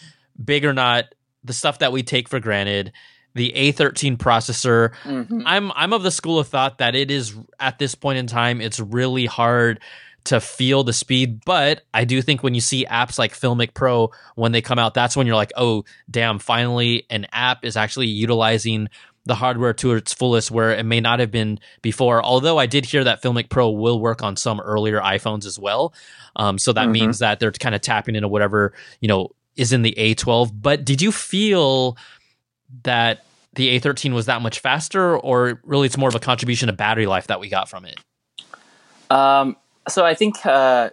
big 0.44 0.64
or 0.64 0.72
not, 0.72 1.05
the 1.44 1.52
stuff 1.52 1.79
that 1.81 1.92
we 1.92 2.02
take 2.02 2.29
for 2.29 2.40
granted, 2.40 2.92
the 3.37 3.53
A13 3.55 4.16
processor. 4.16 4.92
Mhm. 5.05 5.42
I'm 5.46 5.70
I'm 5.77 5.92
of 5.92 6.03
the 6.03 6.11
school 6.11 6.38
of 6.40 6.49
thought 6.49 6.79
that 6.79 6.94
it 6.96 7.11
is 7.11 7.35
at 7.61 7.79
this 7.79 7.94
point 7.94 8.18
in 8.18 8.27
time 8.27 8.61
it's 8.61 8.81
really 8.81 9.27
hard 9.27 9.79
to 10.25 10.40
feel 10.40 10.83
the 10.83 10.92
speed, 10.92 11.44
but 11.44 11.83
I 11.94 12.05
do 12.05 12.20
think 12.20 12.42
when 12.42 12.53
you 12.55 12.61
see 12.61 12.85
apps 12.87 13.16
like 13.16 13.33
Filmic 13.38 13.75
Pro 13.75 14.11
when 14.35 14.51
they 14.51 14.61
come 14.61 14.79
out, 14.79 14.92
that's 14.94 15.16
when 15.16 15.25
you're 15.25 15.37
like, 15.37 15.53
"Oh, 15.57 15.85
damn, 16.11 16.40
finally 16.40 17.05
an 17.11 17.29
app 17.33 17.64
is 17.64 17.77
actually 17.77 18.09
utilizing 18.09 18.88
the 19.25 19.37
hardware 19.37 19.72
to 19.75 19.92
its 19.94 20.12
fullest 20.12 20.51
where 20.51 20.72
it 20.72 20.85
may 20.85 21.01
not 21.01 21.20
have 21.20 21.31
been 21.31 21.61
before." 21.81 22.25
Although 22.25 22.59
I 22.59 22.66
did 22.66 22.87
hear 22.87 23.05
that 23.05 23.22
Filmic 23.22 23.51
Pro 23.51 23.70
will 23.70 24.01
work 24.01 24.20
on 24.22 24.35
some 24.35 24.59
earlier 24.61 25.01
iPhones 25.01 25.46
as 25.46 25.61
well. 25.61 25.94
Um, 26.35 26.59
so 26.59 26.72
that 26.72 26.88
Mhm. 26.88 26.92
means 26.92 27.18
that 27.20 27.38
they're 27.38 27.53
kind 27.53 27.75
of 27.77 27.81
tapping 27.83 28.16
into 28.16 28.27
whatever, 28.29 28.72
you 29.01 29.07
know, 29.07 29.31
is 29.57 29.72
in 29.72 29.83
the 29.83 29.94
A12. 29.96 30.51
But 30.61 30.85
did 30.85 31.01
you 31.01 31.12
feel 31.12 31.96
that 32.82 33.24
the 33.54 33.78
A13 33.78 34.12
was 34.12 34.26
that 34.26 34.42
much 34.42 34.60
faster, 34.60 35.16
or 35.18 35.60
really 35.64 35.86
it's 35.86 35.96
more 35.96 36.08
of 36.08 36.14
a 36.14 36.20
contribution 36.20 36.66
to 36.68 36.72
battery 36.72 37.06
life 37.06 37.26
that 37.28 37.40
we 37.40 37.48
got 37.48 37.68
from 37.68 37.84
it? 37.84 37.98
um, 39.10 39.56
so 39.88 40.04
I 40.04 40.14
think 40.14 40.44
uh, 40.44 40.90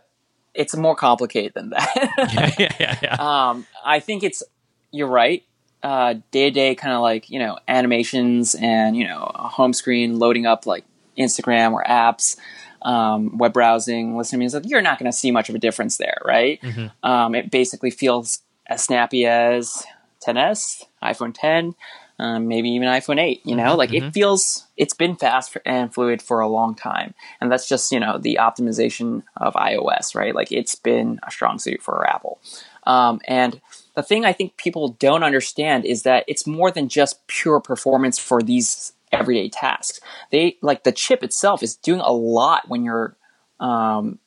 it's 0.54 0.76
more 0.76 0.96
complicated 0.96 1.54
than 1.54 1.72
that. 1.72 1.90
yeah, 2.34 2.56
yeah, 2.60 2.76
yeah, 2.80 3.00
yeah. 3.02 3.50
um, 3.50 3.66
I 3.84 4.00
think 4.00 4.24
it's 4.24 4.44
you're 4.92 5.08
right. 5.08 5.44
Day 5.84 6.22
to 6.46 6.52
day, 6.52 6.76
kind 6.76 6.94
of 6.94 7.02
like 7.02 7.30
you 7.30 7.40
know 7.40 7.58
animations 7.68 8.56
and 8.56 8.96
you 8.96 9.06
know 9.08 9.32
a 9.36 9.48
home 9.48 9.74
screen 9.74 10.20
loading 10.20 10.46
up 10.46 10.66
like 10.66 10.86
Instagram 11.18 11.74
or 11.74 11.84
apps, 11.84 12.38
um, 12.84 13.38
web 13.38 13.54
browsing, 13.54 14.16
listening 14.16 14.38
to 14.38 14.40
music. 14.40 14.64
You're 14.68 14.82
not 14.82 15.00
going 15.00 15.12
to 15.12 15.18
see 15.18 15.32
much 15.32 15.50
of 15.50 15.56
a 15.56 15.60
difference 15.60 15.98
there, 15.98 16.18
right? 16.24 16.62
Mhm. 16.62 16.92
Um, 17.04 17.36
it 17.36 17.52
basically 17.52 17.92
feels 17.92 18.42
as 18.68 18.84
snappy 18.84 19.26
as 19.26 19.84
10s, 20.26 20.84
iPhone 21.04 21.34
10, 21.36 21.76
um, 22.20 22.48
maybe 22.48 22.70
even 22.70 22.88
iPhone 22.88 23.20
8. 23.20 23.42
You 23.46 23.56
know, 23.56 23.76
like 23.76 23.92
mhm. 23.92 24.08
it 24.08 24.14
feels 24.14 24.68
it's 24.78 24.94
been 24.94 25.16
fast 25.16 25.58
and 25.66 25.94
fluid 25.94 26.22
for 26.22 26.40
a 26.40 26.48
long 26.48 26.76
time, 26.76 27.14
and 27.42 27.52
that's 27.52 27.68
just 27.68 27.92
you 27.92 28.00
know 28.00 28.18
the 28.18 28.40
optimization 28.42 29.24
of 29.38 29.54
iOS, 29.54 30.16
right? 30.16 30.36
Like 30.36 30.52
it's 30.52 30.76
been 30.76 31.20
a 31.28 31.32
strong 31.32 31.60
suit 31.60 31.82
for 31.82 32.08
Apple. 32.08 32.40
Um, 32.86 33.22
and 33.28 33.62
the 33.96 34.04
thing 34.04 34.26
I 34.26 34.34
think 34.34 34.58
people 34.58 34.90
don't 34.90 35.24
understand 35.24 35.86
is 35.86 36.04
that 36.04 36.26
it's 36.28 36.46
more 36.46 36.72
than 36.72 36.90
just 36.90 37.26
pure 37.28 37.60
performance 37.60 38.20
for 38.20 38.42
these 38.42 38.94
everyday 39.12 39.50
tasks. 39.50 40.00
They 40.32 40.58
like 40.62 40.84
the 40.84 40.92
chip 40.92 41.24
itself 41.24 41.64
is 41.64 41.76
doing 41.76 42.02
a 42.02 42.12
lot 42.12 42.68
when 42.68 42.84
you're 42.84 43.16
um, 43.60 44.20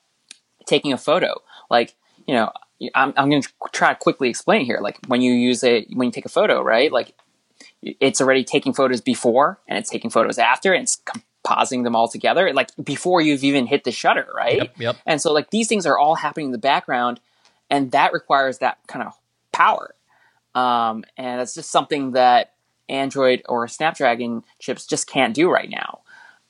taking 0.67 0.93
a 0.93 0.99
photo. 0.99 1.43
Like 1.71 1.95
you 2.27 2.35
know, 2.35 2.51
I'm, 2.95 3.13
I'm 3.17 3.31
going 3.31 3.43
to 3.43 3.49
try 3.73 3.93
to 3.93 3.99
quickly 3.99 4.29
explain 4.29 4.65
here. 4.65 4.79
Like 4.81 4.99
when 5.07 5.23
you 5.23 5.33
use 5.33 5.65
a 5.65 5.87
when 5.95 6.07
you 6.07 6.13
take 6.13 6.27
a 6.27 6.31
photo, 6.31 6.63
right? 6.63 6.93
Like 6.93 7.15
it's 7.83 8.21
already 8.21 8.45
taking 8.45 8.73
photos 8.73 9.01
before 9.01 9.59
and 9.67 9.79
it's 9.79 9.91
taking 9.91 10.11
photos 10.11 10.39
after, 10.39 10.73
and 10.73 10.83
it's 10.83 11.01
compositing 11.47 11.85
them 11.85 11.97
all 11.97 12.09
together. 12.09 12.53
Like 12.53 12.71
before 12.83 13.21
you've 13.21 13.45
even 13.45 13.67
hit 13.67 13.85
the 13.85 13.93
shutter, 13.93 14.27
right? 14.35 14.57
Yep, 14.57 14.75
yep. 14.79 14.97
And 15.07 15.21
so 15.21 15.33
like 15.33 15.51
these 15.51 15.69
things 15.69 15.87
are 15.87 15.99
all 15.99 16.17
happening 16.17 16.47
in 16.47 16.53
the 16.53 16.59
background, 16.59 17.21
and 17.71 17.91
that 17.93 18.13
requires 18.13 18.59
that 18.59 18.79
kind 18.87 19.07
of 19.07 19.15
power. 19.53 19.95
Um, 20.55 21.05
and 21.17 21.41
it's 21.41 21.55
just 21.55 21.71
something 21.71 22.13
that 22.13 22.55
Android 22.89 23.43
or 23.49 23.69
Snapdragon 23.69 24.45
chips 24.59 24.87
just 24.87 25.07
can't 25.07 25.35
do 25.35 25.51
right 25.51 25.69
now. 25.69 26.01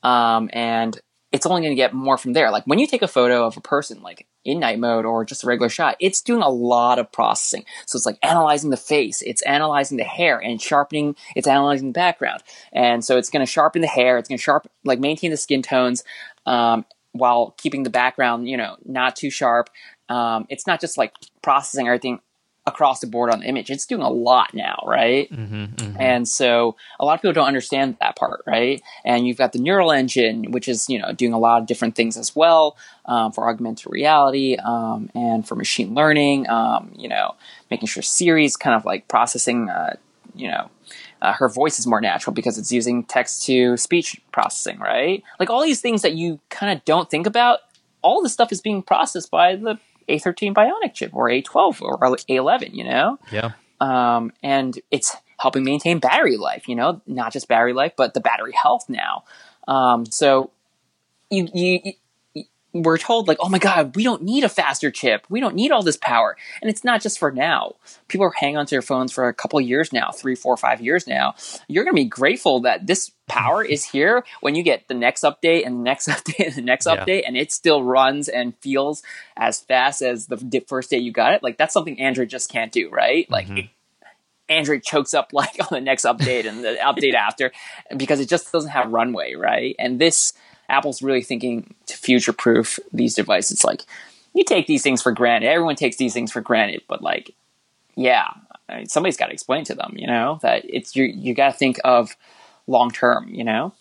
Um, 0.02 0.50
and 0.52 0.98
it's 1.32 1.46
only 1.46 1.62
going 1.62 1.72
to 1.72 1.76
get 1.76 1.92
more 1.92 2.16
from 2.16 2.32
there. 2.32 2.50
Like 2.50 2.64
when 2.66 2.78
you 2.78 2.86
take 2.86 3.02
a 3.02 3.08
photo 3.08 3.46
of 3.46 3.56
a 3.56 3.60
person, 3.60 4.02
like 4.02 4.26
in 4.46 4.60
night 4.60 4.78
mode 4.78 5.04
or 5.04 5.24
just 5.24 5.44
a 5.44 5.46
regular 5.46 5.68
shot, 5.68 5.96
it's 6.00 6.20
doing 6.20 6.42
a 6.42 6.48
lot 6.48 6.98
of 6.98 7.12
processing. 7.12 7.64
So 7.86 7.96
it's 7.96 8.06
like 8.06 8.18
analyzing 8.22 8.70
the 8.70 8.76
face, 8.76 9.20
it's 9.22 9.42
analyzing 9.42 9.98
the 9.98 10.04
hair, 10.04 10.38
and 10.38 10.60
sharpening. 10.60 11.16
It's 11.34 11.46
analyzing 11.46 11.88
the 11.88 11.92
background, 11.92 12.42
and 12.72 13.04
so 13.04 13.18
it's 13.18 13.30
going 13.30 13.44
to 13.44 13.50
sharpen 13.50 13.82
the 13.82 13.88
hair. 13.88 14.18
It's 14.18 14.28
going 14.28 14.38
to 14.38 14.42
sharp, 14.42 14.70
like 14.84 15.00
maintain 15.00 15.30
the 15.30 15.36
skin 15.36 15.62
tones, 15.62 16.04
um, 16.46 16.84
while 17.12 17.54
keeping 17.56 17.82
the 17.82 17.90
background, 17.90 18.48
you 18.48 18.56
know, 18.56 18.76
not 18.84 19.16
too 19.16 19.30
sharp. 19.30 19.70
Um, 20.08 20.46
it's 20.48 20.66
not 20.66 20.80
just 20.80 20.96
like 20.96 21.14
processing 21.42 21.86
everything 21.86 22.20
across 22.66 23.00
the 23.00 23.06
board 23.06 23.30
on 23.30 23.40
the 23.40 23.46
image. 23.46 23.70
It's 23.70 23.86
doing 23.86 24.02
a 24.02 24.10
lot 24.10 24.52
now, 24.52 24.82
right? 24.84 25.30
Mm-hmm, 25.30 25.64
mm-hmm. 25.64 26.00
And 26.00 26.28
so 26.28 26.76
a 26.98 27.04
lot 27.04 27.14
of 27.14 27.22
people 27.22 27.32
don't 27.32 27.46
understand 27.46 27.96
that 28.00 28.16
part, 28.16 28.42
right? 28.46 28.82
And 29.04 29.26
you've 29.26 29.36
got 29.36 29.52
the 29.52 29.60
neural 29.60 29.92
engine, 29.92 30.50
which 30.50 30.68
is 30.68 30.88
you 30.88 30.98
know 30.98 31.12
doing 31.12 31.32
a 31.32 31.38
lot 31.38 31.60
of 31.60 31.66
different 31.66 31.94
things 31.94 32.16
as 32.16 32.34
well 32.34 32.76
um, 33.04 33.32
for 33.32 33.48
augmented 33.48 33.90
reality 33.90 34.56
um, 34.56 35.10
and 35.14 35.46
for 35.46 35.54
machine 35.54 35.94
learning. 35.94 36.48
Um, 36.48 36.92
you 36.96 37.08
know, 37.08 37.36
making 37.70 37.86
sure 37.86 38.02
Siri's 38.02 38.56
kind 38.56 38.74
of 38.74 38.84
like 38.84 39.06
processing, 39.08 39.70
uh, 39.70 39.94
you 40.34 40.48
know, 40.48 40.70
uh, 41.22 41.32
her 41.32 41.48
voice 41.48 41.78
is 41.78 41.86
more 41.86 42.00
natural 42.00 42.34
because 42.34 42.58
it's 42.58 42.72
using 42.72 43.04
text 43.04 43.44
to 43.46 43.76
speech 43.76 44.20
processing, 44.32 44.78
right? 44.78 45.22
Like 45.38 45.50
all 45.50 45.62
these 45.62 45.80
things 45.80 46.02
that 46.02 46.14
you 46.14 46.40
kind 46.50 46.76
of 46.76 46.84
don't 46.84 47.08
think 47.08 47.26
about, 47.26 47.60
all 48.02 48.22
this 48.22 48.32
stuff 48.32 48.52
is 48.52 48.60
being 48.60 48.82
processed 48.82 49.30
by 49.30 49.56
the 49.56 49.78
A13 50.08 50.54
Bionic 50.54 50.94
chip 50.94 51.14
or 51.14 51.28
A12 51.28 51.82
or 51.82 51.98
A11, 51.98 52.74
you 52.74 52.84
know? 52.84 53.18
Yeah. 53.30 53.52
Um, 53.80 54.32
and 54.42 54.78
it's 54.90 55.16
helping 55.38 55.64
maintain 55.64 55.98
battery 55.98 56.36
life, 56.36 56.68
you 56.68 56.74
know, 56.74 57.02
not 57.06 57.32
just 57.32 57.48
battery 57.48 57.72
life, 57.72 57.92
but 57.96 58.14
the 58.14 58.20
battery 58.20 58.52
health 58.60 58.88
now. 58.88 59.24
Um, 59.68 60.06
so 60.06 60.50
you, 61.30 61.48
you, 61.52 61.92
we're 62.82 62.98
told 62.98 63.28
like, 63.28 63.38
oh 63.40 63.48
my 63.48 63.58
god, 63.58 63.94
we 63.96 64.02
don't 64.02 64.22
need 64.22 64.44
a 64.44 64.48
faster 64.48 64.90
chip. 64.90 65.26
We 65.28 65.40
don't 65.40 65.54
need 65.54 65.70
all 65.70 65.82
this 65.82 65.96
power. 65.96 66.36
And 66.60 66.70
it's 66.70 66.84
not 66.84 67.00
just 67.00 67.18
for 67.18 67.30
now. 67.30 67.76
People 68.08 68.26
are 68.26 68.32
hanging 68.34 68.56
onto 68.56 68.70
their 68.70 68.82
phones 68.82 69.12
for 69.12 69.28
a 69.28 69.34
couple 69.34 69.60
years 69.60 69.92
now, 69.92 70.10
three, 70.10 70.34
four, 70.34 70.56
five 70.56 70.80
years 70.80 71.06
now. 71.06 71.34
You're 71.68 71.84
going 71.84 71.94
to 71.94 72.02
be 72.02 72.08
grateful 72.08 72.60
that 72.60 72.86
this 72.86 73.12
power 73.28 73.64
is 73.64 73.84
here 73.84 74.24
when 74.40 74.54
you 74.54 74.62
get 74.62 74.88
the 74.88 74.94
next 74.94 75.22
update 75.22 75.66
and 75.66 75.78
the 75.78 75.82
next 75.82 76.08
update 76.08 76.46
and 76.46 76.54
the 76.54 76.62
next 76.62 76.86
yeah. 76.86 76.96
update, 76.96 77.22
and 77.26 77.36
it 77.36 77.52
still 77.52 77.82
runs 77.82 78.28
and 78.28 78.56
feels 78.58 79.02
as 79.36 79.60
fast 79.60 80.02
as 80.02 80.26
the 80.26 80.64
first 80.66 80.90
day 80.90 80.98
you 80.98 81.12
got 81.12 81.34
it. 81.34 81.42
Like 81.42 81.58
that's 81.58 81.74
something 81.74 82.00
Android 82.00 82.28
just 82.28 82.50
can't 82.50 82.72
do, 82.72 82.88
right? 82.90 83.30
Like. 83.30 83.46
Mm-hmm. 83.46 83.66
Android 84.48 84.84
chokes 84.84 85.12
up 85.12 85.30
like 85.32 85.56
on 85.60 85.68
the 85.72 85.80
next 85.80 86.04
update 86.04 86.46
and 86.46 86.62
the 86.62 86.76
update 86.80 87.14
after 87.14 87.50
because 87.96 88.20
it 88.20 88.28
just 88.28 88.52
doesn't 88.52 88.70
have 88.70 88.92
runway, 88.92 89.34
right? 89.34 89.74
And 89.78 90.00
this 90.00 90.34
Apple's 90.68 91.02
really 91.02 91.22
thinking 91.22 91.74
to 91.86 91.96
future 91.96 92.32
proof 92.32 92.78
these 92.92 93.14
devices. 93.14 93.64
Like, 93.64 93.82
you 94.34 94.44
take 94.44 94.66
these 94.66 94.82
things 94.82 95.02
for 95.02 95.12
granted. 95.12 95.48
Everyone 95.48 95.76
takes 95.76 95.96
these 95.96 96.12
things 96.12 96.30
for 96.30 96.40
granted, 96.40 96.82
but 96.88 97.02
like, 97.02 97.34
yeah, 97.94 98.28
I 98.68 98.78
mean, 98.78 98.86
somebody's 98.86 99.16
got 99.16 99.26
to 99.26 99.32
explain 99.32 99.64
to 99.64 99.74
them, 99.74 99.94
you 99.96 100.06
know, 100.06 100.38
that 100.42 100.64
it's 100.68 100.94
you. 100.94 101.04
You 101.04 101.34
got 101.34 101.52
to 101.52 101.58
think 101.58 101.78
of 101.84 102.16
long 102.66 102.90
term, 102.90 103.28
you 103.32 103.44
know. 103.44 103.72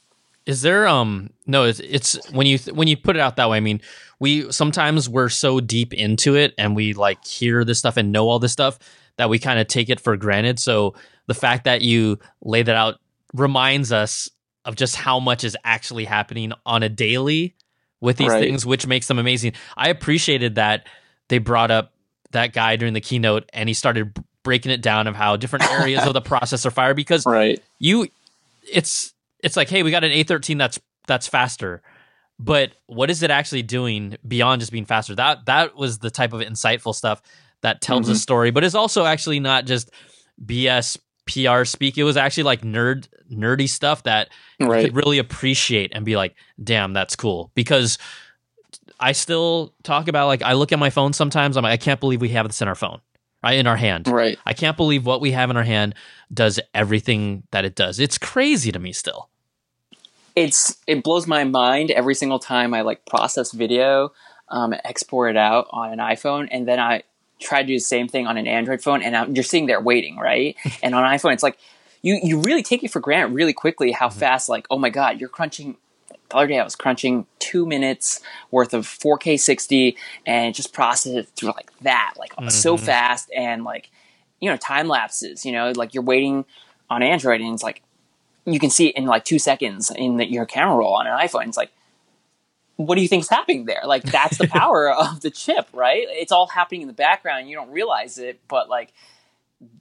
Is 0.46 0.62
there 0.62 0.88
um 0.88 1.32
no 1.48 1.64
it's, 1.64 1.80
it's 1.80 2.30
when 2.32 2.46
you 2.46 2.60
when 2.72 2.88
you 2.88 2.96
put 2.96 3.16
it 3.16 3.20
out 3.20 3.36
that 3.38 3.50
way 3.50 3.58
I 3.58 3.62
mean 3.62 3.82
we 4.20 4.52
sometimes 4.52 5.10
we're 5.10 5.30
so 5.30 5.60
deep 5.60 5.92
into 5.92 6.36
it 6.36 6.54
and 6.60 6.76
we 6.76 6.94
like 6.94 7.26
hear 7.26 7.64
this 7.64 7.80
stuff 7.80 7.98
and 7.98 8.12
know 8.12 8.30
all 8.30 8.38
this 8.38 8.52
stuff 8.52 8.78
that 9.18 9.28
we 9.28 9.40
kind 9.40 9.60
of 9.60 9.66
take 9.66 9.90
it 9.90 10.00
for 10.00 10.16
granted 10.16 10.60
so 10.60 10.94
the 11.26 11.34
fact 11.34 11.64
that 11.64 11.82
you 11.82 12.20
lay 12.44 12.62
that 12.62 12.76
out 12.76 13.00
reminds 13.34 13.92
us 13.92 14.30
of 14.66 14.76
just 14.76 14.96
how 14.96 15.20
much 15.20 15.44
is 15.44 15.56
actually 15.64 16.06
happening 16.06 16.52
on 16.66 16.84
a 16.84 16.90
daily 16.90 17.56
with 18.02 18.18
these 18.18 18.30
right. 18.30 18.42
things, 18.42 18.66
which 18.66 18.86
makes 18.86 19.08
them 19.08 19.20
amazing. 19.20 19.54
I 19.78 19.90
appreciated 19.90 20.56
that 20.56 20.88
they 21.30 21.38
brought 21.38 21.72
up 21.72 21.94
that 22.32 22.54
guy 22.54 22.76
during 22.76 22.94
the 22.94 23.02
keynote 23.02 23.50
and 23.54 23.70
he 23.70 23.74
started 23.74 24.14
breaking 24.44 24.72
it 24.72 24.82
down 24.82 25.08
of 25.08 25.16
how 25.16 25.36
different 25.38 25.66
areas 25.72 26.06
of 26.06 26.14
the 26.14 26.22
processor 26.22 26.72
fire 26.72 26.94
because 26.94 27.26
right. 27.26 27.64
you 27.80 28.08
it's 28.72 29.14
it's 29.40 29.56
like 29.56 29.70
hey 29.70 29.84
we 29.84 29.92
got 29.92 30.04
an 30.04 30.12
A13 30.12 30.58
that's 30.58 30.80
that's 31.08 31.28
faster 31.28 31.82
but 32.38 32.74
what 32.88 33.10
is 33.10 33.24
it 33.24 33.32
actually 33.32 33.64
doing 33.64 34.18
beyond 34.28 34.60
just 34.60 34.72
being 34.72 34.86
faster 34.86 35.16
that 35.16 35.46
that 35.46 35.76
was 35.76 36.00
the 36.00 36.12
type 36.12 36.34
of 36.34 36.42
insightful 36.42 36.94
stuff 36.94 37.22
that 37.62 37.82
tells 37.82 38.04
mm-hmm. 38.04 38.12
a 38.12 38.16
story 38.16 38.52
but 38.52 38.64
it's 38.64 38.76
also 38.76 39.06
actually 39.06 39.40
not 39.40 39.66
just 39.66 39.90
BS 40.44 40.98
PR 41.26 41.66
speak. 41.66 41.98
It 41.98 42.04
was 42.04 42.18
actually 42.18 42.44
like 42.44 42.62
nerd 42.62 43.08
nerdy 43.32 43.68
stuff 43.68 44.04
that 44.04 44.30
right. 44.60 44.82
you 44.82 44.88
could 44.88 44.96
really 44.96 45.18
appreciate 45.18 45.92
and 45.94 46.06
be 46.06 46.16
like, 46.16 46.36
damn, 46.64 46.94
that's 46.94 47.16
cool. 47.16 47.52
Because 47.56 47.98
I 49.00 49.12
still 49.12 49.74
talk 49.84 50.08
about 50.08 50.28
like 50.28 50.42
I 50.42 50.54
look 50.54 50.72
at 50.72 50.80
my 50.80 50.90
phone 50.90 51.14
sometimes, 51.14 51.58
I'm 51.58 51.64
like, 51.64 51.74
I 51.74 51.84
can't 51.84 52.00
believe 52.00 52.22
we 52.22 52.30
have 52.30 52.48
this 52.48 52.62
in 52.62 52.68
our 52.68 52.76
phone. 52.76 53.02
Right 53.44 53.60
in 53.60 53.68
our 53.68 53.78
hand. 53.78 54.08
Right. 54.08 54.40
I 54.44 54.54
can't 54.54 54.76
believe 54.76 55.06
what 55.06 55.22
we 55.22 55.30
have 55.32 55.52
in 55.52 55.58
our 55.58 55.64
hand 55.64 55.94
does 56.34 56.60
everything 56.74 57.44
that 57.52 57.64
it 57.64 57.76
does. 57.76 58.00
It's 58.00 58.18
crazy 58.18 58.72
to 58.72 58.80
me 58.80 58.92
still. 58.92 59.30
It's 60.36 60.78
it 60.88 61.04
blows 61.04 61.28
my 61.28 61.44
mind 61.44 61.92
every 61.92 62.16
single 62.16 62.40
time 62.40 62.74
I 62.74 62.82
like 62.82 63.06
process 63.06 63.52
video, 63.52 64.12
um, 64.50 64.74
export 64.84 65.30
it 65.30 65.38
out 65.38 65.68
on 65.70 65.94
an 65.94 66.00
iPhone, 66.00 66.48
and 66.50 66.68
then 66.68 66.80
I 66.80 67.04
try 67.40 67.62
to 67.62 67.68
do 67.68 67.76
the 67.76 67.80
same 67.80 68.08
thing 68.08 68.28
on 68.28 68.38
an 68.38 68.48
Android 68.48 68.82
phone, 68.82 69.02
and 69.02 69.36
you're 69.36 69.44
sitting 69.44 69.68
there 69.68 69.82
waiting, 69.82 70.18
right? 70.18 70.56
and 70.84 70.96
on 70.96 71.04
iPhone, 71.04 71.34
it's 71.34 71.44
like 71.44 71.58
you 72.02 72.20
you 72.24 72.40
really 72.42 72.64
take 72.64 72.84
it 72.84 72.92
for 72.92 73.00
granted 73.00 73.34
really 73.34 73.54
quickly 73.54 73.92
how 73.92 74.10
mm-hmm. 74.10 74.20
fast. 74.20 74.50
Like, 74.50 74.68
oh 74.70 74.78
my 74.78 74.90
god, 74.90 75.20
you're 75.20 75.30
crunching. 75.30 75.78
The 76.30 76.38
other 76.38 76.48
day, 76.48 76.60
I 76.60 76.64
was 76.64 76.76
crunching 76.76 77.28
two 77.38 77.68
minutes 77.68 78.20
worth 78.50 78.74
of 78.74 78.86
4K 78.86 79.40
60, 79.40 79.96
and 80.26 80.56
just 80.56 80.74
process 80.74 81.14
it 81.14 81.28
through 81.36 81.50
like 81.50 81.72
that, 81.82 82.16
like 82.18 82.36
mm-hmm. 82.36 82.50
so 82.50 82.78
fast, 82.78 83.30
and 83.36 83.64
like 83.64 83.90
you 84.40 84.50
know 84.50 84.58
time 84.58 84.88
lapses. 84.88 85.46
You 85.46 85.52
know, 85.52 85.72
like 85.76 85.94
you're 85.94 86.04
waiting 86.04 86.46
on 86.90 87.04
Android, 87.04 87.42
and 87.42 87.54
it's 87.54 87.64
like 87.64 87.82
you 88.46 88.60
can 88.60 88.70
see 88.70 88.88
it 88.88 88.96
in 88.96 89.06
like 89.06 89.26
two 89.26 89.40
seconds 89.40 89.92
in 89.96 90.18
the, 90.18 90.30
your 90.30 90.46
camera 90.46 90.76
roll 90.76 90.94
on 90.96 91.08
an 91.08 91.18
iPhone. 91.18 91.48
It's 91.48 91.58
like 91.58 91.72
what 92.78 92.96
do 92.96 93.02
you 93.02 93.08
think 93.08 93.24
is 93.24 93.30
happening 93.30 93.66
there? 93.66 93.82
Like 93.86 94.04
that's 94.04 94.38
the 94.38 94.48
power 94.52 94.92
of 94.92 95.22
the 95.22 95.32
chip, 95.32 95.68
right? 95.74 96.06
It's 96.10 96.32
all 96.32 96.48
happening 96.48 96.82
in 96.82 96.88
the 96.88 96.94
background. 96.94 97.50
You 97.50 97.56
don't 97.56 97.72
realize 97.72 98.18
it, 98.18 98.40
but 98.48 98.70
like 98.70 98.94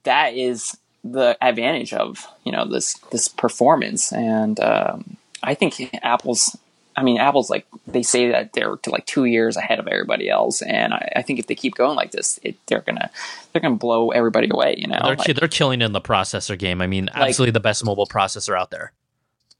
that 0.04 0.34
is 0.34 0.76
the 1.02 1.36
advantage 1.40 1.92
of 1.92 2.26
you 2.44 2.52
know 2.52 2.66
this 2.66 2.94
this 3.10 3.28
performance. 3.28 4.12
And 4.12 4.58
um, 4.60 5.16
I 5.42 5.54
think 5.54 5.90
Apple's. 6.02 6.56
I 6.96 7.02
mean, 7.02 7.18
Apple's 7.18 7.50
like 7.50 7.66
they 7.88 8.04
say 8.04 8.30
that 8.30 8.52
they're 8.52 8.76
to 8.76 8.90
like 8.90 9.04
two 9.04 9.24
years 9.24 9.56
ahead 9.56 9.80
of 9.80 9.88
everybody 9.88 10.28
else, 10.30 10.62
and 10.62 10.94
I, 10.94 11.12
I 11.16 11.22
think 11.22 11.40
if 11.40 11.48
they 11.48 11.56
keep 11.56 11.74
going 11.74 11.96
like 11.96 12.12
this, 12.12 12.38
it, 12.44 12.54
they're 12.66 12.82
gonna 12.82 13.10
they're 13.52 13.60
gonna 13.60 13.74
blow 13.74 14.10
everybody 14.10 14.48
away. 14.48 14.76
You 14.78 14.86
know, 14.86 15.00
they're 15.02 15.16
like, 15.16 15.34
they're 15.34 15.48
killing 15.48 15.82
in 15.82 15.90
the 15.90 16.00
processor 16.00 16.56
game. 16.56 16.80
I 16.80 16.86
mean, 16.86 17.10
absolutely 17.12 17.46
like, 17.46 17.54
the 17.54 17.60
best 17.60 17.84
mobile 17.84 18.06
processor 18.06 18.56
out 18.56 18.70
there. 18.70 18.92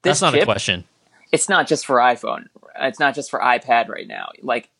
That's 0.03 0.21
not 0.21 0.33
chip, 0.33 0.43
a 0.43 0.45
question. 0.45 0.85
It's 1.33 1.49
not 1.49 1.67
just 1.67 1.87
for 1.87 1.97
iPhone, 1.97 2.47
it's 2.81 2.99
not 2.99 3.15
just 3.15 3.31
for 3.31 3.41
iPad 3.41 3.89
right 3.89 4.07
now. 4.07 4.29
Like, 4.43 4.71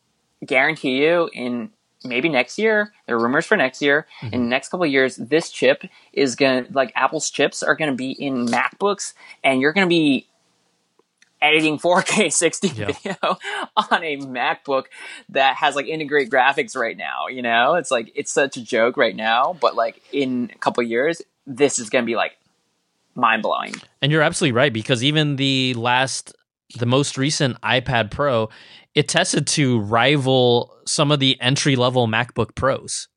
guarantee 0.45 1.03
you, 1.03 1.29
in 1.33 1.71
maybe 2.03 2.29
next 2.29 2.57
year, 2.57 2.93
there 3.05 3.15
are 3.15 3.21
rumors 3.21 3.45
for 3.45 3.57
next 3.57 3.81
year. 3.81 4.07
Mm-hmm. 4.21 4.33
In 4.33 4.41
the 4.43 4.47
next 4.49 4.69
couple 4.69 4.85
years, 4.85 5.15
this 5.15 5.49
chip 5.49 5.83
is 6.13 6.35
gonna 6.35 6.65
like 6.71 6.91
Apple's 6.95 7.29
chips 7.29 7.63
are 7.63 7.75
gonna 7.75 7.95
be 7.95 8.11
in 8.11 8.45
MacBooks, 8.45 9.13
and 9.43 9.61
you're 9.61 9.73
gonna 9.73 9.87
be 9.87 10.27
editing 11.41 11.77
4K 11.77 12.31
60 12.33 12.67
yeah. 12.69 12.85
video 12.85 13.15
on 13.77 14.03
a 14.03 14.17
MacBook 14.17 14.85
that 15.29 15.55
has 15.57 15.75
like 15.75 15.87
integrate 15.87 16.29
graphics 16.29 16.75
right 16.75 16.97
now. 16.97 17.27
You 17.27 17.41
know, 17.41 17.75
it's 17.75 17.91
like 17.91 18.11
it's 18.15 18.31
such 18.31 18.57
a 18.57 18.63
joke 18.63 18.97
right 18.97 19.15
now, 19.15 19.55
but 19.59 19.75
like 19.75 20.01
in 20.11 20.51
a 20.53 20.57
couple 20.57 20.83
years, 20.83 21.21
this 21.45 21.79
is 21.79 21.89
gonna 21.89 22.05
be 22.05 22.15
like 22.15 22.37
mind 23.15 23.41
blowing. 23.43 23.73
And 24.01 24.11
you're 24.11 24.21
absolutely 24.21 24.53
right 24.53 24.73
because 24.73 25.03
even 25.03 25.37
the 25.37 25.73
last 25.75 26.35
the 26.75 26.85
most 26.85 27.17
recent 27.17 27.59
iPad 27.61 28.11
Pro, 28.11 28.49
it 28.93 29.07
tested 29.07 29.47
to 29.47 29.79
rival 29.79 30.75
some 30.85 31.11
of 31.11 31.19
the 31.19 31.39
entry 31.41 31.75
level 31.75 32.07
MacBook 32.07 32.55
Pros. 32.55 33.07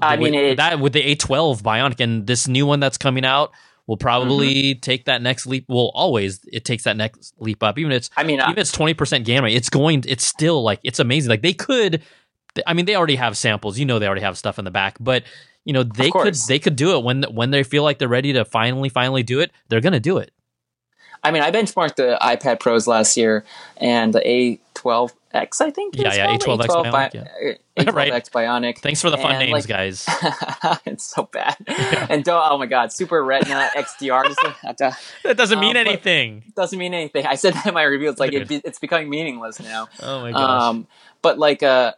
I 0.00 0.16
mean, 0.16 0.32
with, 0.34 0.56
that 0.58 0.78
with 0.78 0.92
the 0.92 1.16
A12 1.16 1.60
Bionic 1.62 2.00
and 2.00 2.26
this 2.26 2.46
new 2.46 2.66
one 2.66 2.78
that's 2.78 2.98
coming 2.98 3.24
out 3.24 3.52
will 3.88 3.96
probably 3.96 4.74
mm-hmm. 4.74 4.80
take 4.80 5.06
that 5.06 5.20
next 5.22 5.46
leap. 5.46 5.64
Well, 5.68 5.90
always 5.94 6.40
it 6.52 6.64
takes 6.64 6.84
that 6.84 6.96
next 6.96 7.34
leap 7.38 7.62
up. 7.64 7.78
Even 7.78 7.90
if 7.90 7.96
it's, 7.96 8.10
I 8.16 8.22
mean, 8.22 8.38
even 8.38 8.52
if 8.52 8.58
it's 8.58 8.72
twenty 8.72 8.94
percent 8.94 9.24
gamma, 9.24 9.48
it's 9.48 9.68
going. 9.68 10.04
It's 10.06 10.24
still 10.24 10.62
like 10.62 10.78
it's 10.84 11.00
amazing. 11.00 11.30
Like 11.30 11.42
they 11.42 11.54
could. 11.54 12.02
I 12.66 12.74
mean, 12.74 12.86
they 12.86 12.94
already 12.94 13.16
have 13.16 13.36
samples. 13.36 13.78
You 13.78 13.86
know, 13.86 13.98
they 13.98 14.06
already 14.06 14.22
have 14.22 14.38
stuff 14.38 14.58
in 14.58 14.64
the 14.64 14.70
back, 14.70 14.96
but 15.00 15.24
you 15.64 15.72
know 15.72 15.82
they 15.82 16.10
could 16.10 16.34
they 16.48 16.58
could 16.58 16.76
do 16.76 16.96
it 16.96 17.02
when 17.02 17.24
when 17.24 17.50
they 17.50 17.64
feel 17.64 17.82
like 17.82 17.98
they're 17.98 18.08
ready 18.08 18.34
to 18.34 18.44
finally 18.44 18.88
finally 18.88 19.24
do 19.24 19.40
it. 19.40 19.50
They're 19.68 19.80
gonna 19.80 20.00
do 20.00 20.18
it. 20.18 20.30
I 21.22 21.30
mean, 21.30 21.42
I 21.42 21.50
benchmarked 21.50 21.96
the 21.96 22.18
iPad 22.20 22.60
Pros 22.60 22.86
last 22.86 23.16
year 23.16 23.44
and 23.76 24.12
the 24.12 24.20
A12X, 24.20 25.60
I 25.60 25.70
think. 25.70 25.96
Yeah, 25.96 26.14
yeah, 26.14 26.36
A12X 26.36 26.66
A12 26.66 26.92
Bionic. 26.92 27.14
yeah. 27.14 27.84
A12X 27.84 27.94
right. 27.94 28.30
Bionic. 28.30 28.78
Thanks 28.78 29.00
for 29.00 29.10
the 29.10 29.18
fun 29.18 29.38
names, 29.38 29.52
like, 29.52 29.66
guys. 29.66 30.06
it's 30.86 31.04
so 31.04 31.24
bad. 31.24 31.56
and 32.08 32.24
don't, 32.24 32.42
oh 32.50 32.58
my 32.58 32.66
God, 32.66 32.92
Super 32.92 33.22
Retina 33.22 33.68
XDR. 33.76 34.34
that 35.24 35.36
doesn't 35.36 35.60
mean 35.60 35.76
um, 35.76 35.86
anything. 35.86 36.44
Doesn't 36.56 36.78
mean 36.78 36.94
anything. 36.94 37.26
I 37.26 37.34
said 37.34 37.54
that 37.54 37.66
in 37.66 37.74
my 37.74 37.82
review. 37.82 38.10
It's 38.10 38.20
like 38.20 38.32
it, 38.32 38.50
it's 38.50 38.78
becoming 38.78 39.10
meaningless 39.10 39.60
now. 39.60 39.88
Oh 40.02 40.20
my 40.20 40.32
gosh. 40.32 40.62
Um, 40.62 40.86
but 41.22 41.38
like, 41.38 41.62
uh, 41.62 41.92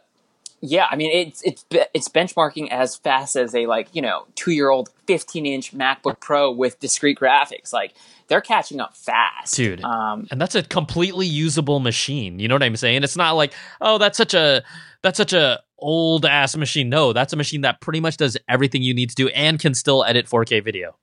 yeah, 0.61 0.85
I 0.89 0.95
mean 0.95 1.11
it's 1.11 1.41
it's 1.43 1.65
it's 1.71 2.07
benchmarking 2.07 2.69
as 2.69 2.95
fast 2.95 3.35
as 3.35 3.55
a 3.55 3.65
like 3.65 3.89
you 3.93 4.01
know 4.01 4.25
two 4.35 4.51
year 4.51 4.69
old 4.69 4.89
fifteen 5.07 5.45
inch 5.45 5.73
MacBook 5.73 6.19
Pro 6.19 6.51
with 6.51 6.79
discrete 6.79 7.19
graphics. 7.19 7.73
Like 7.73 7.95
they're 8.27 8.41
catching 8.41 8.79
up 8.79 8.95
fast, 8.95 9.55
dude. 9.55 9.83
Um, 9.83 10.27
and 10.29 10.39
that's 10.39 10.53
a 10.53 10.61
completely 10.61 11.25
usable 11.25 11.79
machine. 11.79 12.39
You 12.39 12.47
know 12.47 12.55
what 12.55 12.63
I'm 12.63 12.75
saying? 12.75 13.03
It's 13.03 13.17
not 13.17 13.31
like 13.31 13.53
oh 13.81 13.97
that's 13.97 14.17
such 14.17 14.35
a 14.35 14.63
that's 15.01 15.17
such 15.17 15.33
a 15.33 15.61
old 15.79 16.25
ass 16.25 16.55
machine. 16.55 16.89
No, 16.89 17.11
that's 17.11 17.33
a 17.33 17.37
machine 17.37 17.61
that 17.61 17.81
pretty 17.81 17.99
much 17.99 18.17
does 18.17 18.37
everything 18.47 18.83
you 18.83 18.93
need 18.93 19.09
to 19.09 19.15
do 19.15 19.29
and 19.29 19.59
can 19.59 19.73
still 19.73 20.05
edit 20.05 20.27
4K 20.27 20.63
video. 20.63 20.95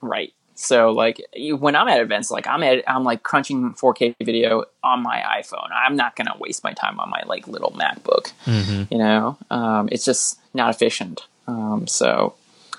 Right. 0.00 0.32
So 0.60 0.90
like 0.90 1.24
when 1.58 1.74
I'm 1.74 1.88
at 1.88 2.00
events, 2.00 2.30
like 2.30 2.46
I'm 2.46 2.62
at 2.62 2.84
I'm 2.88 3.02
like 3.02 3.22
crunching 3.22 3.72
4K 3.74 4.14
video 4.22 4.64
on 4.84 5.02
my 5.02 5.22
iPhone. 5.40 5.68
I'm 5.72 5.96
not 5.96 6.16
gonna 6.16 6.34
waste 6.38 6.62
my 6.62 6.74
time 6.74 7.00
on 7.00 7.08
my 7.08 7.22
like 7.26 7.48
little 7.48 7.70
MacBook. 7.72 8.32
Mm-hmm. 8.44 8.92
You 8.92 8.98
know, 8.98 9.38
um, 9.50 9.88
it's 9.90 10.04
just 10.04 10.38
not 10.52 10.68
efficient. 10.70 11.22
Um, 11.46 11.86
so 11.86 12.34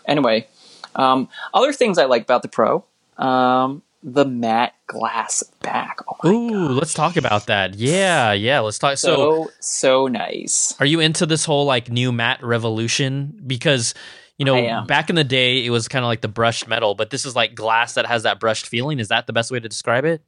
anyway, 0.05 0.47
Um, 0.95 1.29
other 1.53 1.73
things 1.73 1.97
I 1.97 2.05
like 2.05 2.23
about 2.23 2.41
the 2.41 2.49
Pro, 2.49 2.83
um, 3.17 3.81
the 4.03 4.25
matte 4.25 4.75
glass 4.87 5.43
back. 5.61 5.99
Oh 6.23 6.29
Ooh, 6.29 6.69
let's 6.69 6.93
talk 6.93 7.17
about 7.17 7.47
that. 7.47 7.75
Yeah, 7.75 8.33
yeah. 8.33 8.59
Let's 8.59 8.77
talk. 8.77 8.97
So, 8.97 9.15
so 9.15 9.51
so 9.59 10.07
nice. 10.07 10.75
are 10.79 10.85
you 10.85 10.99
into 10.99 11.25
this 11.25 11.45
whole 11.45 11.65
like 11.65 11.89
new 11.89 12.11
matte 12.11 12.43
revolution? 12.43 13.41
Because 13.45 13.93
you 14.41 14.45
know, 14.45 14.81
back 14.87 15.09
in 15.09 15.15
the 15.15 15.23
day, 15.23 15.63
it 15.65 15.69
was 15.69 15.87
kind 15.87 16.03
of 16.03 16.07
like 16.07 16.21
the 16.21 16.27
brushed 16.27 16.67
metal, 16.67 16.95
but 16.95 17.09
this 17.11 17.25
is 17.25 17.35
like 17.35 17.53
glass 17.53 17.93
that 17.93 18.05
has 18.07 18.23
that 18.23 18.39
brushed 18.39 18.67
feeling. 18.67 18.99
Is 18.99 19.09
that 19.09 19.27
the 19.27 19.33
best 19.33 19.51
way 19.51 19.59
to 19.59 19.69
describe 19.69 20.03
it? 20.05 20.21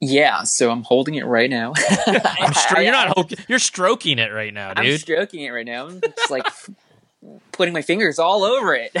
Yeah, 0.00 0.44
so 0.44 0.70
I'm 0.70 0.84
holding 0.84 1.16
it 1.16 1.26
right 1.26 1.50
now. 1.50 1.72
I'm 2.06 2.52
stro- 2.52 2.84
you're 2.84 2.92
not. 2.92 3.16
ho- 3.16 3.28
You're 3.48 3.58
stroking 3.58 4.20
it 4.20 4.32
right 4.32 4.54
now, 4.54 4.72
dude. 4.74 4.86
I'm 4.92 4.98
stroking 4.98 5.40
it 5.42 5.50
right 5.50 5.66
now. 5.66 5.88
I'm 5.88 6.00
just 6.00 6.30
like 6.30 6.46
putting 7.50 7.74
my 7.74 7.82
fingers 7.82 8.20
all 8.20 8.44
over 8.44 8.74
it. 8.76 8.92
the 8.92 9.00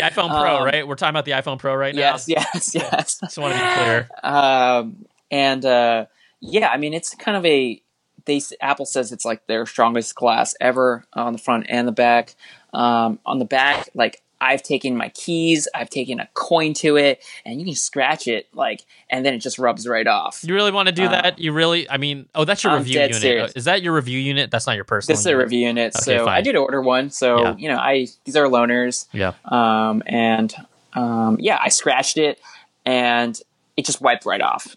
iPhone 0.00 0.30
Pro, 0.30 0.56
Um, 0.58 0.64
right? 0.64 0.88
We're 0.88 0.94
talking 0.94 1.10
about 1.10 1.26
the 1.26 1.32
iPhone 1.32 1.58
Pro 1.58 1.74
right 1.74 1.94
now. 1.94 2.00
yes, 2.00 2.26
yes, 2.26 2.74
yes. 2.74 3.18
Just 3.20 3.36
want 3.36 3.52
to 3.54 3.60
be 3.60 3.74
clear. 3.74 4.08
Um, 4.22 5.04
and 5.30 5.64
uh, 5.66 6.06
yeah, 6.40 6.68
I 6.70 6.78
mean, 6.78 6.94
it's 6.94 7.14
kind 7.14 7.36
of 7.36 7.44
a. 7.44 7.82
They 8.26 8.40
Apple 8.62 8.86
says 8.86 9.12
it's 9.12 9.26
like 9.26 9.46
their 9.46 9.66
strongest 9.66 10.14
glass 10.14 10.54
ever 10.58 11.04
on 11.12 11.34
the 11.34 11.38
front 11.38 11.66
and 11.68 11.86
the 11.86 11.92
back. 11.92 12.34
Um, 12.74 13.18
on 13.24 13.38
the 13.38 13.44
back, 13.44 13.88
like 13.94 14.20
I've 14.40 14.62
taken 14.62 14.96
my 14.96 15.08
keys, 15.10 15.68
I've 15.74 15.88
taken 15.88 16.20
a 16.20 16.28
coin 16.34 16.74
to 16.74 16.96
it, 16.96 17.22
and 17.46 17.58
you 17.60 17.64
can 17.64 17.74
scratch 17.76 18.26
it, 18.28 18.46
like, 18.52 18.84
and 19.08 19.24
then 19.24 19.32
it 19.32 19.38
just 19.38 19.58
rubs 19.58 19.86
right 19.88 20.06
off. 20.06 20.40
You 20.42 20.52
really 20.54 20.72
want 20.72 20.88
to 20.88 20.92
do 20.92 21.04
Uh, 21.04 21.08
that? 21.22 21.38
You 21.38 21.52
really? 21.52 21.88
I 21.88 21.96
mean, 21.96 22.26
oh, 22.34 22.44
that's 22.44 22.62
your 22.64 22.72
I'm 22.74 22.80
review 22.80 23.00
unit. 23.00 23.14
serious. 23.14 23.52
Is 23.52 23.64
that 23.64 23.80
your 23.82 23.94
review 23.94 24.18
unit? 24.18 24.50
That's 24.50 24.66
not 24.66 24.74
your 24.76 24.84
personal. 24.84 25.14
This 25.14 25.20
is 25.20 25.26
a 25.26 25.30
unit. 25.30 25.44
review 25.44 25.66
unit, 25.68 25.96
Okay, 25.96 26.02
so 26.18 26.24
fine. 26.26 26.34
I 26.36 26.40
did 26.42 26.56
order 26.56 26.82
one. 26.82 27.10
So 27.10 27.40
Yeah. 27.42 27.56
you 27.56 27.68
know, 27.68 27.78
I 27.78 28.08
these 28.24 28.36
are 28.36 28.44
loaners. 28.46 29.06
Yeah. 29.12 29.32
um, 29.46 30.02
and 30.04 30.52
um, 30.94 31.38
yeah, 31.40 31.58
I 31.62 31.68
scratched 31.70 32.18
it, 32.18 32.38
and 32.84 33.40
it 33.76 33.86
just 33.86 34.00
wiped 34.00 34.26
right 34.26 34.40
off. 34.42 34.76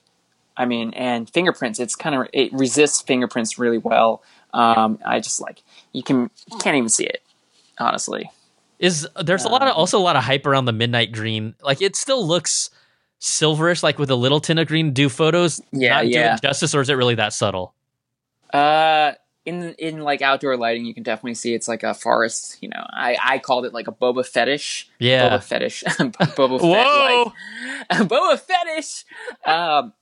I 0.55 0.65
mean, 0.65 0.93
and 0.93 1.29
fingerprints, 1.29 1.79
it's 1.79 1.95
kind 1.95 2.15
of 2.15 2.27
it 2.33 2.53
resists 2.53 3.01
fingerprints 3.01 3.59
really 3.59 3.77
well. 3.79 4.23
Um, 4.53 4.97
I 5.05 5.19
just 5.19 5.41
like 5.41 5.61
you 5.93 6.03
can 6.03 6.29
you 6.51 6.57
can't 6.59 6.77
even 6.77 6.89
see 6.89 7.05
it, 7.05 7.21
honestly. 7.79 8.31
Is 8.79 9.07
there's 9.23 9.43
a 9.43 9.49
lot 9.49 9.63
of 9.63 9.69
Um, 9.69 9.75
also 9.75 9.97
a 9.97 10.01
lot 10.01 10.15
of 10.15 10.23
hype 10.23 10.45
around 10.45 10.65
the 10.65 10.73
midnight 10.73 11.11
green. 11.11 11.55
Like 11.63 11.81
it 11.81 11.95
still 11.95 12.25
looks 12.25 12.69
silverish, 13.19 13.81
like 13.81 13.97
with 13.97 14.11
a 14.11 14.15
little 14.15 14.39
tint 14.39 14.59
of 14.59 14.67
green. 14.67 14.93
Do 14.93 15.09
photos 15.09 15.59
Yeah, 15.71 15.95
not 15.95 16.01
do 16.03 16.09
yeah. 16.09 16.35
it 16.35 16.41
justice, 16.43 16.75
or 16.75 16.81
is 16.81 16.89
it 16.89 16.93
really 16.93 17.15
that 17.15 17.33
subtle? 17.33 17.73
Uh, 18.53 19.13
in 19.45 19.73
in 19.79 19.99
like 20.01 20.21
outdoor 20.21 20.57
lighting, 20.57 20.85
you 20.85 20.93
can 20.93 21.03
definitely 21.03 21.33
see 21.33 21.53
it's 21.55 21.67
like 21.67 21.81
a 21.81 21.93
forest. 21.93 22.57
You 22.61 22.69
know, 22.69 22.85
I 22.91 23.17
I 23.23 23.39
called 23.39 23.65
it 23.65 23.73
like 23.73 23.87
a 23.87 23.91
boba 23.91 24.25
fetish. 24.25 24.89
Yeah. 24.99 25.29
Boba 25.37 25.43
fetish. 25.43 25.83
Boba 25.87 26.61
Whoa! 26.61 27.33
like 27.89 27.99
Boba 28.07 28.39
Fetish. 28.39 29.05
Um, 29.45 29.93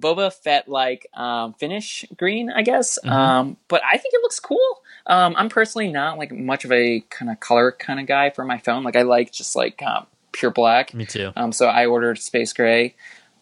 Boba 0.00 0.32
Fett 0.32 0.68
like 0.68 1.06
um, 1.14 1.54
finish 1.54 2.04
green, 2.16 2.50
I 2.50 2.62
guess. 2.62 2.98
Mhm. 3.04 3.10
Um, 3.10 3.56
but 3.68 3.82
I 3.84 3.96
think 3.98 4.14
it 4.14 4.22
looks 4.22 4.40
cool. 4.40 4.82
Um, 5.06 5.34
I'm 5.36 5.48
personally 5.48 5.90
not 5.90 6.18
like 6.18 6.32
much 6.32 6.64
of 6.64 6.72
a 6.72 7.00
kind 7.10 7.30
of 7.30 7.40
color 7.40 7.72
kind 7.72 8.00
of 8.00 8.06
guy 8.06 8.30
for 8.30 8.44
my 8.44 8.58
phone. 8.58 8.82
Like 8.84 8.96
I 8.96 9.02
like 9.02 9.32
just 9.32 9.56
like 9.56 9.82
um, 9.82 10.06
pure 10.32 10.50
black. 10.50 10.94
Me 10.94 11.06
too. 11.06 11.32
Um, 11.36 11.52
so 11.52 11.66
I 11.66 11.86
ordered 11.86 12.18
space 12.18 12.52
gray. 12.52 12.94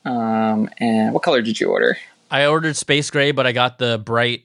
Um, 0.05 0.71
and 0.79 1.13
what 1.13 1.23
color 1.23 1.43
did 1.43 1.61
you 1.61 1.69
order? 1.69 1.97
I 2.31 2.47
ordered 2.47 2.77
space 2.77 3.11
gray, 3.11 3.33
but 3.33 3.47
I 3.47 3.53
got 3.53 3.79
the 3.79 3.99
bright 3.99 4.45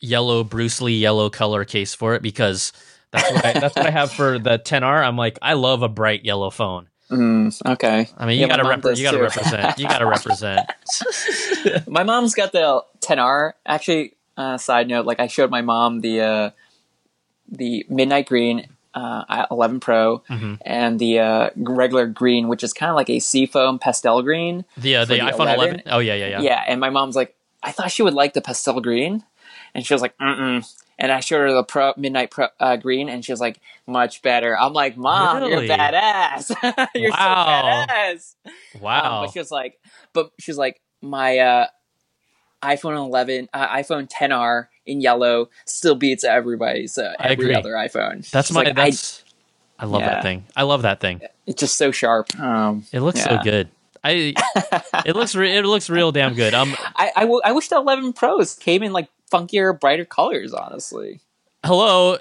yellow 0.00 0.44
Bruce 0.44 0.80
Lee 0.80 0.98
yellow 0.98 1.30
color 1.30 1.64
case 1.64 1.94
for 1.94 2.14
it 2.14 2.22
because 2.22 2.72
that's 3.10 3.30
what 3.30 3.44
I, 3.44 3.52
that's 3.58 3.76
what 3.76 3.86
I 3.86 3.90
have 3.90 4.12
for 4.12 4.38
the 4.38 4.58
10R. 4.64 5.06
I'm 5.06 5.16
like, 5.16 5.38
I 5.40 5.54
love 5.54 5.82
a 5.82 5.88
bright 5.88 6.24
yellow 6.24 6.50
phone. 6.50 6.88
Mm, 7.10 7.66
okay. 7.72 8.08
I 8.16 8.26
mean, 8.26 8.36
you 8.38 8.42
Yeah, 8.46 8.48
gotta 8.48 8.64
mom 8.64 8.80
repre- 8.80 8.82
does 8.82 8.98
you 8.98 9.04
gotta 9.04 9.18
too. 9.18 9.22
represent. 9.24 9.78
You 9.78 9.88
gotta 9.88 10.06
represent. 10.06 10.70
My 11.86 12.02
mom's 12.02 12.34
got 12.34 12.52
the 12.52 12.82
10R. 13.00 13.52
Actually, 13.66 14.14
uh, 14.36 14.56
side 14.58 14.88
note, 14.88 15.06
like 15.06 15.20
I 15.20 15.26
showed 15.28 15.50
my 15.50 15.60
mom 15.62 16.00
the 16.00 16.20
uh, 16.20 16.50
the 17.50 17.86
midnight 17.88 18.26
green 18.26 18.68
uh, 18.94 19.46
11 19.50 19.80
Pro 19.80 20.22
Mhm. 20.30 20.58
and 20.64 20.98
the 20.98 21.18
uh, 21.20 21.50
regular 21.56 22.06
green, 22.06 22.48
which 22.48 22.62
is 22.64 22.72
kind 22.72 22.90
of 22.90 22.96
like 22.96 23.10
a 23.10 23.18
seafoam 23.20 23.78
pastel 23.78 24.22
green. 24.22 24.64
The 24.76 24.96
uh, 24.96 25.04
the 25.04 25.14
the 25.14 25.20
iPhone 25.20 25.52
11. 25.54 25.54
11? 25.58 25.82
Oh 25.86 25.98
yeah, 25.98 26.14
yeah, 26.14 26.26
yeah. 26.26 26.40
Yeah. 26.40 26.64
and 26.66 26.80
my 26.80 26.90
mom's 26.90 27.16
like, 27.16 27.34
I 27.62 27.70
thought 27.72 27.90
she 27.90 28.02
would 28.02 28.14
like 28.14 28.32
the 28.34 28.40
pastel 28.40 28.80
green, 28.80 29.24
and 29.74 29.84
she 29.86 29.94
was 29.94 30.02
like, 30.02 30.16
mm 30.18 30.64
And 30.98 31.10
I 31.10 31.20
showed 31.20 31.40
her 31.40 31.52
the 31.52 31.64
pro 31.64 31.92
midnight 31.96 32.30
pro, 32.30 32.48
uh, 32.60 32.76
green, 32.76 33.08
and 33.08 33.24
she 33.24 33.32
was 33.32 33.40
like, 33.40 33.60
much 33.86 34.22
better. 34.22 34.56
I'm 34.58 34.72
like, 34.72 34.96
Mom, 34.96 35.42
Really? 35.42 35.66
you're 35.66 35.76
badass. 35.76 36.88
you're 36.94 37.10
Wow. 37.10 37.84
so 37.88 37.92
badass. 37.92 38.34
Wow. 38.80 39.18
Um, 39.20 39.24
but 39.26 39.32
she 39.32 39.38
was 39.40 39.50
like, 39.50 39.78
but 40.12 40.30
she 40.38 40.50
was 40.52 40.58
like, 40.58 40.80
my 41.02 41.38
uh, 41.38 41.66
iPhone 42.62 42.96
11, 42.96 43.48
uh, 43.52 43.68
iPhone 43.76 44.08
10R 44.10 44.68
in 44.86 45.00
yellow 45.00 45.50
still 45.66 45.94
beats 45.94 46.24
everybody's 46.24 46.96
uh, 46.96 47.14
I 47.18 47.28
every 47.30 47.54
other 47.54 47.72
iPhone. 47.72 48.28
that's 48.30 48.48
She's 48.48 48.54
my. 48.54 48.62
like, 48.62 48.78
I- 48.78 48.84
that's. 48.90 49.22
I, 49.78 49.86
love 49.86 50.02
that 50.02 50.22
thing. 50.22 50.44
I 50.54 50.62
love 50.62 50.82
that 50.82 51.00
thing. 51.00 51.20
it's 51.46 51.58
just 51.60 51.76
so 51.76 51.90
sharp. 51.90 52.38
Um, 52.38 52.84
It 52.92 53.00
looks 53.00 53.22
so 53.22 53.38
good. 53.42 53.68
I. 54.04 54.34
It 55.04 55.16
looks. 55.16 55.34
Re- 55.34 55.56
it 55.56 55.64
looks 55.64 55.90
real 55.90 56.12
damn 56.12 56.34
good. 56.34 56.54
Um. 56.54 56.74
I, 56.96 57.10
I, 57.16 57.20
w- 57.22 57.40
I 57.44 57.52
wish 57.52 57.68
the 57.68 57.76
11 57.76 58.12
Pros 58.12 58.54
came 58.54 58.82
in 58.82 58.92
like 58.92 59.08
funkier, 59.34 59.78
brighter 59.78 60.04
colors. 60.04 60.52
Honestly, 60.52 61.20
Hello. 61.64 62.18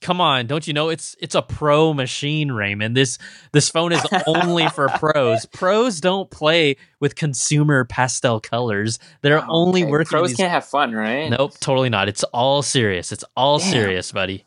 Come 0.00 0.22
on, 0.22 0.46
don't 0.46 0.66
you 0.66 0.72
know 0.72 0.88
it's 0.88 1.14
it's 1.20 1.34
a 1.34 1.42
pro 1.42 1.92
machine, 1.92 2.50
Raymond. 2.50 2.96
This 2.96 3.18
this 3.52 3.68
phone 3.68 3.92
is 3.92 4.02
only 4.26 4.66
for 4.74 4.88
pros. 4.88 5.44
Pros 5.44 6.00
don't 6.00 6.30
play 6.30 6.76
with 6.98 7.14
consumer 7.14 7.84
pastel 7.84 8.40
colors. 8.40 8.98
They're 9.20 9.42
oh, 9.42 9.46
only 9.48 9.82
Okay, 9.82 9.90
working. 9.90 10.06
Pros 10.06 10.28
these- 10.30 10.38
can't 10.38 10.50
have 10.50 10.64
fun, 10.64 10.94
right? 10.94 11.28
Nope, 11.28 11.52
totally 11.60 11.90
not. 11.90 12.08
It's 12.08 12.24
all 12.24 12.62
serious. 12.62 13.12
It's 13.12 13.24
all 13.36 13.58
Damn. 13.58 13.70
serious, 13.70 14.12
buddy. 14.12 14.46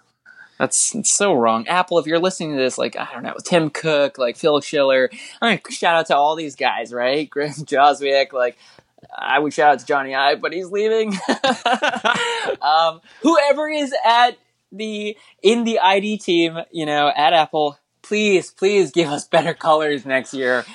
That's 0.57 0.95
so 1.09 1.33
wrong. 1.33 1.67
Apple, 1.67 1.99
if 1.99 2.07
you're 2.07 2.19
listening 2.19 2.53
to 2.53 2.61
this, 2.61 2.79
like 2.79 2.97
I 2.97 3.07
don't 3.13 3.21
know, 3.23 3.35
Tim 3.45 3.69
Cook, 3.69 4.17
like 4.17 4.35
Phil 4.35 4.59
Schiller, 4.61 5.11
I 5.41 5.51
mean, 5.51 5.59
shout 5.69 5.95
out 5.95 6.07
to 6.07 6.17
all 6.17 6.35
these 6.35 6.55
guys, 6.55 6.91
right? 6.91 7.29
Graham 7.29 7.53
Joswiak, 7.53 8.33
like 8.33 8.57
I 9.17 9.39
would 9.39 9.53
shout 9.53 9.73
out 9.73 9.79
to 9.79 9.85
Jony 9.85 10.17
Ive, 10.17 10.41
but 10.41 10.53
he's 10.53 10.69
leaving. 10.69 11.13
um, 12.61 13.01
whoever 13.21 13.69
is 13.69 13.93
at 14.05 14.37
the 14.71 15.17
in 15.41 15.63
the 15.63 15.79
ID 15.79 16.17
team, 16.17 16.59
you 16.71 16.85
know, 16.85 17.11
at 17.15 17.33
Apple, 17.33 17.77
please, 18.01 18.51
please 18.51 18.91
give 18.91 19.09
us 19.09 19.27
better 19.27 19.53
colors 19.53 20.05
next 20.05 20.33
year. 20.33 20.65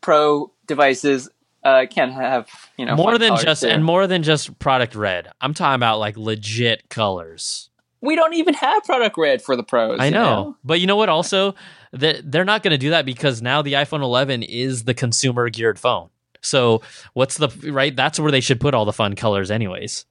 Pro 0.00 0.50
devices 0.66 1.28
uh, 1.64 1.86
can 1.88 2.10
have 2.12 2.48
you 2.76 2.86
know 2.86 2.96
more 2.96 3.18
than 3.18 3.36
just 3.36 3.62
too. 3.62 3.68
and 3.68 3.84
more 3.84 4.06
than 4.06 4.22
just 4.22 4.58
product 4.58 4.94
red. 4.94 5.30
I'm 5.40 5.54
talking 5.54 5.76
about 5.76 5.98
like 5.98 6.16
legit 6.16 6.88
colors. 6.88 7.70
we 8.00 8.16
don't 8.16 8.34
even 8.34 8.54
have 8.54 8.84
product 8.84 9.16
red 9.16 9.42
for 9.42 9.54
the 9.54 9.62
pros. 9.62 10.00
I 10.00 10.06
you 10.06 10.10
know. 10.10 10.56
But 10.64 10.80
you 10.80 10.86
know 10.86 10.96
what 10.96 11.08
also? 11.08 11.54
They're, 11.92 12.20
they're 12.22 12.44
not 12.44 12.62
going 12.62 12.72
to 12.72 12.78
do 12.78 12.90
that 12.90 13.04
because 13.04 13.42
now 13.42 13.60
the 13.60 13.74
iPhone 13.74 14.02
11 14.02 14.42
is 14.42 14.84
the 14.84 14.94
consumer 14.94 15.50
geared 15.50 15.78
phone. 15.78 16.08
So 16.42 16.82
what's 17.14 17.36
the 17.38 17.48
right? 17.72 17.94
That's 17.94 18.20
where 18.20 18.30
they 18.30 18.40
should 18.40 18.60
put 18.60 18.74
all 18.74 18.84
the 18.84 18.92
fun 18.92 19.14
colors, 19.16 19.50
anyways. 19.50 20.04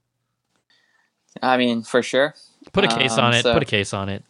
I 1.42 1.58
mean, 1.58 1.84
for 1.84 2.02
sure. 2.02 2.34
Put 2.74 2.84
a 2.84 2.88
case 2.88 3.18
Um, 3.18 3.26
on 3.26 3.34
it. 3.34 3.44
so- 3.44 3.54
Put 3.54 3.64
a 3.64 3.66
case 3.66 3.94
on 3.94 4.10
it. 4.10 4.24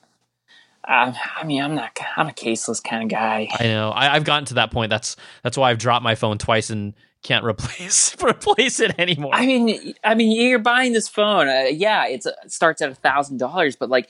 Um, 0.87 1.13
I 1.37 1.43
mean, 1.43 1.61
I'm 1.61 1.75
not. 1.75 1.95
I'm 2.17 2.27
a 2.27 2.31
caseless 2.31 2.83
kind 2.83 3.03
of 3.03 3.09
guy. 3.09 3.47
I 3.59 3.65
know. 3.65 3.91
I, 3.91 4.15
I've 4.15 4.23
gotten 4.23 4.45
to 4.45 4.55
that 4.55 4.71
point. 4.71 4.89
That's 4.89 5.15
that's 5.43 5.55
why 5.55 5.69
I've 5.69 5.77
dropped 5.77 6.03
my 6.03 6.15
phone 6.15 6.39
twice 6.39 6.71
and 6.71 6.95
can't 7.21 7.45
replace 7.45 8.15
replace 8.23 8.79
it 8.79 8.97
anymore. 8.97 9.35
I 9.35 9.45
mean, 9.45 9.93
I 10.03 10.15
mean, 10.15 10.31
you're 10.31 10.57
buying 10.57 10.93
this 10.93 11.07
phone. 11.07 11.47
Uh, 11.47 11.65
yeah, 11.71 12.07
it's 12.07 12.25
it 12.25 12.33
starts 12.51 12.81
at 12.81 12.89
a 12.89 12.95
thousand 12.95 13.37
dollars, 13.37 13.75
but 13.75 13.91
like 13.91 14.09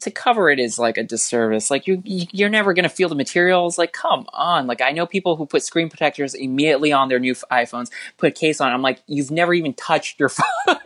to 0.00 0.10
cover 0.10 0.50
it 0.50 0.58
is 0.58 0.78
like 0.78 0.96
a 0.98 1.02
disservice. 1.02 1.70
Like 1.70 1.86
you, 1.86 2.02
you 2.04 2.26
you're 2.32 2.48
never 2.48 2.74
gonna 2.74 2.88
feel 2.88 3.08
the 3.08 3.14
materials. 3.14 3.78
Like, 3.78 3.92
come 3.92 4.26
on. 4.32 4.66
Like 4.66 4.80
I 4.80 4.90
know 4.92 5.06
people 5.06 5.36
who 5.36 5.46
put 5.46 5.62
screen 5.62 5.88
protectors 5.88 6.34
immediately 6.34 6.92
on 6.92 7.08
their 7.08 7.18
new 7.18 7.34
iPhones, 7.34 7.90
put 8.18 8.28
a 8.28 8.32
case 8.32 8.60
on. 8.60 8.72
I'm 8.72 8.82
like, 8.82 9.02
you've 9.06 9.30
never 9.30 9.54
even 9.54 9.74
touched 9.74 10.18
your 10.18 10.28
phone, 10.28 10.76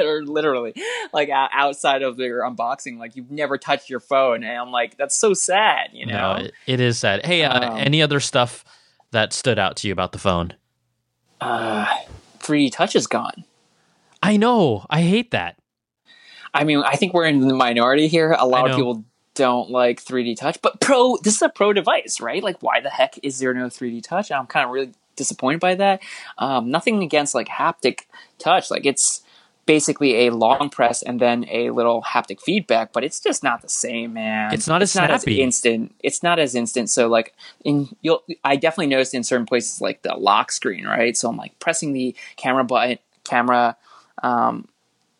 or 0.00 0.22
literally, 0.24 0.74
like 1.12 1.28
outside 1.30 2.02
of 2.02 2.16
their 2.16 2.40
unboxing, 2.42 2.98
like 2.98 3.16
you've 3.16 3.30
never 3.30 3.58
touched 3.58 3.88
your 3.88 4.00
phone, 4.00 4.44
and 4.44 4.58
I'm 4.58 4.70
like, 4.70 4.96
that's 4.96 5.16
so 5.16 5.34
sad. 5.34 5.90
You 5.92 6.06
know. 6.06 6.36
No, 6.36 6.44
it, 6.44 6.52
it 6.66 6.80
is 6.80 6.98
sad. 6.98 7.24
Hey, 7.24 7.44
uh, 7.44 7.70
Um, 7.72 7.78
any 7.78 8.02
other 8.02 8.20
stuff 8.20 8.64
that 9.10 9.32
stood 9.32 9.58
out 9.58 9.76
to 9.76 9.86
you 9.88 9.92
about 9.92 10.12
the 10.12 10.18
phone? 10.18 10.54
uh, 11.40 11.86
3D 12.40 12.72
Touch 12.72 12.96
is 12.96 13.06
gone. 13.06 13.44
I 14.22 14.36
know. 14.36 14.84
I 14.90 15.02
hate 15.02 15.30
that. 15.30 15.56
I 16.54 16.64
mean, 16.64 16.82
I 16.84 16.96
think 16.96 17.14
we're 17.14 17.26
in 17.26 17.40
the 17.40 17.54
minority 17.54 18.08
here. 18.08 18.32
A 18.38 18.46
lot 18.46 18.68
of 18.68 18.76
people 18.76 19.04
don't 19.34 19.70
like 19.70 20.02
3D 20.02 20.36
touch, 20.36 20.60
but 20.62 20.80
pro, 20.80 21.16
this 21.22 21.36
is 21.36 21.42
a 21.42 21.48
pro 21.48 21.72
device, 21.72 22.20
right? 22.20 22.42
Like, 22.42 22.62
why 22.62 22.80
the 22.80 22.90
heck 22.90 23.18
is 23.22 23.38
there 23.38 23.54
no 23.54 23.66
3D 23.66 24.02
touch? 24.02 24.30
And 24.30 24.38
I'm 24.38 24.46
kind 24.46 24.64
of 24.64 24.72
really 24.72 24.92
disappointed 25.16 25.60
by 25.60 25.74
that. 25.76 26.02
Um, 26.38 26.70
nothing 26.70 27.02
against 27.02 27.34
like 27.34 27.48
haptic 27.48 28.00
touch. 28.38 28.70
Like, 28.70 28.86
it's, 28.86 29.22
basically 29.68 30.26
a 30.26 30.30
long 30.30 30.70
press 30.70 31.02
and 31.02 31.20
then 31.20 31.44
a 31.50 31.68
little 31.68 32.02
haptic 32.02 32.40
feedback, 32.40 32.90
but 32.90 33.04
it's 33.04 33.20
just 33.20 33.44
not 33.44 33.60
the 33.60 33.68
same, 33.68 34.14
man. 34.14 34.50
It's 34.54 34.66
not 34.66 34.80
as 34.80 34.94
not 34.94 35.10
as 35.10 35.24
instant. 35.26 35.94
It's 36.02 36.22
not 36.22 36.38
as 36.38 36.54
instant. 36.54 36.88
So 36.88 37.06
like 37.06 37.34
in 37.66 37.94
you'll 38.00 38.24
I 38.42 38.56
definitely 38.56 38.86
noticed 38.86 39.12
in 39.12 39.22
certain 39.22 39.44
places 39.44 39.82
like 39.82 40.00
the 40.00 40.14
lock 40.14 40.52
screen, 40.52 40.86
right? 40.86 41.14
So 41.14 41.28
I'm 41.28 41.36
like 41.36 41.56
pressing 41.58 41.92
the 41.92 42.16
camera 42.36 42.64
button 42.64 42.98
camera 43.24 43.76
um 44.22 44.68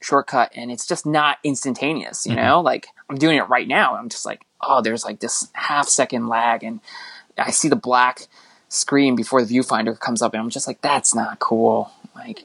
shortcut 0.01 0.53
and 0.55 0.71
it's 0.71 0.87
just 0.87 1.05
not 1.07 1.39
instantaneous, 1.45 2.27
you 2.27 2.33
Mhm. 2.33 2.37
know? 2.37 2.61
Like 2.61 2.89
I'm 3.11 3.17
doing 3.17 3.37
it 3.39 3.49
right 3.49 3.67
now. 3.67 3.97
I'm 3.97 4.09
just 4.09 4.25
like, 4.27 4.43
oh, 4.61 4.81
there's 4.81 5.05
like 5.05 5.21
this 5.21 5.49
half 5.55 5.89
second 5.89 6.29
lag 6.29 6.63
and 6.63 6.81
I 7.37 7.51
see 7.51 7.69
the 7.69 7.77
black 7.77 8.27
screen 8.69 9.17
before 9.17 9.43
the 9.43 9.55
viewfinder 9.59 9.99
comes 9.99 10.23
up 10.23 10.35
and 10.35 10.43
I'm 10.43 10.51
just 10.51 10.67
like, 10.67 10.81
that's 10.81 11.15
not 11.15 11.39
cool. 11.39 11.91
Like 12.15 12.45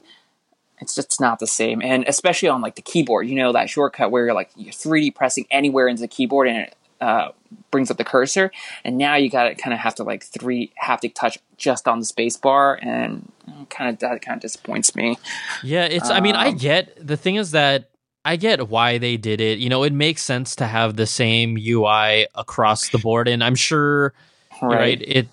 it's 0.80 0.94
just 0.94 1.20
not 1.20 1.38
the 1.38 1.46
same. 1.46 1.80
And 1.82 2.04
especially 2.06 2.48
on 2.48 2.60
like 2.60 2.74
the 2.74 2.82
keyboard, 2.82 3.26
you 3.28 3.34
know, 3.36 3.52
that 3.52 3.70
shortcut 3.70 4.10
where 4.10 4.24
you're 4.26 4.34
like 4.34 4.50
you're 4.56 4.72
3D 4.72 5.14
pressing 5.14 5.46
anywhere 5.50 5.86
into 5.88 6.02
the 6.02 6.08
keyboard 6.08 6.48
and 6.48 6.58
it 6.58 6.74
uh, 7.00 7.28
brings 7.70 7.90
up 7.90 7.96
the 7.96 8.04
cursor. 8.04 8.50
And 8.84 8.98
now 8.98 9.16
you 9.16 9.30
got 9.30 9.44
to 9.44 9.54
kind 9.54 9.74
of 9.74 9.80
have 9.80 9.94
to 9.96 10.04
like 10.04 10.24
three 10.24 10.72
haptic 10.82 11.14
touch 11.14 11.38
just 11.56 11.86
on 11.86 11.98
the 11.98 12.04
space 12.04 12.36
bar 12.36 12.78
and 12.82 13.30
kind 13.70 13.90
of 13.90 13.98
that 14.00 14.22
kind 14.22 14.36
of 14.36 14.42
disappoints 14.42 14.94
me. 14.94 15.18
Yeah, 15.62 15.84
it's. 15.84 16.10
I 16.10 16.20
mean, 16.20 16.34
I 16.36 16.48
Um, 16.48 16.56
get 16.56 17.06
the 17.06 17.16
thing 17.16 17.36
is 17.36 17.52
that 17.52 17.90
I 18.24 18.36
get 18.36 18.68
why 18.68 18.98
they 18.98 19.16
did 19.16 19.40
it. 19.40 19.58
You 19.58 19.68
know, 19.68 19.82
it 19.82 19.92
makes 19.92 20.22
sense 20.22 20.56
to 20.56 20.66
have 20.66 20.96
the 20.96 21.06
same 21.06 21.56
UI 21.58 22.26
across 22.34 22.88
the 22.88 22.98
board, 22.98 23.28
and 23.28 23.42
I'm 23.44 23.54
sure 23.54 24.14
right. 24.62 25.00
It 25.02 25.28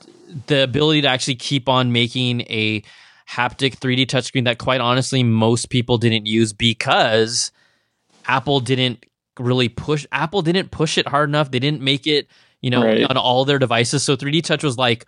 the 0.48 0.64
ability 0.64 1.02
to 1.02 1.08
actually 1.08 1.36
keep 1.36 1.68
on 1.68 1.92
making 1.92 2.42
a 2.42 2.82
haptic 3.30 3.78
3D 3.78 4.08
touchscreen 4.08 4.46
that, 4.46 4.58
quite 4.58 4.82
honestly, 4.82 5.24
most 5.24 5.70
people 5.70 5.98
didn't 5.98 6.26
use 6.26 6.54
because 6.54 7.52
Apple 8.26 8.60
didn't 8.60 9.06
really 9.40 9.70
push. 9.70 10.06
Apple 10.12 10.42
didn't 10.42 10.72
push 10.72 10.98
it 10.98 11.08
hard 11.08 11.30
enough. 11.30 11.52
They 11.52 11.60
didn't 11.60 11.82
make 11.82 12.06
it, 12.08 12.28
you 12.62 12.70
know, 12.70 12.84
Right. 12.84 13.04
on 13.10 13.18
all 13.18 13.46
their 13.46 13.60
devices. 13.60 14.04
So 14.04 14.16
3D 14.16 14.42
Touch 14.44 14.64
was 14.64 14.78
like. 14.78 15.06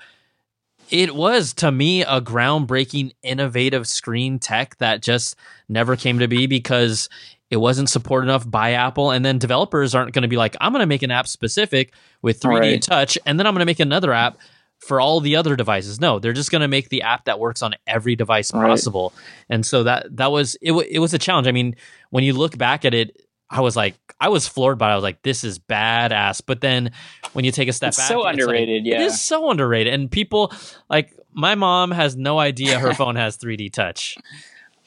It 0.89 1.15
was 1.15 1.53
to 1.55 1.71
me 1.71 2.01
a 2.03 2.19
groundbreaking, 2.21 3.13
innovative 3.23 3.87
screen 3.87 4.37
tech 4.37 4.77
that 4.77 5.01
just 5.01 5.35
never 5.69 5.95
came 5.95 6.19
to 6.19 6.27
be 6.27 6.45
because 6.45 7.07
it 7.49 7.55
wasn't 7.57 7.89
supported 7.89 8.25
enough 8.27 8.47
by 8.49 8.73
Apple. 8.73 9.09
And 9.09 9.23
then 9.23 9.39
developers 9.39 9.95
aren't 9.95 10.13
going 10.13 10.23
to 10.23 10.27
be 10.27 10.35
like, 10.35 10.55
I'm 10.59 10.73
going 10.73 10.81
to 10.81 10.85
make 10.85 11.01
an 11.01 11.09
app 11.09 11.27
specific 11.27 11.93
with 12.21 12.39
3D 12.41 12.59
Right. 12.59 12.81
touch, 12.81 13.17
and 13.25 13.39
then 13.39 13.47
I'm 13.47 13.53
going 13.53 13.61
to 13.61 13.65
make 13.65 13.79
another 13.79 14.11
app 14.11 14.37
for 14.79 14.99
all 14.99 15.21
the 15.21 15.37
other 15.37 15.55
devices. 15.55 16.01
No, 16.01 16.19
they're 16.19 16.33
just 16.33 16.51
going 16.51 16.61
to 16.61 16.67
make 16.67 16.89
the 16.89 17.01
app 17.03 17.25
that 17.25 17.39
works 17.39 17.61
on 17.61 17.73
every 17.87 18.17
device 18.17 18.53
Right. 18.53 18.67
possible. 18.67 19.13
And 19.49 19.65
so 19.65 19.83
that 19.83 20.15
that 20.17 20.31
was 20.31 20.55
it. 20.61 20.73
wa- 20.73 20.83
It 20.87 20.99
was 20.99 21.13
a 21.13 21.17
challenge. 21.17 21.47
I 21.47 21.53
mean, 21.53 21.75
when 22.09 22.25
you 22.25 22.33
look 22.33 22.57
back 22.57 22.83
at 22.83 22.93
it, 22.93 23.15
I 23.55 23.61
was 23.61 23.75
like, 23.75 23.95
I 24.19 24.29
was 24.29 24.47
floored 24.47 24.77
by. 24.79 24.89
it. 24.89 24.93
I 24.93 24.95
was 24.95 25.03
like, 25.03 25.21
this 25.21 25.43
is 25.43 25.59
badass. 25.59 26.41
But 26.45 26.61
then 26.61 26.91
when 27.33 27.45
you 27.45 27.51
take 27.51 27.67
a 27.69 27.73
step 27.73 27.89
It's 27.89 27.97
back, 27.97 28.07
so 28.07 28.19
like- 28.21 28.33
underrated, 28.33 28.85
It 28.87 28.89
yeah. 28.89 29.01
is 29.01 29.21
so 29.21 29.49
underrated, 29.51 29.93
and 29.93 30.09
people 30.09 30.51
like 30.89 31.13
my 31.33 31.55
mom 31.55 31.91
has 31.91 32.15
no 32.15 32.39
idea 32.39 32.79
her 32.79 32.93
phone 33.01 33.15
has 33.15 33.37
3D 33.37 33.71
touch. 33.71 34.17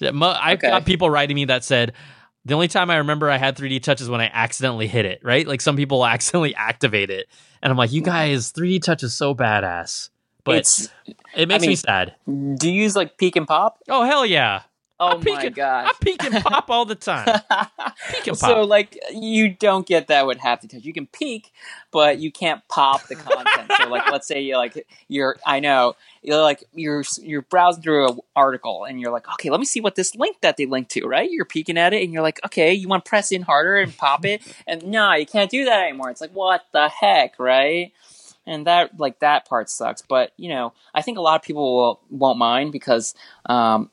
I've 0.00 0.58
Okay. 0.58 0.68
got 0.68 0.84
people 0.84 1.08
writing 1.10 1.34
me 1.36 1.44
that 1.46 1.64
said 1.64 1.92
the 2.44 2.54
only 2.54 2.68
time 2.68 2.90
I 2.90 2.96
remember 2.96 3.30
I 3.30 3.38
had 3.38 3.56
3D 3.56 3.82
touch 3.82 4.00
is 4.00 4.08
when 4.08 4.20
I 4.20 4.30
accidentally 4.32 4.86
hit 4.86 5.04
it, 5.04 5.20
right? 5.24 5.46
Like 5.46 5.60
some 5.60 5.76
people 5.76 6.04
accidentally 6.14 6.54
activate 6.54 7.10
it. 7.10 7.26
And 7.62 7.70
I'm 7.70 7.76
like, 7.76 7.92
you 7.92 8.02
guys, 8.02 8.52
3D 8.52 8.82
touch 8.82 9.02
is 9.02 9.14
so 9.14 9.34
badass. 9.34 10.10
But 10.44 10.56
it's 10.56 10.88
it 11.34 11.48
makes 11.48 11.64
I 11.64 11.66
me 11.66 11.74
sad. 11.74 12.14
do 12.26 12.70
you 12.70 12.82
use 12.82 12.94
like 12.94 13.18
peek 13.18 13.34
and 13.36 13.46
pop? 13.48 13.78
Oh, 13.88 14.04
hell 14.04 14.24
yeah. 14.24 14.62
Oh 14.98 15.18
I 15.18 15.22
peek 15.22 15.34
my 15.34 15.42
and- 15.42 15.54
gosh. 15.54 15.88
I 15.88 16.04
peek 16.04 16.24
and 16.24 16.42
pop 16.42 16.70
all 16.70 16.86
the 16.86 16.94
time. 16.94 17.40
Peek 18.10 18.26
and 18.28 18.36
so 18.36 18.62
like 18.62 18.98
you 19.12 19.50
don't 19.50 19.86
get 19.86 20.08
that 20.08 20.26
with 20.26 20.38
half 20.38 20.60
the 20.60 20.68
touch. 20.68 20.84
You 20.84 20.92
can 20.92 21.06
peek, 21.06 21.52
but 21.90 22.18
you 22.18 22.30
can't 22.30 22.66
pop 22.68 23.06
the 23.06 23.14
content. 23.14 23.72
so 23.76 23.88
like 23.88 24.10
let's 24.10 24.26
say 24.26 24.40
you're 24.40 24.56
like 24.56 24.86
you're 25.08 25.36
I 25.46 25.60
know 25.60 25.96
you're 26.22 26.40
like 26.40 26.64
you're 26.72 27.04
you're 27.20 27.42
browsing 27.42 27.82
through 27.82 28.08
an 28.08 28.18
article 28.34 28.84
and 28.84 29.00
you're 29.00 29.12
like 29.12 29.28
okay 29.34 29.50
let 29.50 29.60
me 29.60 29.66
see 29.66 29.80
what 29.80 29.96
this 29.96 30.14
link 30.14 30.38
that 30.42 30.56
they 30.56 30.66
linked 30.66 30.90
to 30.92 31.06
right. 31.06 31.30
You're 31.30 31.44
peeking 31.44 31.76
at 31.78 31.92
it 31.92 32.02
and 32.02 32.12
you're 32.12 32.22
like 32.22 32.40
okay 32.46 32.72
you 32.72 32.88
want 32.88 33.04
to 33.04 33.08
press 33.08 33.32
in 33.32 33.42
harder 33.42 33.76
and 33.76 33.96
pop 33.96 34.24
it 34.24 34.40
and 34.66 34.82
no 34.86 35.12
you 35.14 35.26
can't 35.26 35.50
do 35.50 35.64
that 35.66 35.82
anymore. 35.88 36.10
It's 36.10 36.20
like 36.20 36.32
what 36.32 36.64
the 36.72 36.88
heck 36.88 37.38
right. 37.38 37.92
And 38.46 38.66
that 38.66 38.98
like 38.98 39.18
that 39.20 39.46
part 39.48 39.68
sucks, 39.68 40.02
but 40.02 40.32
you 40.36 40.48
know 40.48 40.72
I 40.94 41.02
think 41.02 41.18
a 41.18 41.22
lot 41.22 41.36
of 41.36 41.42
people 41.42 41.76
will, 41.76 42.00
won't 42.10 42.38
mind 42.38 42.72
because 42.72 43.14
um, 43.46 43.90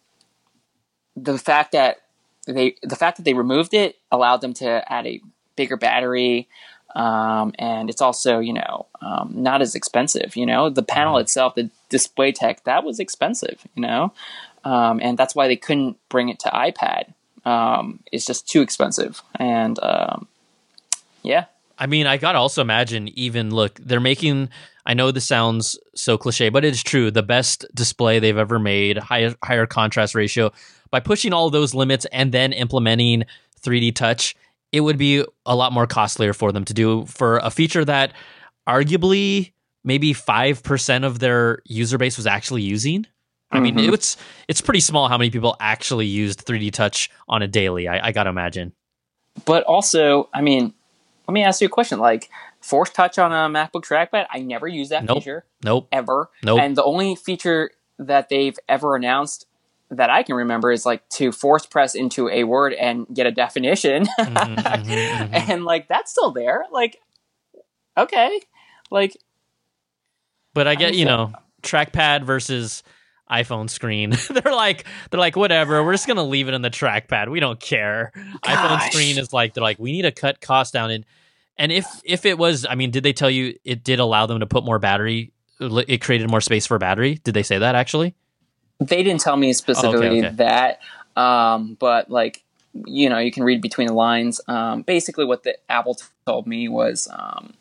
the 1.15 1.37
fact 1.37 1.71
that 1.71 2.01
they 2.47 2.75
the 2.83 2.95
fact 2.95 3.17
that 3.17 3.23
they 3.23 3.33
removed 3.33 3.73
it 3.73 3.97
allowed 4.11 4.41
them 4.41 4.53
to 4.53 4.91
add 4.91 5.05
a 5.07 5.21
bigger 5.55 5.77
battery 5.77 6.47
um, 6.95 7.53
and 7.57 7.89
it's 7.89 8.01
also 8.01 8.39
you 8.39 8.53
know 8.53 8.85
um, 9.01 9.31
not 9.35 9.61
as 9.61 9.75
expensive 9.75 10.35
you 10.35 10.45
know? 10.45 10.69
The 10.69 10.83
panel 10.83 11.17
itself 11.17 11.55
the 11.55 11.69
display 11.89 12.31
tech 12.31 12.63
that 12.65 12.83
was 12.83 12.99
expensive 12.99 13.61
you 13.75 13.81
know? 13.81 14.13
Um, 14.63 14.99
and 15.01 15.17
that's 15.17 15.35
why 15.35 15.47
they 15.47 15.57
couldn't 15.57 15.97
bring 16.09 16.29
it 16.29 16.39
to 16.39 16.49
ipad. 16.49 17.13
Um, 17.45 17.99
it's 18.11 18.25
just 18.25 18.47
too 18.47 18.61
expensive. 18.61 19.21
And 19.35 19.77
um, 19.83 20.27
yeah. 21.21 21.45
I 21.77 21.87
mean, 21.87 22.07
I 22.07 22.17
gotta 22.17 22.37
also 22.37 22.61
imagine 22.61 23.09
even 23.17 23.53
look, 23.53 23.79
they're 23.83 23.99
making 23.99 24.49
I 24.85 24.93
know 24.93 25.11
this 25.11 25.25
sounds 25.25 25.79
so 25.95 26.17
cliche, 26.17 26.49
but 26.49 26.65
it's 26.65 26.83
true, 26.83 27.09
the 27.09 27.23
best 27.23 27.65
display 27.73 28.19
they've 28.19 28.37
ever 28.37 28.59
made, 28.59 28.97
higher 28.97 29.33
higher 29.43 29.65
contrast 29.65 30.15
ratio. 30.15 30.51
By 30.93 30.99
pushing 30.99 31.33
all 31.33 31.49
those 31.49 31.73
limits 31.73 32.05
and 32.11 32.31
then 32.31 32.53
implementing 32.53 33.23
3D 33.61 33.95
touch, 33.95 34.35
it 34.71 34.81
would 34.81 34.99
be 34.99 35.25
a 35.43 35.55
lot 35.55 35.73
more 35.73 35.87
costlier 35.87 36.33
for 36.33 36.51
them 36.51 36.63
to 36.65 36.73
do 36.75 37.07
for 37.07 37.37
a 37.39 37.49
feature 37.49 37.83
that 37.83 38.13
arguably 38.69 39.53
maybe 39.83 40.13
5% 40.13 41.03
of 41.03 41.17
their 41.17 41.63
user 41.65 41.97
base 41.97 42.15
was 42.15 42.27
actually 42.27 42.61
using. 42.61 43.07
I 43.51 43.59
mean, 43.59 43.75
Mhm. 43.75 43.91
it's 43.91 44.17
it's 44.47 44.61
pretty 44.61 44.79
small 44.81 45.07
how 45.09 45.17
many 45.17 45.31
people 45.31 45.55
actually 45.59 46.05
used 46.05 46.45
3D 46.45 46.69
touch 46.71 47.09
on 47.27 47.41
a 47.41 47.47
daily. 47.47 47.87
I, 47.87 48.07
I 48.07 48.11
gotta 48.11 48.29
imagine. 48.29 48.73
but 49.45 49.63
also 49.63 50.29
i 50.31 50.41
mean 50.41 50.71
let 51.27 51.33
me 51.33 51.43
ask 51.43 51.59
you 51.59 51.65
a 51.65 51.69
question 51.69 51.97
like 51.97 52.29
force 52.61 52.91
touch 52.91 53.17
on 53.17 53.31
a 53.31 53.49
macbook 53.49 53.81
trackpad 53.83 54.27
i 54.31 54.39
never 54.39 54.67
use 54.67 54.89
that 54.89 55.03
Nope. 55.05 55.17
feature 55.17 55.43
Nope. 55.63 55.87
ever. 55.91 56.29
Nope. 56.43 56.59
And 56.61 56.77
the 56.77 56.83
only 56.83 57.15
feature 57.15 57.71
that 57.97 58.29
they've 58.29 58.57
ever 58.69 58.95
announced 58.95 59.47
that 59.97 60.09
I 60.09 60.23
can 60.23 60.35
remember 60.35 60.71
is 60.71 60.85
like 60.85 61.07
to 61.11 61.31
force 61.31 61.65
press 61.65 61.95
into 61.95 62.29
a 62.29 62.43
word 62.43 62.73
and 62.73 63.05
get 63.13 63.25
a 63.27 63.31
definition. 63.31 64.05
Mhm, 64.19 64.55
mhm, 64.57 64.85
mhm. 64.85 65.49
and 65.49 65.65
like 65.65 65.87
that's 65.87 66.11
still 66.11 66.31
there. 66.31 66.65
Like 66.71 66.97
okay. 67.97 68.41
Like 68.91 69.15
But 70.53 70.67
I 70.67 70.75
get, 70.75 70.93
you 70.95 71.07
Understand. 71.07 71.33
know, 71.33 71.39
trackpad 71.61 72.23
versus 72.25 72.83
iPhone 73.31 73.69
screen. 73.69 74.11
they're 74.29 74.53
like 74.53 74.85
they're 75.09 75.19
like 75.19 75.35
whatever. 75.35 75.83
We're 75.83 75.93
just 75.93 76.07
gonna 76.07 76.23
leave 76.23 76.47
it 76.47 76.53
in 76.53 76.61
the 76.61 76.69
trackpad. 76.69 77.29
We 77.31 77.39
don't 77.39 77.59
care. 77.59 78.11
iPhone 78.43 78.81
screen 78.91 79.17
is 79.17 79.33
like 79.33 79.53
they're 79.53 79.63
like 79.63 79.79
we 79.79 79.91
need 79.91 80.03
to 80.03 80.11
cut 80.11 80.41
costs 80.41 80.71
down 80.71 80.91
and 80.91 81.05
and 81.57 81.71
if 81.71 81.85
if 82.03 82.25
it 82.25 82.37
was, 82.37 82.65
I 82.67 82.75
mean, 82.75 82.91
did 82.91 83.03
they 83.03 83.13
tell 83.13 83.29
you 83.29 83.57
it 83.63 83.83
did 83.83 83.99
allow 83.99 84.25
them 84.25 84.39
to 84.39 84.47
put 84.47 84.63
more 84.65 84.79
battery? 84.79 85.31
It 85.59 86.01
created 86.01 86.29
more 86.29 86.41
space 86.41 86.65
for 86.65 86.77
battery. 86.79 87.19
Did 87.23 87.35
they 87.35 87.43
say 87.43 87.59
that 87.59 87.75
actually? 87.75 88.15
They 88.87 89.03
didn't 89.03 89.21
tell 89.21 89.37
me 89.37 89.53
specifically 89.53 90.25
okay. 90.25 90.35
that. 90.35 90.79
Um, 91.15 91.75
but 91.79 92.09
like 92.09 92.43
you 92.85 93.09
know, 93.09 93.19
you 93.19 93.31
can 93.31 93.43
read 93.43 93.61
between 93.61 93.87
the 93.87 93.93
lines. 93.93 94.41
Um, 94.47 94.81
basically 94.81 95.25
what 95.25 95.43
the 95.43 95.57
Apple 95.69 95.97
told 96.25 96.47
me 96.47 96.67
was 96.67 97.07
um, 97.11 97.53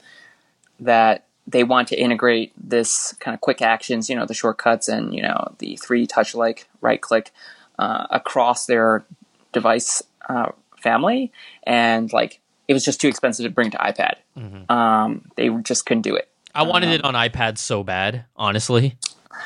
that 0.80 1.26
they 1.46 1.64
want 1.64 1.88
to 1.88 2.00
integrate 2.00 2.52
this 2.56 3.14
kind 3.20 3.34
of 3.34 3.40
quick 3.40 3.60
actions, 3.60 4.08
you 4.08 4.16
know, 4.16 4.24
the 4.24 4.34
shortcuts 4.34 4.88
and, 4.88 5.14
you 5.14 5.22
know, 5.22 5.54
the 5.58 5.76
3D 5.76 6.08
touch 6.08 6.34
like 6.34 6.68
right 6.80 7.00
click 7.00 7.30
uh, 7.78 8.06
across 8.10 8.66
their 8.66 9.04
device 9.52 10.02
uh, 10.28 10.52
family. 10.80 11.32
And 11.64 12.12
like, 12.12 12.40
it 12.68 12.74
was 12.74 12.84
just 12.84 13.00
too 13.00 13.08
expensive 13.08 13.44
to 13.44 13.50
bring 13.50 13.70
to 13.72 13.78
iPad. 13.78 14.14
Mhm. 14.38 14.70
Um, 14.70 15.30
they 15.36 15.48
just 15.62 15.84
couldn't 15.84 16.02
do 16.02 16.14
it. 16.14 16.28
I 16.54 16.62
wanted 16.62 16.88
Um, 16.88 16.92
it 16.94 17.04
on 17.04 17.14
iPad 17.14 17.58
so 17.58 17.82
bad. 17.82 18.24
Honestly, 18.36 18.96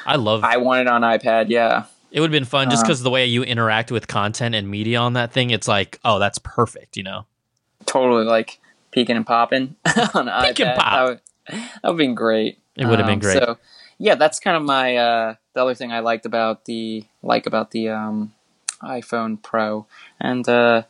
I 0.05 0.17
love. 0.17 0.45
I 0.45 0.57
want 0.59 0.81
it 0.83 0.89
on 0.89 1.03
iPad. 1.03 1.47
Yeah. 1.49 1.85
it 2.11 2.21
would 2.21 2.31
have 2.31 2.33
been 2.39 2.45
fun 2.45 2.71
just 2.71 2.85
uh, 2.85 2.87
because 2.87 3.03
the 3.03 3.11
way 3.11 3.27
you 3.27 3.43
interact 3.43 3.91
with 3.91 4.09
content 4.09 4.55
and 4.55 4.69
media 4.71 4.99
on 4.99 5.15
that 5.15 5.33
thing. 5.33 5.51
It's 5.51 5.69
like, 5.69 5.99
oh, 6.05 6.19
that's 6.19 6.39
perfect. 6.39 6.97
You 6.97 7.03
know. 7.05 7.27
Totally 7.87 8.25
like 8.25 8.59
peeking 8.91 9.17
and 9.17 9.27
popping 9.27 9.77
on 9.87 10.27
iPad. 10.27 10.49
Peek 10.49 10.61
and 10.61 10.79
pop. 10.79 10.93
That 10.93 11.05
would, 11.05 11.21
that 11.49 11.83
would 11.85 11.89
have 11.91 11.97
been 11.97 12.15
great. 12.15 12.59
It 12.77 12.87
would 12.87 12.99
have 12.99 13.07
been 13.07 13.15
Um, 13.15 13.21
great. 13.21 13.39
So 13.43 13.59
yeah, 13.99 14.15
that's 14.17 14.41
kind 14.41 14.57
of 14.57 14.63
my 14.63 14.97
uh, 14.97 15.35
the 15.55 15.63
other 15.63 15.75
thing 15.75 15.93
I 15.93 16.01
liked 16.01 16.27
about 16.27 16.65
the 16.67 17.05
like 17.23 17.47
about 17.47 17.71
the 17.71 17.89
um, 17.91 18.33
iPhone 18.83 19.43
Pro, 19.43 19.87
and 20.21 20.47
uh, 20.49 20.83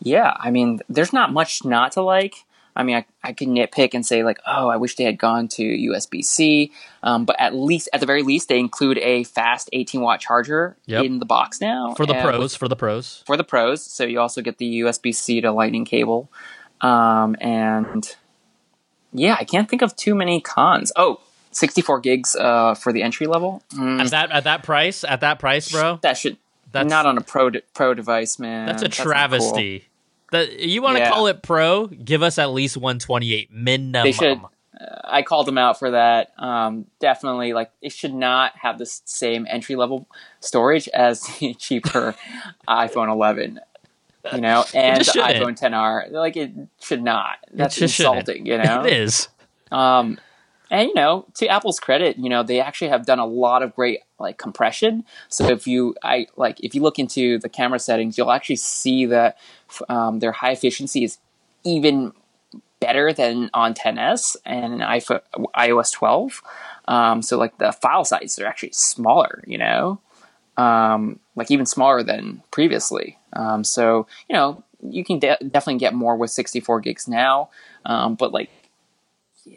yeah, 0.00 0.36
I 0.38 0.50
mean, 0.50 0.80
there's 0.88 1.12
not 1.12 1.32
much 1.32 1.64
not 1.64 1.92
to 1.92 2.02
like. 2.02 2.34
I 2.78 2.84
mean, 2.84 2.96
I, 2.96 3.04
I 3.24 3.32
could 3.32 3.48
nitpick 3.48 3.92
and 3.92 4.06
say 4.06 4.22
like, 4.22 4.38
oh, 4.46 4.68
I 4.68 4.76
wish 4.76 4.94
they 4.94 5.02
had 5.04 5.18
gone 5.18 5.48
to 5.48 5.62
USB 5.62 6.24
C, 6.24 6.70
um, 7.02 7.24
but 7.24 7.34
at 7.40 7.52
least, 7.54 7.88
at 7.92 7.98
the 8.00 8.06
very 8.06 8.22
least, 8.22 8.48
they 8.48 8.58
include 8.60 8.98
a 8.98 9.24
fast 9.24 9.68
18 9.72 10.00
watt 10.00 10.20
charger 10.20 10.76
Yep. 10.86 11.04
in 11.04 11.18
the 11.18 11.26
box 11.26 11.60
now 11.60 11.92
For 11.94 12.06
the 12.06 12.14
pros, 12.14 12.54
for 12.54 12.68
the 12.68 12.76
pros. 12.76 13.24
For 13.26 13.36
the 13.36 13.42
pros, 13.44 13.82
so 13.82 14.04
you 14.04 14.20
also 14.20 14.40
get 14.42 14.58
the 14.58 14.80
USB 14.82 15.12
C 15.14 15.40
to 15.40 15.50
Lightning 15.50 15.84
cable, 15.84 16.30
um, 16.80 17.34
and 17.40 18.16
yeah, 19.12 19.36
I 19.38 19.44
can't 19.44 19.68
think 19.68 19.82
of 19.82 19.96
too 19.96 20.14
many 20.14 20.40
cons. 20.40 20.92
Oh, 20.94 21.20
64 21.50 22.00
gigs 22.00 22.36
uh, 22.36 22.74
for 22.74 22.92
the 22.92 23.02
entry 23.02 23.26
level. 23.26 23.62
Mm, 23.74 24.00
At 24.00 24.10
that 24.12 24.30
at 24.30 24.44
that 24.44 24.62
price, 24.62 25.02
at 25.02 25.20
that 25.22 25.38
price, 25.40 25.72
bro. 25.72 25.98
that 26.02 26.16
should 26.16 26.36
That's 26.70 26.88
not 26.88 27.06
on 27.06 27.18
a 27.18 27.22
pro 27.22 27.50
de- 27.50 27.62
pro 27.74 27.94
device, 27.94 28.38
man. 28.38 28.66
That's 28.66 28.82
a 28.82 28.88
travesty. 28.88 29.80
cool. 29.80 29.87
That 30.30 30.60
you 30.60 30.82
want 30.82 30.96
to 30.96 31.02
Yeah. 31.02 31.10
call 31.10 31.26
it 31.26 31.42
pro? 31.42 31.86
Give 31.86 32.22
us 32.22 32.38
at 32.38 32.50
least 32.50 32.76
128 32.76 33.50
minimum. 33.52 34.02
They 34.04 34.12
should. 34.12 34.40
I 35.04 35.22
called 35.22 35.46
them 35.46 35.58
out 35.58 35.78
for 35.78 35.90
that. 35.90 36.32
Um, 36.38 36.86
definitely, 37.00 37.52
like 37.52 37.70
it 37.82 37.92
should 37.92 38.14
not 38.14 38.52
have 38.60 38.78
the 38.78 38.86
same 38.86 39.46
entry 39.50 39.74
level 39.74 40.06
storage 40.40 40.86
as 40.88 41.22
the 41.40 41.54
cheaper 41.54 42.14
iPhone 42.68 43.10
11. 43.10 43.60
You 44.32 44.40
know, 44.42 44.64
and 44.74 45.00
the 45.00 45.04
iPhone 45.12 45.58
10R. 45.58 46.10
Like 46.10 46.36
it 46.36 46.52
should 46.82 47.02
not. 47.02 47.36
That's 47.52 47.76
just 47.76 47.94
shouldn't. 47.94 48.18
insulting. 48.18 48.46
You 48.46 48.58
know, 48.58 48.82
It 48.84 48.92
is. 48.92 49.28
Um, 49.72 50.18
and 50.70 50.88
you 50.88 50.94
know, 50.94 51.26
to 51.34 51.48
Apple's 51.48 51.80
credit, 51.80 52.18
you 52.18 52.28
know 52.28 52.42
they 52.42 52.60
actually 52.60 52.88
have 52.88 53.06
done 53.06 53.18
a 53.18 53.26
lot 53.26 53.62
of 53.62 53.74
great 53.74 54.00
like 54.18 54.38
compression. 54.38 55.04
So 55.28 55.48
if 55.48 55.66
you, 55.66 55.94
I 56.02 56.26
like, 56.36 56.60
if 56.60 56.74
you 56.74 56.82
look 56.82 56.98
into 56.98 57.38
the 57.38 57.48
camera 57.48 57.78
settings, 57.78 58.18
you'll 58.18 58.32
actually 58.32 58.56
see 58.56 59.06
that 59.06 59.38
um, 59.88 60.18
their 60.18 60.32
high 60.32 60.52
efficiency 60.52 61.04
is 61.04 61.18
even 61.64 62.12
better 62.80 63.12
than 63.12 63.50
on 63.54 63.74
10s 63.74 64.36
and 64.44 64.80
iPhone, 64.80 65.20
iOS 65.56 65.92
12. 65.92 66.42
Um, 66.86 67.22
so 67.22 67.38
like 67.38 67.58
the 67.58 67.72
file 67.72 68.04
sizes 68.04 68.38
are 68.38 68.46
actually 68.46 68.72
smaller. 68.72 69.42
You 69.46 69.58
know, 69.58 70.00
um, 70.56 71.20
like 71.36 71.50
even 71.50 71.66
smaller 71.66 72.02
than 72.02 72.42
previously. 72.50 73.18
Um, 73.32 73.64
so 73.64 74.06
you 74.28 74.36
know, 74.36 74.62
you 74.82 75.04
can 75.04 75.18
de- 75.18 75.38
definitely 75.40 75.78
get 75.78 75.94
more 75.94 76.16
with 76.16 76.30
64 76.30 76.80
gigs 76.80 77.08
now. 77.08 77.50
Um, 77.84 78.14
but 78.14 78.32
like 78.32 78.50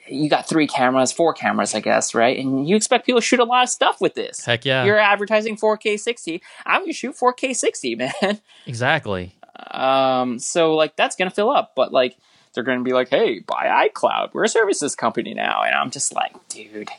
you 0.07 0.29
got 0.29 0.47
three 0.47 0.67
cameras, 0.67 1.11
four 1.11 1.33
cameras, 1.33 1.75
I 1.75 1.79
guess, 1.79 2.13
right? 2.13 2.37
And 2.37 2.67
you 2.67 2.75
expect 2.75 3.05
people 3.05 3.21
to 3.21 3.25
shoot 3.25 3.39
a 3.39 3.43
lot 3.43 3.63
of 3.63 3.69
stuff 3.69 4.01
with 4.01 4.15
this. 4.15 4.45
Heck 4.45 4.65
yeah. 4.65 4.83
You're 4.83 4.99
advertising 4.99 5.57
4K 5.57 5.99
60. 5.99 6.41
I'm 6.65 6.81
gonna 6.81 6.93
shoot 6.93 7.15
4K 7.15 7.55
60, 7.55 7.95
man. 8.21 8.39
exactly. 8.65 9.35
Um, 9.69 10.39
so 10.39 10.75
like 10.75 10.95
that's 10.95 11.15
gonna 11.15 11.31
fill 11.31 11.49
up, 11.49 11.73
but 11.75 11.91
like 11.91 12.15
they're 12.53 12.63
gonna 12.63 12.83
be 12.83 12.93
like, 12.93 13.09
hey, 13.09 13.39
buy 13.39 13.87
iCloud. 13.89 14.33
We're 14.33 14.45
a 14.45 14.49
services 14.49 14.95
company 14.95 15.33
now, 15.33 15.63
and 15.63 15.73
I'm 15.75 15.91
just 15.91 16.13
like, 16.13 16.33
dude, 16.49 16.89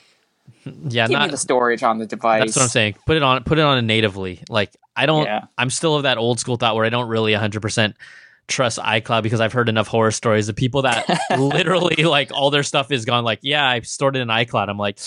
Yeah, 0.88 1.09
give 1.09 1.18
not 1.18 1.26
me 1.26 1.30
the 1.32 1.38
storage 1.38 1.82
on 1.82 1.99
the 1.99 2.07
device. 2.07 2.40
That's 2.40 2.57
what 2.57 2.62
I'm 2.62 2.68
saying. 2.68 2.97
Put 3.07 3.16
it 3.16 3.22
on 3.22 3.43
put 3.45 3.59
it 3.59 3.62
on 3.62 3.84
natively. 3.86 4.40
Like 4.49 4.70
I 4.95 5.07
don't 5.07 5.24
Yeah. 5.24 5.47
I'm 5.59 5.70
still 5.70 5.97
of 5.97 6.05
that 6.05 6.18
old 6.18 6.38
school 6.38 6.57
thought 6.57 6.76
where 6.76 6.84
I 6.84 6.88
don't 6.88 7.09
really 7.09 7.32
100% 7.32 7.95
trust 8.49 8.78
iCloud 8.78 9.22
because 9.22 9.40
I've 9.40 9.53
heard 9.53 9.68
enough 9.68 9.86
horror 9.86 10.11
stories 10.11 10.49
of 10.49 10.57
people 10.57 10.82
that 10.82 11.09
literally 11.38 12.05
like 12.05 12.32
all 12.32 12.51
their 12.51 12.62
stuff 12.62 12.90
is 12.90 13.05
gone 13.05 13.24
like, 13.24 13.40
yeah, 13.43 13.66
I 13.66 13.80
stored 13.80 14.16
it 14.16 14.20
in 14.20 14.28
iCloud. 14.28 14.68
I'm 14.68 14.78
like, 14.78 14.99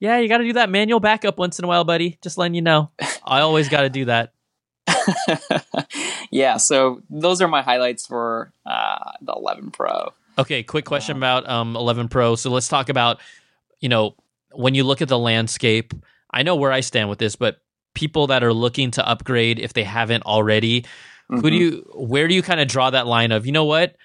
yeah, 0.00 0.18
you 0.18 0.28
got 0.28 0.38
to 0.38 0.44
do 0.44 0.54
that 0.54 0.70
manual 0.70 1.00
backup 1.00 1.38
once 1.38 1.58
in 1.58 1.64
a 1.64 1.68
while, 1.68 1.84
buddy. 1.84 2.18
Just 2.22 2.38
letting 2.38 2.54
you 2.54 2.62
know. 2.62 2.90
I 3.24 3.40
always 3.40 3.68
got 3.68 3.82
to 3.82 3.90
do 3.90 4.06
that. 4.06 4.32
yeah, 6.30 6.56
so 6.56 7.02
those 7.10 7.40
are 7.40 7.48
my 7.48 7.62
highlights 7.62 8.06
for 8.06 8.52
uh, 8.66 9.12
the 9.20 9.32
11 9.32 9.70
Pro. 9.70 10.12
Okay, 10.36 10.62
quick 10.62 10.84
question 10.84 11.16
about 11.16 11.48
um 11.48 11.76
11 11.76 12.08
Pro. 12.08 12.34
So 12.36 12.50
let's 12.50 12.68
talk 12.68 12.88
about, 12.88 13.20
you 13.80 13.88
know, 13.88 14.16
when 14.52 14.74
you 14.74 14.84
look 14.84 15.02
at 15.02 15.08
the 15.08 15.18
landscape, 15.18 15.94
I 16.30 16.42
know 16.42 16.56
where 16.56 16.72
I 16.72 16.80
stand 16.80 17.08
with 17.08 17.18
this, 17.18 17.36
but 17.36 17.60
people 17.94 18.26
that 18.26 18.42
are 18.42 18.52
looking 18.52 18.90
to 18.92 19.08
upgrade 19.08 19.58
if 19.58 19.72
they 19.72 19.84
haven't 19.84 20.24
already, 20.24 20.84
who 21.28 21.42
do 21.42 21.48
Mhm. 21.50 21.58
you 21.58 21.90
where 21.94 22.28
do 22.28 22.34
you 22.34 22.42
kind 22.42 22.60
of 22.60 22.68
draw 22.68 22.90
that 22.90 23.06
line 23.06 23.32
of, 23.32 23.46
you 23.46 23.52
know 23.52 23.64
what? 23.64 23.96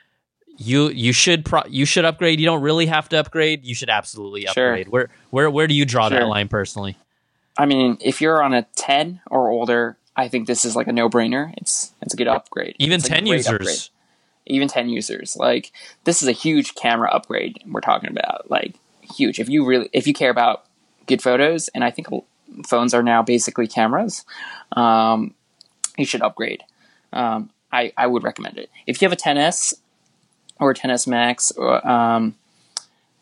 You 0.57 0.89
you 0.89 1.13
should 1.13 1.45
pro- 1.45 1.65
you 1.69 1.85
should 1.85 2.03
upgrade. 2.05 2.39
You 2.39 2.45
don't 2.45 2.61
really 2.61 2.85
have 2.87 3.07
to 3.09 3.19
upgrade. 3.19 3.63
You 3.65 3.73
should 3.75 3.89
absolutely 3.89 4.45
Sure. 4.53 4.71
upgrade. 4.71 4.89
Where 4.89 5.09
where 5.29 5.49
where 5.49 5.67
do 5.67 5.73
you 5.73 5.85
draw 5.85 6.09
that 6.09 6.27
line 6.27 6.47
personally? 6.47 6.97
I 7.57 7.65
mean, 7.65 7.97
if 8.01 8.21
you're 8.21 8.41
on 8.43 8.53
a 8.53 8.63
10 8.75 9.21
or 9.29 9.49
older, 9.49 9.97
I 10.15 10.27
think 10.27 10.47
this 10.47 10.65
is 10.65 10.75
like 10.75 10.87
a 10.87 10.91
no-brainer. 10.93 11.53
It's 11.57 11.93
it's 12.01 12.13
a 12.13 12.17
good 12.17 12.27
upgrade. 12.27 12.75
Even 12.79 12.99
It's 12.99 13.07
10 13.07 13.23
great 13.25 13.37
users. 13.37 13.51
upgrade. 13.53 13.79
Even 14.47 14.67
10 14.67 14.89
users. 14.89 15.37
Like 15.37 15.71
this 16.03 16.21
is 16.21 16.27
a 16.27 16.33
huge 16.33 16.75
camera 16.75 17.09
upgrade 17.09 17.59
we're 17.65 17.79
talking 17.81 18.09
about. 18.09 18.49
Like 18.51 18.75
huge. 19.01 19.39
If 19.39 19.47
you 19.49 19.65
really 19.65 19.89
if 19.93 20.07
you 20.07 20.13
care 20.13 20.29
about 20.31 20.65
good 21.05 21.21
photos 21.21 21.69
and 21.69 21.83
I 21.85 21.91
think 21.91 22.07
phones 22.67 22.93
are 22.93 23.03
now 23.03 23.21
basically 23.23 23.67
cameras, 23.67 24.25
um, 24.75 25.33
you 25.97 26.05
should 26.05 26.21
upgrade. 26.21 26.63
Um, 27.13 27.49
I 27.71 27.91
I 27.97 28.07
would 28.07 28.23
recommend 28.23 28.57
it. 28.57 28.69
If 28.87 29.01
you 29.01 29.07
have 29.07 29.13
a 29.13 29.21
10s 29.21 29.73
or 30.59 30.71
a 30.71 30.75
10s 30.75 31.07
Max 31.07 31.51
or 31.51 31.85
um, 31.87 32.35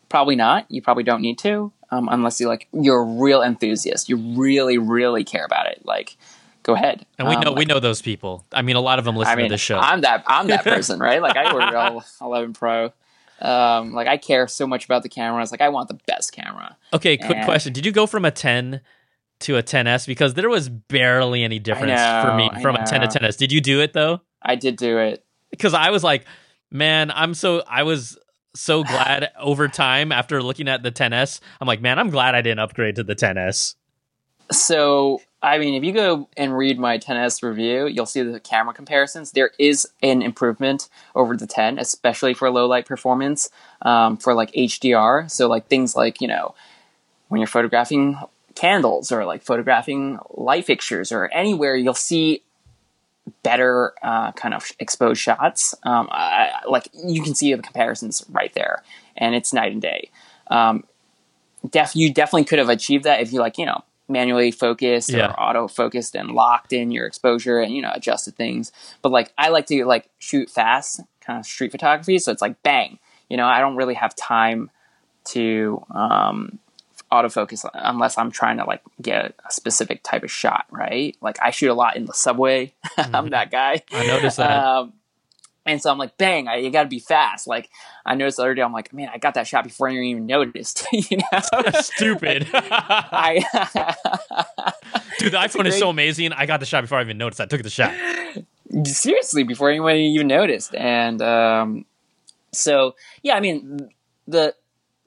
probably 0.08 0.36
not. 0.36 0.66
You 0.70 0.82
probably 0.82 1.04
don't 1.04 1.20
need 1.20 1.38
to, 1.40 1.70
um, 1.90 2.08
unless 2.10 2.40
you 2.40 2.48
like 2.48 2.66
you're 2.72 3.00
a 3.00 3.04
real 3.04 3.42
enthusiast. 3.42 4.08
You 4.08 4.16
really, 4.16 4.78
really 4.78 5.22
care 5.24 5.44
about 5.44 5.66
it. 5.66 5.82
Like, 5.84 6.16
go 6.62 6.74
ahead. 6.74 7.04
And 7.18 7.28
we 7.28 7.34
Um, 7.36 7.42
know 7.42 7.52
we 7.52 7.64
know 7.64 7.78
those 7.80 8.02
people. 8.02 8.44
I 8.52 8.62
mean, 8.62 8.76
a 8.76 8.80
lot 8.80 8.98
of 8.98 9.04
them 9.04 9.16
listen 9.16 9.32
I 9.32 9.36
mean, 9.36 9.46
to 9.46 9.54
this 9.54 9.60
show. 9.60 9.78
I'm 9.78 10.00
that 10.02 10.24
I'm 10.26 10.46
that 10.48 10.64
person, 10.72 10.98
right? 10.98 11.20
Like, 11.22 11.36
I 11.36 11.52
ordered 11.52 11.74
all 11.74 12.04
11 12.20 12.54
Pro. 12.54 12.92
Um, 13.40 13.92
like, 13.92 14.08
I 14.08 14.16
care 14.16 14.48
so 14.48 14.66
much 14.66 14.84
about 14.84 15.04
the 15.04 15.08
camera. 15.08 15.36
I 15.38 15.40
was 15.42 15.52
Like, 15.52 15.60
I 15.60 15.68
want 15.68 15.86
the 15.88 15.98
best 16.08 16.32
camera. 16.32 16.76
okay, 16.92 17.16
quick 17.16 17.36
and- 17.36 17.44
question. 17.44 17.72
Did 17.72 17.86
you 17.86 17.92
go 17.92 18.06
from 18.06 18.24
a 18.24 18.32
10 18.32 18.80
to 19.40 19.56
a 19.56 19.62
10s 19.62 20.06
because 20.06 20.34
there 20.34 20.48
was 20.48 20.68
barely 20.68 21.44
any 21.44 21.58
difference 21.58 22.00
for 22.24 22.34
me 22.34 22.50
from 22.60 22.76
a 22.76 22.84
10 22.84 23.02
to 23.02 23.06
10s. 23.06 23.36
Did 23.36 23.52
you 23.52 23.60
do 23.60 23.80
it 23.80 23.92
though? 23.92 24.20
I 24.42 24.56
did 24.56 24.76
do 24.76 24.98
it. 24.98 25.24
because 25.50 25.74
I 25.74 25.90
was 25.90 26.04
like, 26.04 26.24
man, 26.70 27.10
I'm 27.10 27.34
so 27.34 27.62
I 27.68 27.82
was 27.84 28.18
so 28.54 28.82
glad 28.84 29.30
over 29.38 29.68
time 29.68 30.12
after 30.12 30.42
looking 30.42 30.68
at 30.68 30.82
the 30.82 30.92
10s. 30.92 31.40
I'm 31.60 31.68
like, 31.68 31.80
man, 31.80 31.98
I'm 31.98 32.10
glad 32.10 32.34
I 32.34 32.42
didn't 32.42 32.60
upgrade 32.60 32.96
to 32.96 33.04
the 33.04 33.14
10s. 33.14 33.74
So, 34.50 35.20
I 35.42 35.58
mean, 35.58 35.74
if 35.74 35.84
you 35.84 35.92
go 35.92 36.28
and 36.36 36.56
read 36.56 36.78
my 36.78 36.96
10s 36.96 37.42
review, 37.42 37.86
you'll 37.86 38.06
see 38.06 38.22
the 38.22 38.40
camera 38.40 38.72
comparisons. 38.72 39.32
There 39.32 39.50
is 39.58 39.86
an 40.02 40.22
improvement 40.22 40.88
over 41.14 41.36
the 41.36 41.46
10, 41.46 41.78
especially 41.78 42.32
for 42.32 42.50
low 42.50 42.66
light 42.66 42.86
performance, 42.86 43.50
um, 43.82 44.16
for 44.16 44.32
like 44.32 44.50
HDR. 44.52 45.30
So, 45.30 45.48
like 45.48 45.68
things 45.68 45.94
like, 45.94 46.22
you 46.22 46.28
know, 46.28 46.54
when 47.28 47.40
you're 47.42 47.46
photographing 47.46 48.18
candles 48.58 49.12
or 49.12 49.24
like 49.24 49.42
photographing 49.42 50.18
light 50.30 50.64
fixtures 50.64 51.12
or 51.12 51.26
anywhere, 51.32 51.76
you'll 51.76 51.94
see 51.94 52.42
better 53.42 53.92
uh, 54.02 54.32
kind 54.32 54.54
of 54.54 54.70
exposed 54.78 55.20
shots. 55.20 55.74
Um, 55.82 56.08
I, 56.10 56.50
like 56.68 56.88
you 56.92 57.22
can 57.22 57.34
see 57.34 57.54
the 57.54 57.62
comparisons 57.62 58.24
right 58.30 58.52
there, 58.54 58.82
and 59.16 59.34
it's 59.34 59.52
night 59.52 59.72
and 59.72 59.82
day. 59.82 60.10
Um, 60.48 60.84
def 61.68 61.94
you 61.96 62.12
definitely 62.12 62.44
could 62.44 62.58
have 62.58 62.68
achieved 62.68 63.04
that 63.04 63.20
if 63.20 63.32
you 63.32 63.40
like 63.40 63.58
you 63.58 63.66
know 63.66 63.82
manually 64.08 64.50
focused 64.50 65.10
Yeah. 65.10 65.30
or 65.30 65.38
auto 65.40 65.68
focused 65.68 66.14
and 66.14 66.30
locked 66.30 66.72
in 66.72 66.90
your 66.90 67.04
exposure 67.06 67.60
and 67.60 67.74
you 67.74 67.82
know 67.82 67.90
adjusted 67.94 68.36
things. 68.36 68.72
But 69.02 69.12
like 69.12 69.32
I 69.36 69.48
like 69.50 69.66
to 69.66 69.84
like 69.84 70.08
shoot 70.18 70.48
fast, 70.50 71.00
kind 71.20 71.38
of 71.38 71.44
street 71.46 71.70
photography, 71.72 72.18
so 72.18 72.32
it's 72.32 72.42
like 72.42 72.62
bang. 72.62 72.98
You 73.28 73.36
know, 73.36 73.46
I 73.46 73.60
don't 73.60 73.76
really 73.76 73.94
have 73.94 74.14
time 74.16 74.70
to 75.26 75.84
um, 75.90 76.58
autofocus 77.10 77.68
unless 77.74 78.18
I'm 78.18 78.30
trying 78.30 78.58
to 78.58 78.64
like 78.64 78.82
get 79.00 79.34
a 79.46 79.52
specific 79.52 80.02
type 80.02 80.22
of 80.22 80.30
shot, 80.30 80.66
right? 80.70 81.16
Like 81.20 81.38
I 81.40 81.50
shoot 81.50 81.70
a 81.70 81.74
lot 81.74 81.96
in 81.96 82.04
the 82.04 82.12
subway. 82.12 82.74
I'm 82.96 83.30
that 83.30 83.50
guy. 83.50 83.82
I 83.92 84.06
noticed 84.06 84.36
that. 84.36 84.64
Um, 84.64 84.92
and 85.64 85.82
so 85.82 85.90
I'm 85.90 85.98
like, 85.98 86.16
bang, 86.16 86.48
I, 86.48 86.56
you 86.56 86.70
got 86.70 86.84
to 86.84 86.88
be 86.88 86.98
fast. 86.98 87.46
Like 87.46 87.68
I 88.04 88.14
noticed 88.14 88.38
the 88.38 88.44
other 88.44 88.54
day, 88.54 88.62
I'm 88.62 88.72
like, 88.72 88.92
man, 88.92 89.10
I 89.12 89.18
got 89.18 89.34
that 89.34 89.46
shot 89.46 89.64
before 89.64 89.88
anyone 89.88 90.06
even 90.06 90.26
noticed. 90.26 90.86
you 90.92 91.18
know, 91.18 91.70
Stupid. 91.80 92.48
I 92.52 93.44
Dude, 95.18 95.32
the 95.32 95.38
iPhone 95.38 95.66
is 95.66 95.78
so 95.78 95.90
amazing. 95.90 96.32
I 96.32 96.46
got 96.46 96.60
the 96.60 96.66
shot 96.66 96.82
before 96.82 96.98
I 96.98 97.02
even 97.02 97.18
noticed 97.18 97.40
I 97.40 97.46
took 97.46 97.62
the 97.62 97.70
shot. 97.70 97.92
seriously 98.84 99.42
before 99.44 99.70
anyone 99.70 99.96
even 99.96 100.26
noticed. 100.26 100.74
And 100.74 101.20
um, 101.20 101.84
so, 102.52 102.94
yeah, 103.22 103.34
I 103.34 103.40
mean, 103.40 103.90
the 104.26 104.54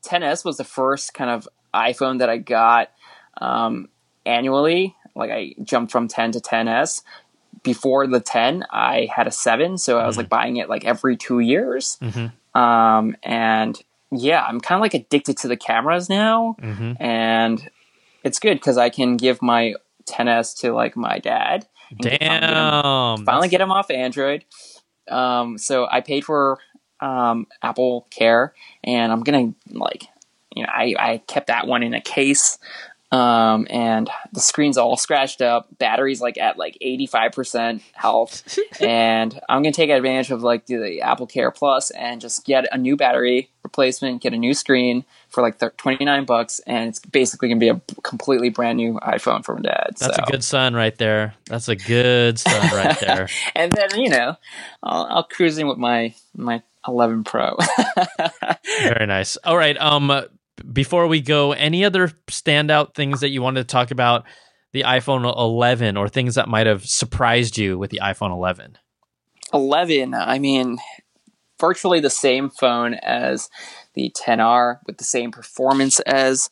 10s 0.04 0.44
was 0.44 0.58
the 0.58 0.64
first 0.64 1.14
kind 1.14 1.30
of 1.30 1.48
iPhone 1.74 2.20
that 2.20 2.30
I 2.30 2.38
got 2.38 2.92
um, 3.40 3.90
annually. 4.26 4.96
Like 5.16 5.32
I 5.32 5.56
jumped 5.64 5.92
from 5.92 6.08
10 6.08 6.32
to 6.34 6.40
10s. 6.40 7.02
Before 7.64 8.08
the 8.08 8.20
10, 8.20 8.66
I 8.72 9.08
had 9.14 9.28
a 9.28 9.32
7, 9.32 9.78
so 9.78 10.00
I 10.00 10.08
was 10.08 10.18
like 10.18 10.30
buying 10.30 10.58
it 10.58 10.68
like 10.70 10.84
every 10.84 11.16
two 11.16 11.40
years. 11.40 11.98
Mhm. 12.02 12.32
Um, 12.60 13.16
and 13.22 13.80
yeah, 14.12 14.44
I'm 14.44 14.60
kind 14.60 14.78
of 14.80 14.82
like 14.82 14.94
addicted 14.96 15.38
to 15.38 15.48
the 15.48 15.58
cameras 15.58 16.10
now. 16.10 16.56
hmm 16.60 16.94
And 17.00 17.70
it's 18.24 18.40
good 18.40 18.56
because 18.56 18.78
I 18.78 18.90
can 18.90 19.16
give 19.18 19.42
my 19.42 19.76
10s 20.10 20.58
to 20.62 20.72
like 20.74 20.96
my 20.96 21.20
dad. 21.20 21.68
finally 22.02 22.18
get 22.18 22.22
him- 22.24 22.52
Damn. 22.52 23.26
finally 23.26 23.48
get 23.50 23.62
him 23.62 23.72
off 23.72 23.92
Android. 23.92 24.46
Um, 25.10 25.58
so 25.58 25.88
I 25.92 26.02
paid 26.02 26.26
for 26.26 26.58
um, 27.00 27.48
Apple 27.62 28.08
Care, 28.12 28.54
and 28.84 29.12
I'm 29.12 29.22
gonna 29.24 29.54
like, 29.70 30.08
you 30.56 30.64
know, 30.64 30.70
I, 30.72 30.96
I 30.98 31.18
kept 31.28 31.48
that 31.48 31.68
one 31.68 31.84
in 31.84 31.94
a 31.94 32.02
case, 32.02 32.58
um, 33.12 33.68
and 33.70 34.10
the 34.32 34.40
screen's 34.40 34.78
all 34.78 34.96
scratched 34.96 35.42
up. 35.42 35.68
Battery's 35.78 36.22
like 36.22 36.38
at 36.38 36.58
like 36.58 36.78
85% 36.82 37.82
health, 37.94 38.58
and 38.80 39.38
I'm 39.50 39.64
gonna 39.64 39.74
take 39.74 39.90
advantage 39.90 40.32
of 40.32 40.44
like 40.44 40.66
the 40.66 41.02
Apple 41.02 41.28
Care 41.28 41.52
Plus 41.52 41.92
and 41.92 42.22
just 42.22 42.46
get 42.46 42.74
a 42.74 42.78
new 42.78 42.96
battery 42.96 43.50
replacement, 43.64 44.22
get 44.22 44.34
a 44.34 44.38
new 44.38 44.54
screen 44.54 45.04
for 45.28 45.42
like 45.42 45.60
29 45.78 46.26
bucks, 46.26 46.60
and 46.66 46.88
it's 46.88 47.00
basically 47.00 47.50
gonna 47.50 47.60
be 47.60 47.70
a 47.70 47.82
completely 48.02 48.50
brand 48.50 48.78
new 48.78 48.94
iPhone 49.02 49.44
from 49.44 49.62
Dad. 49.62 49.96
That's 49.98 50.16
so. 50.16 50.24
a 50.26 50.32
good 50.32 50.44
son 50.44 50.74
right 50.74 50.98
there. 50.98 51.36
That's 51.48 51.68
a 51.68 51.76
good 51.76 52.40
son 52.40 52.70
right 52.74 52.98
there. 53.02 53.28
and 53.56 53.74
then 53.74 54.00
you 54.00 54.10
know, 54.10 54.38
I'll, 54.84 55.08
I'll 55.10 55.24
cruise 55.24 55.58
in 55.58 55.68
with 55.68 55.78
my 55.78 56.14
my 56.36 56.64
11 56.88 57.24
Pro. 57.24 57.58
Very 58.84 59.06
nice. 59.06 59.38
All 59.38 59.58
right. 59.58 59.78
Um, 59.78 60.10
before 60.62 61.08
we 61.08 61.22
go, 61.22 61.52
any 61.54 61.86
other 61.86 62.10
standout 62.28 62.94
things 62.94 63.22
that 63.22 63.30
you 63.30 63.42
wanted 63.42 63.62
to 63.62 63.72
talk 63.72 63.92
about 63.92 64.26
the 64.74 64.84
iPhone 64.84 65.24
11 65.24 65.98
or 65.98 66.08
things 66.08 66.36
that 66.36 66.48
might 66.48 66.68
have 66.68 66.86
surprised 66.86 67.58
you 67.58 67.78
with 67.78 67.92
the 67.92 68.00
iPhone 68.02 68.32
11? 68.32 68.78
11. 69.54 70.14
I 70.14 70.40
mean, 70.40 70.78
virtually 71.60 72.00
the 72.00 72.10
same 72.10 72.50
phone 72.50 72.96
as 72.96 73.50
the 73.94 74.14
10R 74.18 74.80
with 74.86 74.98
the 74.98 75.04
same 75.04 75.32
performance 75.32 76.00
as 76.02 76.50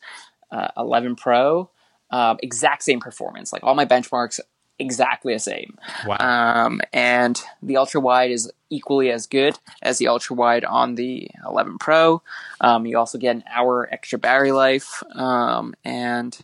uh, 0.50 0.68
11 0.76 1.16
Pro. 1.16 1.70
Uh, 2.10 2.36
exact 2.42 2.82
same 2.82 3.00
performance. 3.00 3.52
Like 3.52 3.62
all 3.62 3.74
my 3.74 3.86
benchmarks 3.86 4.40
exactly 4.80 5.32
the 5.34 5.38
same. 5.38 5.78
Wow. 6.06 6.16
Um, 6.18 6.80
and 6.92 7.40
the 7.62 7.76
ultra 7.76 8.00
wide 8.00 8.30
is 8.30 8.50
equally 8.70 9.10
as 9.10 9.26
good 9.26 9.58
as 9.82 9.98
the 9.98 10.08
ultra 10.08 10.34
wide 10.34 10.64
on 10.64 10.94
the 10.96 11.28
11 11.46 11.78
Pro. 11.78 12.22
Um, 12.60 12.86
you 12.86 12.98
also 12.98 13.18
get 13.18 13.36
an 13.36 13.44
hour 13.52 13.88
extra 13.92 14.18
battery 14.18 14.52
life. 14.52 15.02
Um, 15.14 15.74
and 15.84 16.36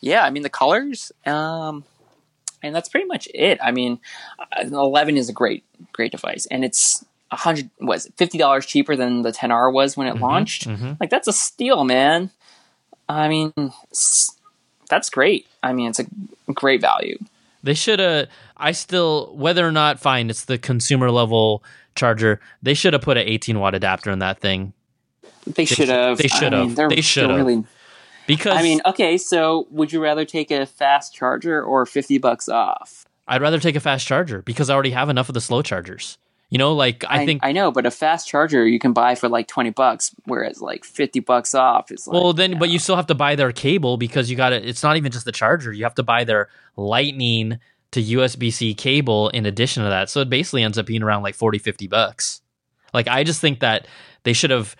yeah, 0.00 0.22
I 0.24 0.30
mean, 0.30 0.42
the 0.42 0.48
colors, 0.50 1.10
um, 1.26 1.84
and 2.62 2.74
that's 2.74 2.88
pretty 2.88 3.06
much 3.06 3.28
it. 3.34 3.58
I 3.62 3.70
mean, 3.72 3.98
uh, 4.38 4.64
11 4.66 5.16
is 5.16 5.28
a 5.28 5.32
great, 5.32 5.64
great 5.92 6.12
device, 6.12 6.46
and 6.46 6.64
it's 6.64 7.04
a 7.30 7.36
hundred 7.36 7.68
was 7.80 8.10
fifty 8.16 8.38
dollars 8.38 8.64
cheaper 8.64 8.96
than 8.96 9.22
the 9.22 9.32
10R 9.32 9.70
was 9.72 9.96
when 9.96 10.06
it 10.06 10.14
Mhm, 10.16 10.20
launched. 10.20 10.66
mhm. 10.66 10.96
Like 10.98 11.10
that's 11.10 11.28
a 11.28 11.32
steal, 11.32 11.84
man. 11.84 12.30
I 13.08 13.28
mean, 13.28 13.52
that's 14.88 15.10
great. 15.10 15.46
I 15.62 15.72
mean, 15.72 15.90
it's 15.90 16.00
a 16.00 16.06
great 16.52 16.80
value. 16.80 17.18
They 17.68 17.74
should 17.74 17.98
have. 17.98 18.28
I 18.56 18.72
still, 18.72 19.36
whether 19.36 19.68
or 19.68 19.70
not, 19.70 20.00
fine, 20.00 20.30
it's 20.30 20.46
the 20.46 20.56
consumer 20.56 21.10
level 21.10 21.62
charger. 21.96 22.40
They 22.62 22.72
should 22.72 22.94
have 22.94 23.02
put 23.02 23.18
an 23.18 23.28
18 23.28 23.58
watt 23.58 23.74
adapter 23.74 24.10
in 24.10 24.20
that 24.20 24.40
thing 24.40 24.72
They 25.44 25.66
should 25.66 25.90
have. 25.90 26.16
they 26.16 26.28
should 26.28 26.54
have. 26.54 26.74
They 26.76 27.02
should 27.02 27.28
have. 27.28 27.38
Really, 27.38 27.64
because 28.26 28.56
I 28.56 28.62
mean, 28.62 28.80
okay. 28.86 29.18
So, 29.18 29.66
would 29.70 29.92
you 29.92 30.02
rather 30.02 30.24
take 30.24 30.50
a 30.50 30.64
fast 30.64 31.14
charger 31.14 31.62
or 31.62 31.84
fifty 31.84 32.16
bucks 32.16 32.48
off? 32.48 33.04
I'd 33.26 33.42
rather 33.42 33.58
take 33.58 33.76
a 33.76 33.80
fast 33.80 34.06
charger 34.06 34.40
because 34.40 34.70
I 34.70 34.74
already 34.74 34.92
have 34.92 35.10
enough 35.10 35.28
of 35.28 35.34
the 35.34 35.42
slow 35.42 35.60
chargers. 35.60 36.16
You 36.50 36.56
know, 36.56 36.72
like 36.72 37.04
I, 37.06 37.26
think. 37.26 37.40
I 37.44 37.52
know, 37.52 37.70
but 37.70 37.84
a 37.84 37.90
fast 37.90 38.26
charger 38.26 38.66
you 38.66 38.78
can 38.78 38.94
buy 38.94 39.14
for 39.14 39.28
like 39.28 39.48
twenty 39.48 39.68
bucks, 39.68 40.14
whereas 40.24 40.62
like 40.62 40.84
fifty 40.84 41.20
bucks 41.20 41.54
off 41.54 41.90
is 41.90 42.06
like. 42.06 42.14
well, 42.14 42.32
then, 42.32 42.52
but 42.58 42.66
no. 42.68 42.72
you 42.72 42.78
still 42.78 42.96
have 42.96 43.06
to 43.08 43.14
buy 43.14 43.34
their 43.34 43.52
cable 43.52 43.98
because 43.98 44.30
you 44.30 44.36
got 44.36 44.50
to. 44.50 44.66
It's 44.66 44.82
not 44.82 44.96
even 44.96 45.12
just 45.12 45.26
the 45.26 45.32
charger. 45.32 45.72
You 45.72 45.84
have 45.84 45.94
to 45.96 46.02
buy 46.02 46.24
their 46.24 46.48
Lightning 46.74 47.58
to 47.90 48.02
USB 48.02 48.52
C 48.52 48.74
cable 48.74 49.28
in 49.30 49.46
addition 49.46 49.82
to 49.82 49.88
that. 49.90 50.08
So 50.10 50.20
it 50.20 50.30
basically 50.30 50.62
ends 50.62 50.78
up 50.78 50.86
being 50.86 51.02
around 51.02 51.22
like 51.22 51.34
40, 51.34 51.58
50 51.58 51.86
bucks. 51.86 52.40
Like 52.92 53.08
I 53.08 53.24
just 53.24 53.40
think 53.40 53.60
that 53.60 53.86
they 54.24 54.32
should 54.32 54.50
have, 54.50 54.76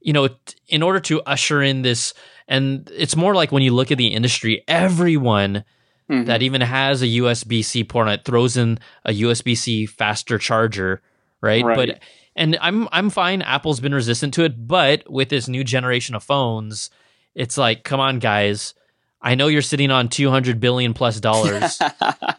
you 0.00 0.12
know, 0.12 0.28
in 0.68 0.82
order 0.82 1.00
to 1.00 1.22
usher 1.22 1.62
in 1.62 1.82
this, 1.82 2.14
and 2.46 2.90
it's 2.94 3.16
more 3.16 3.34
like 3.34 3.52
when 3.52 3.62
you 3.62 3.74
look 3.74 3.90
at 3.90 3.98
the 3.98 4.08
industry, 4.08 4.62
everyone 4.68 5.64
Mhm. 6.10 6.26
that 6.26 6.42
even 6.42 6.60
has 6.62 7.02
a 7.02 7.06
USB 7.06 7.62
C 7.64 7.84
port 7.84 8.06
on 8.08 8.14
it 8.14 8.24
throws 8.24 8.56
in 8.56 8.78
a 9.04 9.12
USB 9.12 9.54
C 9.56 9.84
faster 9.86 10.38
charger, 10.38 11.02
right? 11.42 11.64
Right. 11.64 11.76
But 11.76 12.00
and 12.34 12.56
I'm 12.60 12.88
I'm 12.92 13.10
fine. 13.10 13.42
Apple's 13.42 13.80
been 13.80 13.94
resistant 13.94 14.32
to 14.34 14.44
it, 14.44 14.66
but 14.68 15.10
with 15.10 15.28
this 15.28 15.48
new 15.48 15.64
generation 15.64 16.14
of 16.14 16.22
phones, 16.22 16.90
it's 17.34 17.58
like, 17.58 17.84
come 17.84 18.00
on, 18.00 18.18
guys. 18.20 18.74
I 19.20 19.34
know 19.34 19.48
you're 19.48 19.62
sitting 19.62 19.90
on 19.90 20.08
200 20.08 20.60
billion 20.60 20.94
plus 20.94 21.18
dollars 21.28 21.80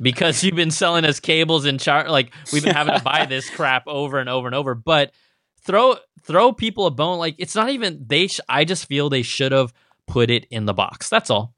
because 0.01 0.43
you've 0.43 0.55
been 0.55 0.71
selling 0.71 1.03
us 1.05 1.19
cables 1.19 1.65
and 1.65 1.79
char 1.79 2.09
like 2.09 2.31
we've 2.53 2.63
been 2.63 2.73
having 2.73 2.95
to 2.95 3.03
buy 3.03 3.25
this 3.25 3.49
crap 3.55 3.83
over 3.87 4.17
and 4.17 4.29
over 4.29 4.47
and 4.47 4.55
over. 4.55 4.75
But 4.75 5.11
throw 5.61 5.97
throw 6.23 6.53
people 6.53 6.85
a 6.85 6.91
bone. 6.91 7.19
Like 7.19 7.35
it's 7.37 7.53
not 7.55 7.69
even 7.69 8.05
they. 8.07 8.27
Sh- 8.27 8.39
I 8.47 8.63
just 8.65 8.85
feel 8.87 9.09
they 9.09 9.21
should 9.23 9.51
have 9.51 9.73
put 10.07 10.29
it 10.31 10.45
in 10.49 10.65
the 10.65 10.73
box. 10.73 11.09
That's 11.09 11.29
all. 11.29 11.53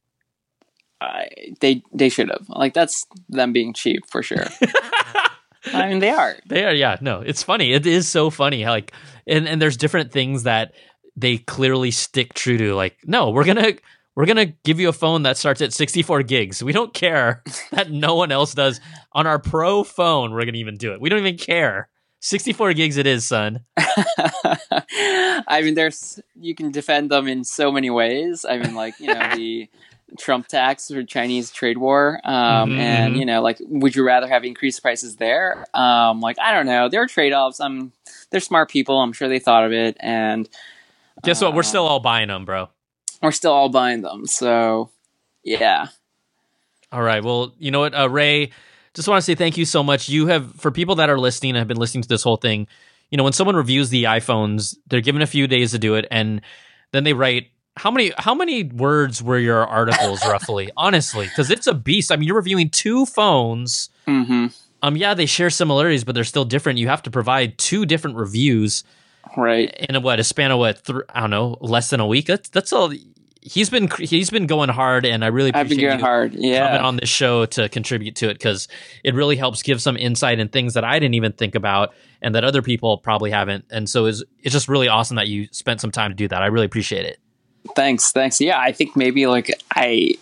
I, 1.01 1.29
they 1.59 1.81
they 1.91 2.09
should 2.09 2.29
have 2.29 2.45
like 2.47 2.73
that's 2.75 3.07
them 3.27 3.53
being 3.53 3.73
cheap 3.73 4.05
for 4.07 4.21
sure. 4.21 4.45
I 5.73 5.89
mean, 5.89 5.99
they 5.99 6.09
are. 6.09 6.35
They 6.47 6.65
are, 6.65 6.73
yeah. 6.73 6.97
No, 7.01 7.21
it's 7.21 7.43
funny. 7.43 7.73
It 7.73 7.85
is 7.85 8.07
so 8.07 8.29
funny. 8.29 8.61
how, 8.61 8.71
Like, 8.71 8.93
and 9.27 9.47
and 9.47 9.61
there's 9.61 9.77
different 9.77 10.11
things 10.11 10.43
that 10.43 10.73
they 11.15 11.37
clearly 11.37 11.91
stick 11.91 12.33
true 12.33 12.57
to. 12.57 12.75
Like, 12.75 12.97
no, 13.05 13.31
we're 13.31 13.43
gonna 13.45 13.73
we're 14.15 14.25
gonna 14.25 14.53
give 14.63 14.79
you 14.79 14.89
a 14.89 14.93
phone 14.93 15.23
that 15.23 15.37
starts 15.37 15.61
at 15.61 15.73
64 15.73 16.23
gigs. 16.23 16.63
We 16.63 16.71
don't 16.71 16.93
care 16.93 17.43
that 17.71 17.91
no 17.91 18.15
one 18.15 18.31
else 18.31 18.53
does 18.53 18.79
on 19.13 19.25
our 19.25 19.39
Pro 19.39 19.83
phone. 19.83 20.31
We're 20.31 20.45
gonna 20.45 20.57
even 20.57 20.77
do 20.77 20.93
it. 20.93 21.01
We 21.01 21.09
don't 21.09 21.19
even 21.19 21.37
care. 21.37 21.89
64 22.23 22.73
gigs 22.73 22.97
it 22.97 23.07
is, 23.07 23.25
son. 23.25 23.61
I 23.77 25.61
mean, 25.63 25.73
there's 25.73 26.19
you 26.35 26.53
can 26.53 26.71
defend 26.71 27.09
them 27.09 27.27
in 27.27 27.43
so 27.43 27.71
many 27.71 27.89
ways. 27.89 28.45
I 28.47 28.57
mean, 28.57 28.75
like 28.75 28.99
you 28.99 29.07
know 29.07 29.35
the 29.35 29.69
Trump 30.19 30.47
tax 30.47 30.91
or 30.91 31.03
Chinese 31.03 31.51
trade 31.51 31.77
war, 31.77 32.19
um, 32.23 32.71
Mhm, 32.71 32.77
and 32.79 33.15
mhm. 33.15 33.19
you 33.19 33.25
know, 33.25 33.41
like, 33.41 33.57
would 33.61 33.95
you 33.95 34.03
rather 34.05 34.27
have 34.27 34.43
increased 34.43 34.81
prices 34.81 35.15
there? 35.17 35.65
Um, 35.73 36.19
like, 36.21 36.37
I 36.39 36.53
don't 36.53 36.65
know. 36.65 36.89
There 36.89 37.01
are 37.01 37.07
trade 37.07 37.33
offs. 37.33 37.59
I'm 37.59 37.91
they're 38.31 38.39
smart 38.39 38.69
people. 38.69 38.99
I'm 38.99 39.13
sure 39.13 39.27
they 39.27 39.39
thought 39.39 39.65
of 39.65 39.71
it, 39.71 39.97
and 39.99 40.47
Guess 41.23 41.41
what? 41.41 41.53
We're 41.53 41.59
uh, 41.59 41.63
still 41.63 41.85
all 41.87 41.99
buying 41.99 42.29
them, 42.29 42.45
bro. 42.45 42.69
we're 43.21 43.31
still 43.31 43.51
all 43.53 43.69
buying 43.69 44.01
them. 44.01 44.25
So, 44.25 44.89
yeah. 45.43 45.87
All 46.91 47.01
right. 47.01 47.23
Well, 47.23 47.53
you 47.59 47.71
know 47.71 47.79
what, 47.79 47.93
uh, 47.97 48.09
Ray, 48.09 48.51
just 48.93 49.07
want 49.07 49.19
to 49.19 49.25
say 49.25 49.35
thank 49.35 49.55
you 49.57 49.65
so 49.65 49.83
much. 49.83 50.09
You 50.09 50.27
have, 50.27 50.53
for 50.55 50.71
people 50.71 50.95
that 50.95 51.09
are 51.09 51.19
listening 51.19 51.51
and 51.51 51.57
have 51.59 51.67
been 51.67 51.77
listening 51.77 52.01
to 52.03 52.09
this 52.09 52.23
whole 52.23 52.37
thing, 52.37 52.67
you 53.09 53.17
know, 53.17 53.23
when 53.23 53.33
someone 53.33 53.55
reviews 53.55 53.89
the 53.89 54.05
iPhones, 54.05 54.75
they're 54.87 55.01
given 55.01 55.21
a 55.21 55.27
few 55.27 55.47
days 55.47 55.71
to 55.71 55.79
do 55.79 55.95
it, 55.95 56.05
and 56.11 56.41
then 56.91 57.03
they 57.03 57.13
write 57.13 57.47
how 57.77 57.89
many 57.91 58.11
how 58.17 58.33
many 58.35 58.63
words 58.63 59.23
were 59.23 59.39
your 59.39 59.65
articles 59.65 60.21
roughly? 60.25 60.69
Honestly, 60.77 61.25
because 61.27 61.49
it's 61.49 61.67
a 61.67 61.73
beast. 61.73 62.11
I 62.11 62.15
mean, 62.17 62.27
you're 62.27 62.35
reviewing 62.35 62.69
two 62.69 63.05
phones. 63.05 63.89
hmm 64.05 64.47
Um, 64.83 64.97
yeah, 64.97 65.13
they 65.13 65.25
share 65.25 65.49
similarities, 65.49 66.03
but 66.03 66.15
they're 66.15 66.23
still 66.23 66.45
different. 66.45 66.79
You 66.79 66.87
have 66.89 67.03
to 67.03 67.11
provide 67.11 67.57
two 67.57 67.85
different 67.85 68.17
reviews 68.17 68.83
Right. 69.37 69.73
in 69.89 69.95
a 69.95 69.99
what 69.99 70.19
a 70.19 70.23
span 70.23 70.51
of 70.51 70.57
what 70.59 70.83
th- 70.83 70.99
I 71.13 71.21
don't 71.21 71.29
know, 71.29 71.57
less 71.61 71.89
than 71.91 71.99
a 71.99 72.07
week. 72.07 72.25
That's 72.25 72.49
that's 72.49 72.73
all. 72.73 72.91
He's 73.43 73.69
been 73.71 73.87
he's 73.99 74.29
been 74.29 74.45
going 74.47 74.69
hard, 74.69 75.05
and 75.05 75.23
I 75.23 75.27
really 75.27 75.49
I've 75.53 75.67
been 75.69 75.79
appreciate 75.79 75.87
going 75.87 75.99
you 75.99 76.05
hard. 76.05 76.31
coming 76.33 76.49
Yeah. 76.51 76.83
on 76.83 76.97
this 76.97 77.09
show 77.09 77.45
to 77.47 77.69
contribute 77.69 78.15
to 78.17 78.29
it 78.29 78.33
because 78.35 78.67
it 79.03 79.15
really 79.15 79.35
helps 79.35 79.63
give 79.63 79.81
some 79.81 79.97
insight 79.97 80.39
and 80.39 80.51
things 80.51 80.73
that 80.75 80.83
I 80.83 80.99
didn't 80.99 81.15
even 81.15 81.31
think 81.31 81.55
about 81.55 81.93
and 82.21 82.35
that 82.35 82.43
other 82.43 82.61
people 82.61 82.97
probably 82.99 83.31
haven't. 83.31 83.65
And 83.71 83.89
so 83.89 84.05
it's 84.07 84.23
it's 84.43 84.53
just 84.53 84.67
really 84.67 84.87
awesome 84.89 85.15
that 85.15 85.27
you 85.27 85.47
spent 85.51 85.81
some 85.81 85.91
time 85.91 86.11
to 86.11 86.15
do 86.15 86.27
that. 86.27 86.41
I 86.43 86.47
really 86.47 86.65
appreciate 86.67 87.05
it. 87.05 87.17
Thanks. 87.75 88.11
Thanks. 88.11 88.41
Yeah, 88.41 88.59
I 88.59 88.71
think 88.71 88.95
maybe 88.95 89.27
like 89.27 89.51
I 89.75 90.15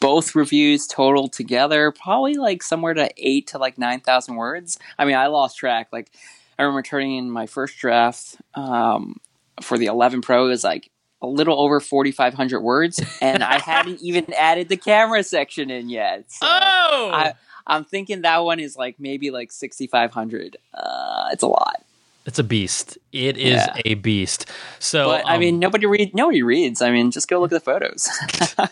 both 0.00 0.34
reviews 0.34 0.86
total 0.86 1.28
together 1.28 1.90
probably 1.90 2.34
like 2.34 2.62
somewhere 2.62 2.92
to 2.92 3.08
eight 3.16 3.46
to 3.48 3.58
like 3.58 3.78
nine 3.78 4.00
thousand 4.00 4.36
words. 4.36 4.78
I 4.98 5.04
mean, 5.04 5.16
I 5.16 5.28
lost 5.28 5.56
track. 5.56 5.88
Like 5.92 6.10
I 6.58 6.62
remember 6.62 6.82
turning 6.82 7.16
in 7.16 7.30
my 7.30 7.46
first 7.46 7.78
draft 7.78 8.36
um, 8.54 9.20
for 9.60 9.78
the 9.78 9.86
11 9.86 10.22
Pro 10.22 10.48
is 10.50 10.64
like 10.64 10.90
a 11.22 11.26
little 11.26 11.58
over 11.58 11.80
4,500 11.80 12.60
words, 12.60 13.02
and 13.20 13.42
I 13.42 13.58
hadn't 13.64 14.02
even 14.02 14.32
added 14.34 14.68
the 14.68 14.76
camera 14.76 15.22
section 15.22 15.70
in 15.70 15.88
yet. 15.88 16.30
So 16.30 16.46
oh, 16.46 17.10
I, 17.12 17.32
I'm 17.66 17.84
thinking 17.84 18.22
that 18.22 18.38
one 18.38 18.60
is 18.60 18.76
like 18.76 19.00
maybe 19.00 19.30
like 19.30 19.50
6,500. 19.50 20.56
Uh, 20.72 21.28
it's 21.32 21.42
a 21.42 21.48
lot. 21.48 21.84
It's 22.26 22.38
a 22.38 22.44
beast. 22.44 22.98
It 23.12 23.36
is 23.36 23.54
Yeah. 23.54 23.76
a 23.84 23.94
beast. 23.94 24.46
So 24.78 25.06
but 25.08 25.26
I 25.26 25.34
um, 25.34 25.40
mean, 25.40 25.58
nobody 25.58 25.86
read. 25.86 26.14
Nobody 26.14 26.42
reads. 26.42 26.80
I 26.82 26.90
mean, 26.90 27.10
just 27.10 27.28
go 27.28 27.40
look 27.40 27.52
at 27.52 27.62
the 27.62 27.70
photos. 27.72 28.08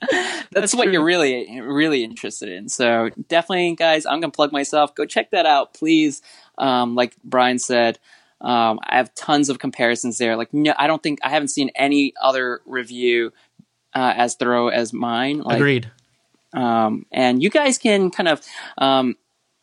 That's, 0.00 0.48
That's 0.52 0.74
what 0.74 0.84
true. 0.84 0.92
you're 0.92 1.04
really, 1.04 1.60
really 1.60 2.04
interested 2.04 2.48
in. 2.48 2.68
So 2.68 3.10
definitely, 3.28 3.74
guys, 3.74 4.06
I'm 4.06 4.20
gonna 4.20 4.30
plug 4.30 4.52
myself. 4.52 4.94
Go 4.94 5.04
check 5.04 5.30
that 5.32 5.44
out, 5.46 5.74
please. 5.74 6.22
Um, 6.56 6.94
like 6.94 7.16
Brian 7.24 7.58
said, 7.58 7.98
um, 8.40 8.78
I 8.84 8.96
have 8.96 9.12
tons 9.14 9.48
of 9.48 9.58
comparisons 9.58 10.18
there. 10.18 10.36
Like, 10.36 10.54
no, 10.54 10.72
I 10.78 10.86
don't 10.86 11.02
think 11.02 11.18
I 11.24 11.28
haven't 11.30 11.48
seen 11.48 11.70
any 11.74 12.14
other 12.22 12.60
review 12.64 13.32
uh, 13.94 14.14
as 14.16 14.36
thorough 14.36 14.68
as 14.68 14.92
mine. 14.92 15.40
Like, 15.40 15.56
agreed. 15.56 15.90
um, 16.54 17.04
and 17.12 17.42
you 17.42 17.50
guys 17.50 17.78
can 17.78 18.10
kind 18.10 18.28
of 18.28 18.40
um, 18.78 19.16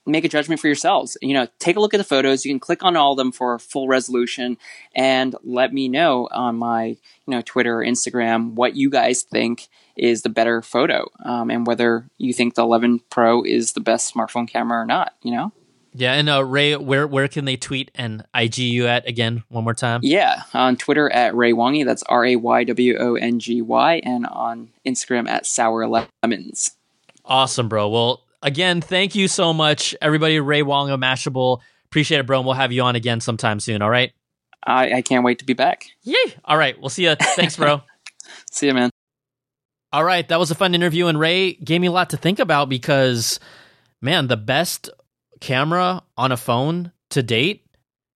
make 0.06 0.24
a 0.24 0.30
judgment 0.30 0.62
for 0.62 0.68
yourselves. 0.68 1.18
You 1.22 1.34
know, 1.34 1.48
take 1.60 1.76
a 1.76 1.80
look 1.80 1.94
at 1.94 1.98
the 1.98 2.04
photos. 2.04 2.46
You 2.46 2.52
can 2.52 2.60
click 2.60 2.84
on 2.84 2.96
all 2.96 3.14
of 3.14 3.18
them 3.18 3.32
for 3.32 3.60
full 3.60 3.88
resolution 3.88 4.58
and 4.96 5.36
let 5.44 5.74
me 5.74 5.90
know 5.90 6.28
on 6.32 6.58
my, 6.58 6.86
you 6.86 6.98
know, 7.28 7.42
Twitter 7.42 7.80
or 7.80 7.86
Instagram 7.86 8.54
what 8.54 8.76
you 8.76 8.90
guys 8.90 9.24
think 9.24 9.68
is 9.96 10.22
the 10.22 10.30
better 10.30 10.62
photo 10.62 11.10
um, 11.24 11.50
and 11.50 11.66
whether 11.66 12.10
you 12.18 12.34
think 12.34 12.56
the 12.56 12.62
11 12.62 13.02
Pro 13.10 13.44
is 13.44 13.74
the 13.74 13.80
best 13.80 14.14
smartphone 14.14 14.48
camera 14.48 14.82
or 14.82 14.86
not, 14.86 15.14
you 15.22 15.32
know? 15.32 15.52
Yeah, 15.98 16.14
and 16.14 16.28
uh, 16.28 16.44
Ray, 16.44 16.76
where 16.76 17.08
where 17.08 17.30
can 17.30 17.46
they 17.46 17.56
tweet 17.56 17.90
and 17.96 18.26
IG 18.36 18.58
you 18.58 18.86
at 18.86 19.08
again? 19.08 19.46
One 19.48 19.64
more 19.64 19.74
time. 19.74 20.02
Yeah, 20.04 20.42
on 20.54 20.76
Twitter 20.76 21.10
at 21.10 21.34
Ray 21.34 21.54
Wongy, 21.54 21.86
that's 21.86 22.04
R 22.04 22.26
A 22.26 22.36
Y 22.36 22.66
W 22.66 22.98
O 23.00 23.16
N 23.16 23.40
G 23.40 23.62
Y, 23.62 24.02
and 24.04 24.26
on 24.26 24.72
Instagram 24.86 25.30
at 25.30 25.46
Sour 25.46 25.88
Lemons. 25.88 26.72
Awesome, 27.24 27.70
bro. 27.70 27.88
Well, 27.88 28.25
again, 28.46 28.80
thank 28.80 29.16
you 29.16 29.28
so 29.28 29.52
much, 29.52 29.94
everybody. 30.02 30.40
Ray 30.40 30.62
Wong 30.62 30.90
of 30.90 31.00
Mashable. 31.00 31.60
Appreciate 31.86 32.20
it, 32.20 32.28
bro. 32.28 32.40
And 32.40 32.46
we'll 32.46 32.56
have 32.56 32.72
you 32.72 32.84
on 32.84 32.96
again 32.96 33.20
sometime 33.20 33.60
soon. 33.60 33.82
All 33.82 33.90
right. 33.90 34.14
I, 34.66 34.94
I 34.94 35.02
can't 35.02 35.26
wait 35.26 35.40
to 35.40 35.46
be 35.46 35.54
back. 35.54 35.88
Yay! 36.04 36.16
All 36.44 36.58
right, 36.58 36.80
we'll 36.80 36.90
see 36.90 37.04
you. 37.04 37.16
Thanks, 37.16 37.56
bro. 37.58 37.82
see 38.52 38.68
you, 38.68 38.74
man. 38.74 38.90
All 39.92 40.04
right, 40.04 40.28
that 40.28 40.40
was 40.40 40.50
a 40.50 40.56
fun 40.56 40.74
interview, 40.74 41.06
and 41.08 41.20
Ray 41.20 41.54
gave 41.54 41.82
me 41.82 41.88
a 41.88 41.92
lot 41.92 42.10
to 42.10 42.18
think 42.18 42.40
about 42.40 42.68
because, 42.68 43.40
man, 44.02 44.28
the 44.28 44.38
best 44.38 44.90
camera 45.40 46.02
on 46.18 46.32
a 46.32 46.38
phone 46.38 46.92
to 47.12 47.22
date 47.22 47.66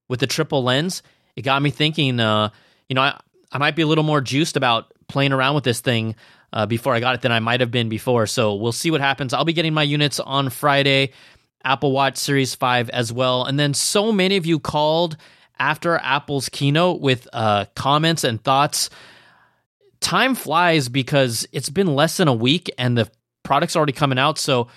with 0.07 0.19
the 0.19 0.27
triple 0.27 0.63
lens, 0.63 1.03
it 1.35 1.43
got 1.43 1.61
me 1.61 1.69
thinking. 1.69 2.19
Uh, 2.19 2.49
you 2.89 2.95
know, 2.95 3.01
I, 3.01 3.19
I 3.51 3.59
might 3.59 3.75
be 3.75 3.83
a 3.83 3.87
little 3.87 4.03
more 4.03 4.19
juiced 4.19 4.57
about 4.57 4.91
playing 5.07 5.31
around 5.31 5.53
with 5.53 5.63
this 5.63 5.81
thing 5.81 6.15
uh, 6.53 6.65
before 6.65 6.93
I 6.93 6.99
got 6.99 7.15
it 7.15 7.21
than 7.21 7.31
I 7.31 7.39
might 7.39 7.59
have 7.59 7.71
been 7.71 7.89
before. 7.89 8.27
So 8.27 8.55
we'll 8.55 8.71
see 8.71 8.91
what 8.91 9.01
happens. 9.01 9.33
I'll 9.33 9.45
be 9.45 9.53
getting 9.53 9.73
my 9.73 9.83
units 9.83 10.19
on 10.19 10.49
Friday, 10.49 11.11
Apple 11.63 11.91
Watch 11.91 12.17
Series 12.17 12.55
5 12.55 12.89
as 12.89 13.11
well. 13.11 13.45
And 13.45 13.59
then 13.59 13.73
so 13.73 14.11
many 14.11 14.37
of 14.37 14.45
you 14.45 14.59
called 14.59 15.17
after 15.59 15.97
Apple's 15.97 16.49
keynote 16.49 17.01
with 17.01 17.27
uh, 17.33 17.65
comments 17.75 18.23
and 18.23 18.43
thoughts. 18.43 18.89
Time 19.99 20.33
flies 20.33 20.87
because 20.87 21.45
it's 21.51 21.69
been 21.69 21.93
less 21.93 22.17
than 22.17 22.27
a 22.27 22.33
week 22.33 22.71
and 22.77 22.97
the 22.97 23.09
product's 23.43 23.75
already 23.75 23.91
coming 23.91 24.17
out. 24.17 24.37
So 24.37 24.67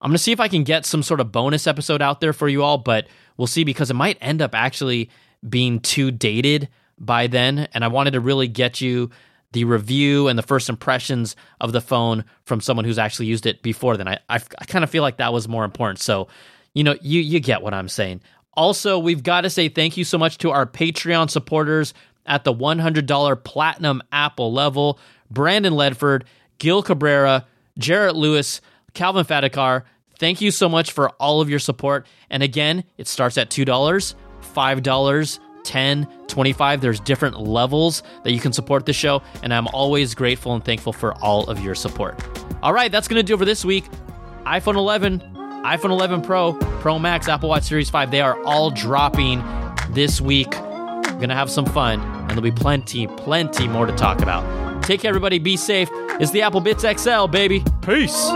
I'm 0.00 0.10
going 0.10 0.16
to 0.16 0.22
see 0.22 0.32
if 0.32 0.40
I 0.40 0.48
can 0.48 0.64
get 0.64 0.86
some 0.86 1.02
sort 1.02 1.20
of 1.20 1.32
bonus 1.32 1.66
episode 1.66 2.00
out 2.00 2.20
there 2.20 2.32
for 2.32 2.48
you 2.48 2.62
all, 2.62 2.78
but 2.78 3.08
we'll 3.36 3.46
see 3.46 3.64
because 3.64 3.90
it 3.90 3.94
might 3.94 4.18
end 4.20 4.40
up 4.40 4.54
actually 4.54 5.10
being 5.46 5.80
too 5.80 6.10
dated 6.10 6.68
by 6.98 7.26
then. 7.26 7.68
And 7.74 7.84
I 7.84 7.88
wanted 7.88 8.12
to 8.12 8.20
really 8.20 8.48
get 8.48 8.80
you 8.80 9.10
the 9.52 9.64
review 9.64 10.28
and 10.28 10.38
the 10.38 10.42
first 10.42 10.68
impressions 10.68 11.34
of 11.60 11.72
the 11.72 11.80
phone 11.80 12.24
from 12.44 12.60
someone 12.60 12.84
who's 12.84 12.98
actually 12.98 13.26
used 13.26 13.46
it 13.46 13.62
before 13.62 13.96
then. 13.96 14.08
I, 14.08 14.18
I, 14.28 14.36
I 14.36 14.64
kind 14.66 14.84
of 14.84 14.90
feel 14.90 15.02
like 15.02 15.16
that 15.16 15.32
was 15.32 15.48
more 15.48 15.64
important. 15.64 15.98
So, 15.98 16.28
you 16.74 16.84
know, 16.84 16.96
you, 17.00 17.20
you 17.20 17.40
get 17.40 17.62
what 17.62 17.74
I'm 17.74 17.88
saying. 17.88 18.20
Also, 18.54 18.98
we've 18.98 19.22
got 19.22 19.42
to 19.42 19.50
say 19.50 19.68
thank 19.68 19.96
you 19.96 20.04
so 20.04 20.18
much 20.18 20.38
to 20.38 20.50
our 20.50 20.66
Patreon 20.66 21.30
supporters 21.30 21.94
at 22.26 22.44
the 22.44 22.54
$100 22.54 23.44
platinum 23.44 24.02
Apple 24.12 24.52
level 24.52 24.98
Brandon 25.30 25.72
Ledford, 25.72 26.24
Gil 26.58 26.82
Cabrera, 26.82 27.46
Jarrett 27.78 28.16
Lewis, 28.16 28.60
Calvin 28.94 29.24
Fadakar. 29.24 29.84
Thank 30.18 30.40
you 30.40 30.50
so 30.50 30.68
much 30.68 30.92
for 30.92 31.10
all 31.10 31.40
of 31.40 31.48
your 31.48 31.58
support. 31.58 32.06
And 32.28 32.42
again, 32.42 32.84
it 32.98 33.08
starts 33.08 33.38
at 33.38 33.48
$2, 33.48 33.64
$5, 33.64 35.38
10, 35.64 36.06
25. 36.26 36.80
There's 36.80 37.00
different 37.00 37.40
levels 37.40 38.02
that 38.24 38.32
you 38.32 38.40
can 38.40 38.52
support 38.52 38.86
the 38.86 38.92
show, 38.92 39.22
and 39.42 39.52
I'm 39.52 39.66
always 39.68 40.14
grateful 40.14 40.54
and 40.54 40.64
thankful 40.64 40.92
for 40.92 41.14
all 41.22 41.48
of 41.48 41.62
your 41.62 41.74
support. 41.74 42.20
All 42.62 42.72
right, 42.72 42.90
that's 42.90 43.08
going 43.08 43.18
to 43.18 43.22
do 43.22 43.34
it 43.34 43.38
for 43.38 43.44
this 43.44 43.64
week. 43.64 43.84
iPhone 44.44 44.76
11, 44.76 45.20
iPhone 45.64 45.90
11 45.90 46.22
Pro, 46.22 46.54
Pro 46.80 46.98
Max, 46.98 47.28
Apple 47.28 47.48
Watch 47.48 47.64
Series 47.64 47.90
5, 47.90 48.10
they 48.10 48.20
are 48.20 48.42
all 48.44 48.70
dropping 48.70 49.42
this 49.90 50.20
week. 50.20 50.50
We're 50.50 51.26
going 51.26 51.28
to 51.28 51.34
have 51.34 51.50
some 51.50 51.66
fun, 51.66 52.00
and 52.00 52.30
there'll 52.30 52.42
be 52.42 52.50
plenty, 52.52 53.06
plenty 53.06 53.68
more 53.68 53.86
to 53.86 53.94
talk 53.94 54.22
about. 54.22 54.82
Take 54.82 55.00
care, 55.00 55.10
everybody. 55.10 55.38
Be 55.38 55.56
safe. 55.56 55.88
It's 56.18 56.30
the 56.30 56.42
Apple 56.42 56.60
Bitz 56.60 56.82
XL, 56.98 57.30
baby. 57.30 57.62
Peace. 57.82 58.30